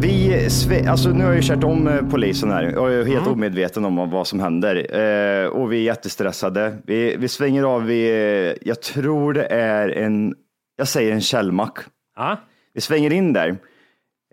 Vi, 0.00 0.48
alltså 0.88 1.08
nu 1.08 1.24
har 1.24 1.32
jag 1.32 1.42
ju 1.42 1.48
kört 1.48 1.64
om 1.64 1.88
eh, 1.88 2.08
polisen 2.10 2.50
här 2.50 2.76
och 2.76 2.92
jag 2.92 3.00
är 3.00 3.04
helt 3.04 3.26
omedveten 3.26 3.84
om 3.84 4.10
vad 4.10 4.26
som 4.26 4.40
händer. 4.40 4.76
Eh, 4.76 5.46
och 5.46 5.72
vi 5.72 5.78
är 5.78 5.82
jättestressade. 5.82 6.78
Vi, 6.86 7.16
vi 7.16 7.28
svänger 7.28 7.62
av 7.62 7.84
vid, 7.84 8.58
jag 8.62 8.82
tror 8.82 9.32
det 9.32 9.46
är 9.46 9.88
en, 9.88 10.34
jag 10.76 10.88
säger 10.88 11.12
en 11.12 11.20
källmack. 11.20 11.78
Ja. 12.16 12.40
Vi 12.74 12.80
svänger 12.80 13.12
in 13.12 13.32
där. 13.32 13.56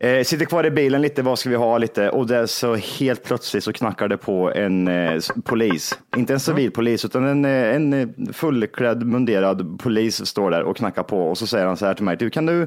Eh, 0.04 0.24
sitter 0.24 0.46
kvar 0.46 0.66
i 0.66 0.72
bilen 0.72 1.02
lite, 1.02 1.22
vad 1.22 1.40
ska 1.40 1.50
vi 1.50 1.56
ha 1.56 1.78
lite? 1.78 2.10
Och 2.10 2.28
det 2.28 2.36
är 2.38 2.46
så 2.46 2.76
helt 2.76 3.24
plötsligt 3.24 3.64
så 3.64 3.74
knackar 3.74 4.08
det 4.08 4.18
på 4.18 4.52
en 4.54 4.88
eh, 4.88 5.20
polis. 5.44 6.00
Inte 6.18 6.34
en 6.34 6.40
civilpolis 6.40 7.06
utan 7.06 7.26
en, 7.26 7.46
eh, 7.46 7.76
en 7.76 7.94
eh, 7.94 8.08
fullklädd 8.34 9.06
munderad 9.06 9.80
polis 9.80 10.26
står 10.26 10.52
där 10.52 10.64
och 10.64 10.78
knackar 10.78 11.04
på 11.04 11.28
och 11.30 11.38
så 11.38 11.48
säger 11.48 11.66
han 11.66 11.78
så 11.78 11.86
här 11.86 11.94
till 11.94 12.06
mig. 12.06 12.18
Du, 12.18 12.30
kan 12.30 12.46
du, 12.46 12.62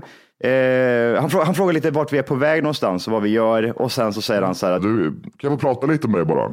eh, 0.48 1.20
han, 1.20 1.30
frå- 1.30 1.44
han 1.44 1.54
frågar 1.54 1.72
lite 1.72 1.90
vart 1.90 2.12
vi 2.12 2.18
är 2.18 2.22
på 2.22 2.34
väg 2.34 2.62
någonstans 2.62 3.06
och 3.06 3.12
vad 3.12 3.22
vi 3.22 3.28
gör 3.28 3.82
och 3.82 3.92
sen 3.92 4.12
så 4.12 4.22
säger 4.22 4.42
han 4.42 4.54
så 4.54 4.66
här. 4.66 4.78
Du, 4.80 5.10
kan 5.12 5.50
jag 5.50 5.60
få 5.60 5.66
prata 5.66 5.86
lite 5.86 6.08
med 6.08 6.18
dig 6.18 6.24
bara? 6.26 6.52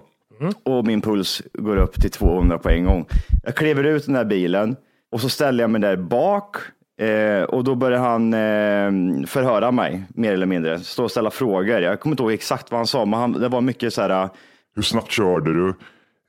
Och 0.65 0.85
min 0.87 1.01
puls 1.01 1.41
går 1.53 1.77
upp 1.77 2.01
till 2.01 2.11
200 2.11 2.57
på 2.57 2.69
en 2.69 2.85
gång. 2.85 3.05
Jag 3.43 3.55
kliver 3.55 3.83
ut 3.83 4.05
den 4.05 4.15
där 4.15 4.25
bilen 4.25 4.75
och 5.11 5.21
så 5.21 5.29
ställer 5.29 5.63
jag 5.63 5.69
mig 5.69 5.81
där 5.81 5.95
bak 5.97 6.55
Eh, 6.99 7.43
och 7.43 7.63
då 7.63 7.75
börjar 7.75 7.99
han 7.99 8.34
eh, 8.34 9.27
förhöra 9.27 9.71
mig, 9.71 10.04
mer 10.10 10.34
eller 10.34 10.45
mindre. 10.45 10.80
Stå 10.80 11.04
och 11.04 11.12
ställa 11.12 11.32
frågor. 11.32 11.80
Jag 11.82 11.99
kommer 11.99 12.13
inte 12.13 12.23
ihåg 12.23 12.32
exakt 12.32 12.71
vad 12.71 12.80
han 12.80 12.88
sa, 12.88 13.06
men 13.06 13.19
han, 13.19 13.32
det 13.32 13.47
var 13.47 13.62
mycket 13.62 13.93
så 13.93 14.01
här. 14.01 14.30
Hur 14.75 14.82
snabbt 14.84 15.12
körde 15.12 15.54
du? 15.54 15.73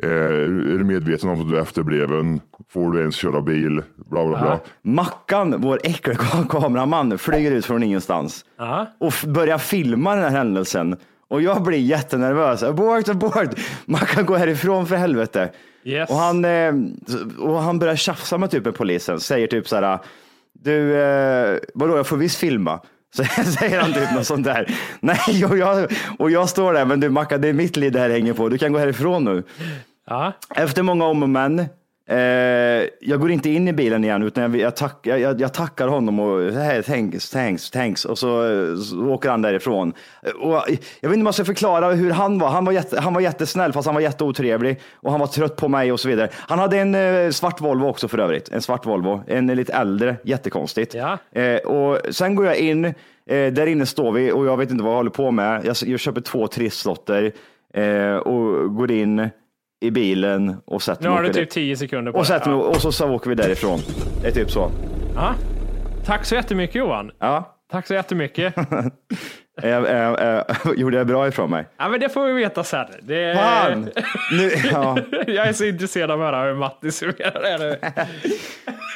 Eh, 0.04 0.10
är 0.74 0.78
du 0.78 0.84
medveten 0.84 1.28
om 1.28 1.40
att 1.40 1.48
du 1.50 1.56
är 1.56 1.62
efterbliven? 1.62 2.40
Får 2.72 2.92
du 2.92 3.00
ens 3.00 3.16
köra 3.16 3.40
bil? 3.40 3.82
Bla, 4.10 4.26
bla, 4.26 4.40
bla. 4.40 4.60
Mackan, 4.82 5.54
vår 5.60 5.80
äckliga 5.84 6.16
kameraman, 6.48 7.18
flyger 7.18 7.50
ut 7.52 7.64
från 7.66 7.82
ingenstans 7.82 8.44
och 9.00 9.08
f- 9.08 9.24
börjar 9.24 9.58
filma 9.58 10.14
den 10.14 10.24
här 10.24 10.30
händelsen. 10.30 10.96
Och 11.28 11.42
jag 11.42 11.62
blir 11.62 11.78
jättenervös. 11.78 12.62
Abort, 12.62 13.08
abort! 13.08 13.48
Mackan, 13.84 14.26
gå 14.26 14.34
härifrån 14.36 14.86
för 14.86 14.96
helvete. 14.96 15.50
Yes. 15.84 16.10
Och, 16.10 16.16
han, 16.16 16.44
eh, 16.44 16.74
och 17.38 17.58
han 17.62 17.78
börjar 17.78 17.96
tjafsa 17.96 18.38
med 18.38 18.50
typ 18.50 18.74
polisen. 18.76 19.20
Säger 19.20 19.46
typ 19.46 19.68
så 19.68 19.76
här, 19.76 19.98
du, 20.64 21.02
eh, 21.02 21.58
vadå, 21.74 21.96
jag 21.96 22.06
får 22.06 22.16
visst 22.16 22.38
filma. 22.38 22.80
Så 23.16 23.24
säger 23.24 23.80
han 23.80 23.92
typ 23.92 24.12
något 24.14 24.26
sånt 24.26 24.44
där. 24.44 24.74
Nej, 25.00 25.44
och 25.50 25.58
jag, 25.58 25.92
och 26.18 26.30
jag 26.30 26.48
står 26.48 26.72
där, 26.72 26.84
men 26.84 27.00
du 27.00 27.10
Mackan, 27.10 27.40
det 27.40 27.48
är 27.48 27.52
mitt 27.52 27.76
liv 27.76 27.92
det 27.92 28.00
här 28.00 28.10
hänger 28.10 28.32
på. 28.32 28.48
Du 28.48 28.58
kan 28.58 28.72
gå 28.72 28.78
härifrån 28.78 29.24
nu. 29.24 29.42
Ja. 30.06 30.32
Efter 30.54 30.82
många 30.82 31.04
om 31.04 31.22
och 31.22 31.28
men 31.28 31.66
Eh, 32.12 32.88
jag 33.00 33.20
går 33.20 33.30
inte 33.30 33.50
in 33.50 33.68
i 33.68 33.72
bilen 33.72 34.04
igen 34.04 34.22
utan 34.22 34.42
jag, 34.42 34.56
jag, 34.56 34.76
tack, 34.76 34.98
jag, 35.02 35.40
jag 35.40 35.54
tackar 35.54 35.88
honom 35.88 36.20
och 36.20 36.52
hey, 36.52 36.82
thanks, 36.82 37.30
thanks, 37.30 37.70
thanks 37.70 38.04
och 38.04 38.18
så, 38.18 38.46
så 38.76 39.06
åker 39.06 39.30
han 39.30 39.42
därifrån. 39.42 39.92
Och 40.40 40.54
jag 41.00 41.08
vet 41.08 41.14
inte 41.14 41.14
om 41.14 41.26
jag 41.26 41.34
ska 41.34 41.44
förklara 41.44 41.90
hur 41.90 42.10
han 42.10 42.38
var. 42.38 42.48
Han 42.48 42.64
var, 42.64 42.72
jätte, 42.72 43.00
han 43.00 43.14
var 43.14 43.20
jättesnäll 43.20 43.72
fast 43.72 43.86
han 43.86 43.94
var 43.94 44.02
jätteotrevlig 44.02 44.80
och 44.94 45.10
han 45.10 45.20
var 45.20 45.26
trött 45.26 45.56
på 45.56 45.68
mig 45.68 45.92
och 45.92 46.00
så 46.00 46.08
vidare. 46.08 46.28
Han 46.32 46.58
hade 46.58 46.78
en 46.78 46.94
eh, 46.94 47.30
svart 47.30 47.60
Volvo 47.60 47.86
också 47.86 48.08
för 48.08 48.18
övrigt. 48.18 48.48
En 48.48 48.62
svart 48.62 48.86
Volvo, 48.86 49.22
en 49.26 49.46
lite 49.46 49.72
äldre, 49.72 50.16
jättekonstigt. 50.24 50.94
Ja. 50.94 51.18
Eh, 51.40 51.56
och 51.56 52.14
sen 52.14 52.34
går 52.34 52.46
jag 52.46 52.56
in, 52.56 52.84
eh, 52.84 52.92
där 53.26 53.66
inne 53.66 53.86
står 53.86 54.12
vi 54.12 54.32
och 54.32 54.46
jag 54.46 54.56
vet 54.56 54.70
inte 54.70 54.84
vad 54.84 54.92
jag 54.92 54.96
håller 54.96 55.10
på 55.10 55.30
med. 55.30 55.64
Jag, 55.64 55.76
jag 55.86 56.00
köper 56.00 56.20
två 56.20 56.46
trisslotter 56.46 57.32
eh, 57.74 58.16
och 58.16 58.74
går 58.74 58.90
in 58.90 59.30
i 59.82 59.90
bilen 59.90 60.56
och 60.64 60.82
sätter 60.82 61.02
Nu 61.02 61.08
har 61.08 61.22
du 61.22 61.32
typ 61.32 61.50
10 61.50 61.76
sekunder 61.76 62.12
på 62.12 62.18
och, 62.18 62.26
sätter 62.26 62.50
mig, 62.50 62.58
och 62.58 62.76
så, 62.76 62.92
så 62.92 63.10
åker 63.10 63.28
vi 63.28 63.34
därifrån. 63.36 63.80
Det 64.22 64.28
är 64.28 64.32
typ 64.32 64.50
så. 64.50 64.70
Ja. 65.14 65.34
Tack 66.06 66.24
så 66.24 66.34
jättemycket 66.34 66.76
Johan. 66.76 67.10
Ja. 67.18 67.56
Tack 67.72 67.86
så 67.86 67.94
jättemycket. 67.94 68.54
Jag, 69.62 69.88
jag, 69.88 70.20
jag, 70.20 70.44
gjorde 70.78 70.96
jag 70.96 71.06
bra 71.06 71.28
ifrån 71.28 71.50
mig? 71.50 71.66
ja, 71.78 71.88
men 71.88 72.00
det 72.00 72.08
får 72.08 72.26
vi 72.26 72.32
veta 72.32 72.64
sen. 72.64 72.86
Det... 73.02 73.36
Fan! 73.36 73.88
Nu, 74.32 74.50
ja. 74.72 74.98
jag 75.26 75.48
är 75.48 75.52
så 75.52 75.64
intresserad 75.64 76.10
av 76.10 76.22
att 76.22 76.34
höra 76.34 76.44
hur 76.46 76.54
Matti 76.54 76.90
summerar 76.90 77.42
det 77.42 77.58
nu. 77.58 77.76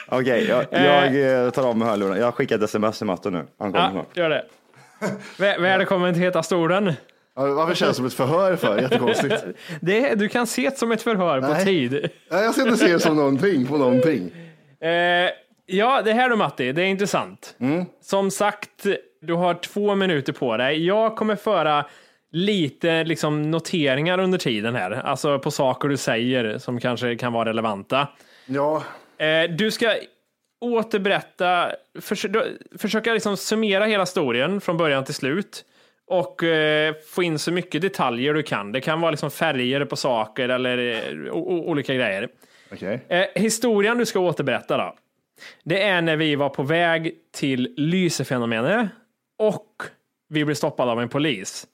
Okej, 0.09 0.47
jag, 0.49 0.65
jag 0.71 1.45
eh, 1.45 1.51
tar 1.51 1.69
av 1.69 1.77
mig 1.77 1.89
hörlurarna. 1.89 2.19
Jag 2.19 2.25
har 2.25 2.33
skickat 2.33 2.57
ett 2.59 2.65
sms 2.65 2.99
till 2.99 3.07
Matte 3.07 3.31
nu. 3.31 3.45
Han 3.59 3.73
kommer 3.73 3.85
Ja, 3.85 3.91
snart. 3.91 4.17
gör 4.17 4.31
det. 4.31 4.45
V- 5.39 5.55
Vad 5.59 5.71
är 5.71 5.79
det 5.79 5.85
kommer 5.85 6.09
inte 6.09 6.21
heta 6.21 6.43
stolen? 6.43 6.93
Ja, 7.37 7.55
Varför 7.55 7.75
känns 7.75 7.91
det 7.91 7.95
som 7.95 8.07
ett 8.07 8.15
förhör 8.15 8.57
för? 8.57 8.79
Jättekonstigt. 8.79 9.45
Det, 9.81 10.15
du 10.15 10.29
kan 10.29 10.47
se 10.47 10.71
det 10.71 10.79
som 10.79 10.93
ett 10.93 11.03
förhör 11.03 11.41
på 11.41 11.49
Nej. 11.49 11.65
tid. 11.65 11.93
Nej, 12.31 12.45
jag 12.45 12.55
ska 12.55 12.63
inte 12.63 12.77
se 12.77 12.93
det 12.93 13.01
som 13.01 13.17
någonting 13.17 13.67
på 13.67 13.77
någonting. 13.77 14.31
Eh, 14.81 15.31
ja, 15.67 16.03
det 16.03 16.13
här 16.13 16.29
då 16.31 16.37
Matti, 16.37 16.73
det 16.73 16.83
är 16.83 16.87
intressant. 16.87 17.55
Mm. 17.61 17.85
Som 18.03 18.31
sagt, 18.31 18.87
du 19.21 19.35
har 19.35 19.55
två 19.55 19.95
minuter 19.95 20.33
på 20.33 20.57
dig. 20.57 20.87
Jag 20.87 21.17
kommer 21.17 21.37
föra 21.37 21.85
lite 22.33 23.05
liksom, 23.05 23.51
noteringar 23.51 24.19
under 24.19 24.39
tiden 24.39 24.75
här, 24.75 24.91
alltså 24.91 25.39
på 25.39 25.51
saker 25.51 25.89
du 25.89 25.97
säger 25.97 26.59
som 26.59 26.81
kanske 26.81 27.17
kan 27.17 27.33
vara 27.33 27.49
relevanta. 27.49 28.09
Ja, 28.47 28.83
Eh, 29.19 29.51
du 29.51 29.71
ska 29.71 29.95
återberätta, 30.61 31.71
förs 32.01 32.27
försöka 32.79 33.13
liksom 33.13 33.37
summera 33.37 33.85
hela 33.85 34.03
historien 34.03 34.61
från 34.61 34.77
början 34.77 35.05
till 35.05 35.15
slut 35.15 35.65
och 36.07 36.43
eh, 36.43 36.95
få 37.15 37.23
in 37.23 37.39
så 37.39 37.53
mycket 37.53 37.83
detaljer 37.83 38.35
du 38.35 38.43
kan. 38.43 38.73
Det 38.73 38.81
kan 38.81 39.01
vara 39.01 39.11
liksom 39.11 39.31
färger 39.31 39.85
på 39.85 39.97
saker 39.97 40.49
eller 40.49 40.79
eh, 40.79 41.33
o- 41.33 41.55
o- 41.57 41.71
olika 41.71 41.95
grejer. 41.95 42.29
okej. 42.73 43.01
Eh, 43.09 43.25
historien 43.35 43.99
du 43.99 44.07
ska 44.07 44.21
återberätta 44.21 44.77
då. 44.77 44.95
Det 45.65 45.83
är 45.83 46.03
när 46.03 46.17
vi 46.17 46.35
var 46.37 46.49
på 46.49 46.63
väg 46.63 47.13
till 47.35 47.75
lysefenomenet 47.77 48.89
och 49.39 49.83
vi 50.29 50.45
blev 50.45 50.55
stoppade 50.55 50.93
av 50.93 51.01
en 51.01 51.09
polis. 51.09 51.67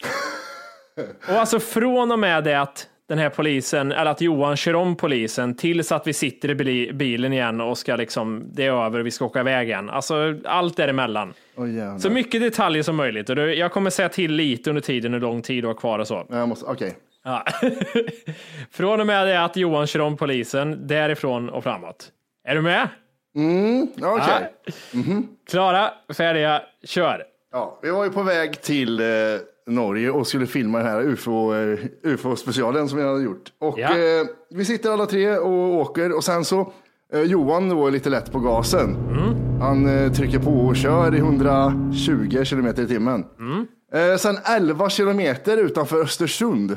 och 1.28 1.34
alltså 1.34 1.60
från 1.60 2.12
och 2.12 2.18
med 2.18 2.44
det 2.44 2.60
att 2.60 2.88
den 3.12 3.18
här 3.18 3.28
polisen, 3.30 3.92
eller 3.92 4.10
att 4.10 4.20
Johan 4.20 4.56
kör 4.56 4.74
om 4.74 4.96
polisen 4.96 5.54
tills 5.56 5.92
att 5.92 6.06
vi 6.06 6.12
sitter 6.12 6.68
i 6.68 6.92
bilen 6.92 7.32
igen 7.32 7.60
och 7.60 7.78
ska 7.78 7.96
liksom, 7.96 8.44
det 8.52 8.66
är 8.66 8.84
över, 8.86 9.00
vi 9.00 9.10
ska 9.10 9.24
åka 9.24 9.40
iväg 9.40 9.68
igen. 9.68 9.90
Alltså 9.90 10.34
allt 10.44 10.76
däremellan. 10.76 11.34
Jävlar. 11.56 11.98
Så 11.98 12.10
mycket 12.10 12.40
detaljer 12.40 12.82
som 12.82 12.96
möjligt. 12.96 13.30
Och 13.30 13.36
det- 13.36 13.54
jag 13.54 13.72
kommer 13.72 13.90
säga 13.90 14.08
till 14.08 14.32
lite 14.32 14.70
under 14.70 14.82
tiden 14.82 15.12
hur 15.12 15.20
lång 15.20 15.42
tid 15.42 15.64
du 15.64 15.66
har 15.66 15.74
kvar 15.74 15.98
och 15.98 16.06
så. 16.08 16.26
Jag 16.30 16.48
måste, 16.48 16.66
okej. 16.66 16.96
Ja. 17.24 17.44
Från 18.70 19.00
och 19.00 19.06
med 19.06 19.26
det 19.26 19.44
att 19.44 19.56
Johan 19.56 19.86
kör 19.86 20.00
om 20.00 20.16
polisen, 20.16 20.86
därifrån 20.86 21.48
och 21.50 21.62
framåt. 21.62 22.08
Är 22.48 22.54
du 22.54 22.60
med? 22.62 22.88
Mm, 23.36 23.88
okej. 24.02 24.50
Ja. 24.92 25.00
Klara, 25.50 25.90
färdiga, 26.16 26.62
kör. 26.84 27.24
Ja, 27.52 27.78
vi 27.82 27.90
var 27.90 28.04
ju 28.04 28.10
på 28.10 28.22
väg 28.22 28.60
till 28.62 29.00
eh, 29.00 29.06
Norge 29.66 30.10
och 30.10 30.26
skulle 30.26 30.46
filma 30.46 30.78
den 30.78 30.86
här 30.86 31.00
UFO, 31.02 31.54
eh, 31.54 31.78
UFO-specialen 32.02 32.88
som 32.88 32.98
vi 32.98 33.04
hade 33.04 33.22
gjort. 33.22 33.52
Och 33.60 33.78
Ja. 33.78 33.88
eh, 33.88 34.26
vi 34.50 34.64
sitter 34.64 34.90
alla 34.90 35.06
tre 35.06 35.36
och 35.38 35.74
åker 35.74 36.16
och 36.16 36.24
sen 36.24 36.44
så 36.44 36.72
eh, 37.12 37.20
Johan 37.22 37.76
var 37.76 37.90
lite 37.90 38.10
lätt 38.10 38.32
på 38.32 38.38
gasen. 38.38 38.96
Han 39.60 39.86
eh, 39.98 40.12
trycker 40.12 40.38
på 40.38 40.50
och 40.50 40.76
kör 40.76 41.14
i 41.14 41.18
120 41.18 42.44
kilometer 42.44 42.82
i 42.82 42.86
timmen. 42.86 43.24
Eh, 43.92 44.16
sen 44.16 44.36
11 44.44 44.90
kilometer 44.90 45.56
utanför 45.56 46.00
Östersund 46.02 46.76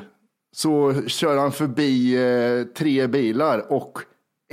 så 0.56 0.94
kör 1.08 1.38
han 1.38 1.52
förbi 1.52 2.16
eh, 2.16 2.64
tre 2.78 3.08
bilar 3.08 3.66
och 3.74 4.00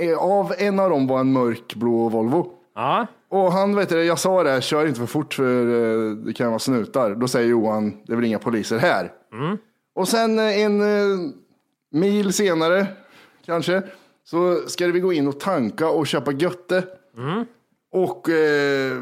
eh, 0.01 0.17
av 0.17 0.53
en 0.57 0.79
av 0.79 0.89
dem 0.89 1.07
var 1.07 1.19
en 1.19 1.33
mörkblå 1.33 2.09
Volvo. 2.09 2.47
Ja. 2.75 3.07
Och 3.33 3.51
han, 3.51 3.75
vet 3.75 3.89
du, 3.89 4.03
jag 4.03 4.19
sa 4.19 4.43
det, 4.43 4.61
kör 4.61 4.85
inte 4.85 4.99
för 4.99 5.07
fort 5.07 5.33
för 5.33 5.65
eh, 5.67 6.11
det 6.15 6.33
kan 6.33 6.47
vara 6.47 6.59
snutar. 6.59 7.15
Då 7.15 7.27
säger 7.27 7.49
Johan, 7.49 7.97
det 8.05 8.13
är 8.13 8.15
väl 8.15 8.25
inga 8.25 8.39
poliser 8.39 8.77
här. 8.77 9.11
Och 9.95 10.07
sen 10.07 10.39
eh, 10.39 10.61
en 10.61 10.81
eh, 10.81 11.19
mil 11.91 12.33
senare, 12.33 12.87
kanske, 13.45 13.81
så 14.23 14.55
ska 14.67 14.87
vi 14.87 14.99
gå 14.99 15.13
in 15.13 15.27
och 15.27 15.39
tanka 15.39 15.89
och 15.89 16.07
köpa 16.07 16.31
götte. 16.31 16.83
Och 17.91 18.29
eh, 18.29 18.97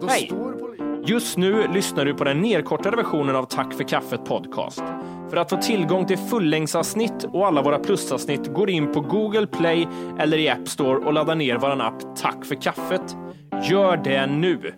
då 0.00 0.06
Hej. 0.06 0.26
står 0.26 0.52
polisen. 0.52 1.04
Just 1.06 1.36
nu 1.36 1.68
lyssnar 1.74 2.04
du 2.04 2.14
på 2.14 2.24
den 2.24 2.40
nedkortade 2.40 2.96
versionen 2.96 3.36
av 3.36 3.44
Tack 3.44 3.74
för 3.74 3.84
kaffet 3.84 4.24
podcast. 4.24 4.82
För 5.30 5.36
att 5.36 5.50
få 5.50 5.56
tillgång 5.56 6.06
till 6.06 6.18
fullängdsavsnitt 6.18 7.24
och 7.32 7.46
alla 7.46 7.62
våra 7.62 7.78
plusavsnitt 7.78 8.54
går 8.54 8.70
in 8.70 8.92
på 8.92 9.00
Google 9.00 9.46
Play 9.46 9.88
eller 10.18 10.38
i 10.38 10.48
App 10.48 10.68
Store 10.68 10.98
och 11.06 11.12
laddar 11.12 11.34
ner 11.34 11.58
våran 11.58 11.80
app 11.80 12.16
Tack 12.16 12.44
för 12.44 12.54
kaffet. 12.54 13.16
Gör 13.62 13.96
det 13.96 14.26
nu! 14.26 14.74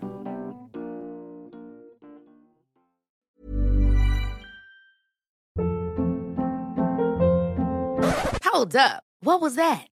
Hold 8.43 8.75
up. 8.75 9.03
What 9.21 9.41
was 9.41 9.55
that? 9.55 9.87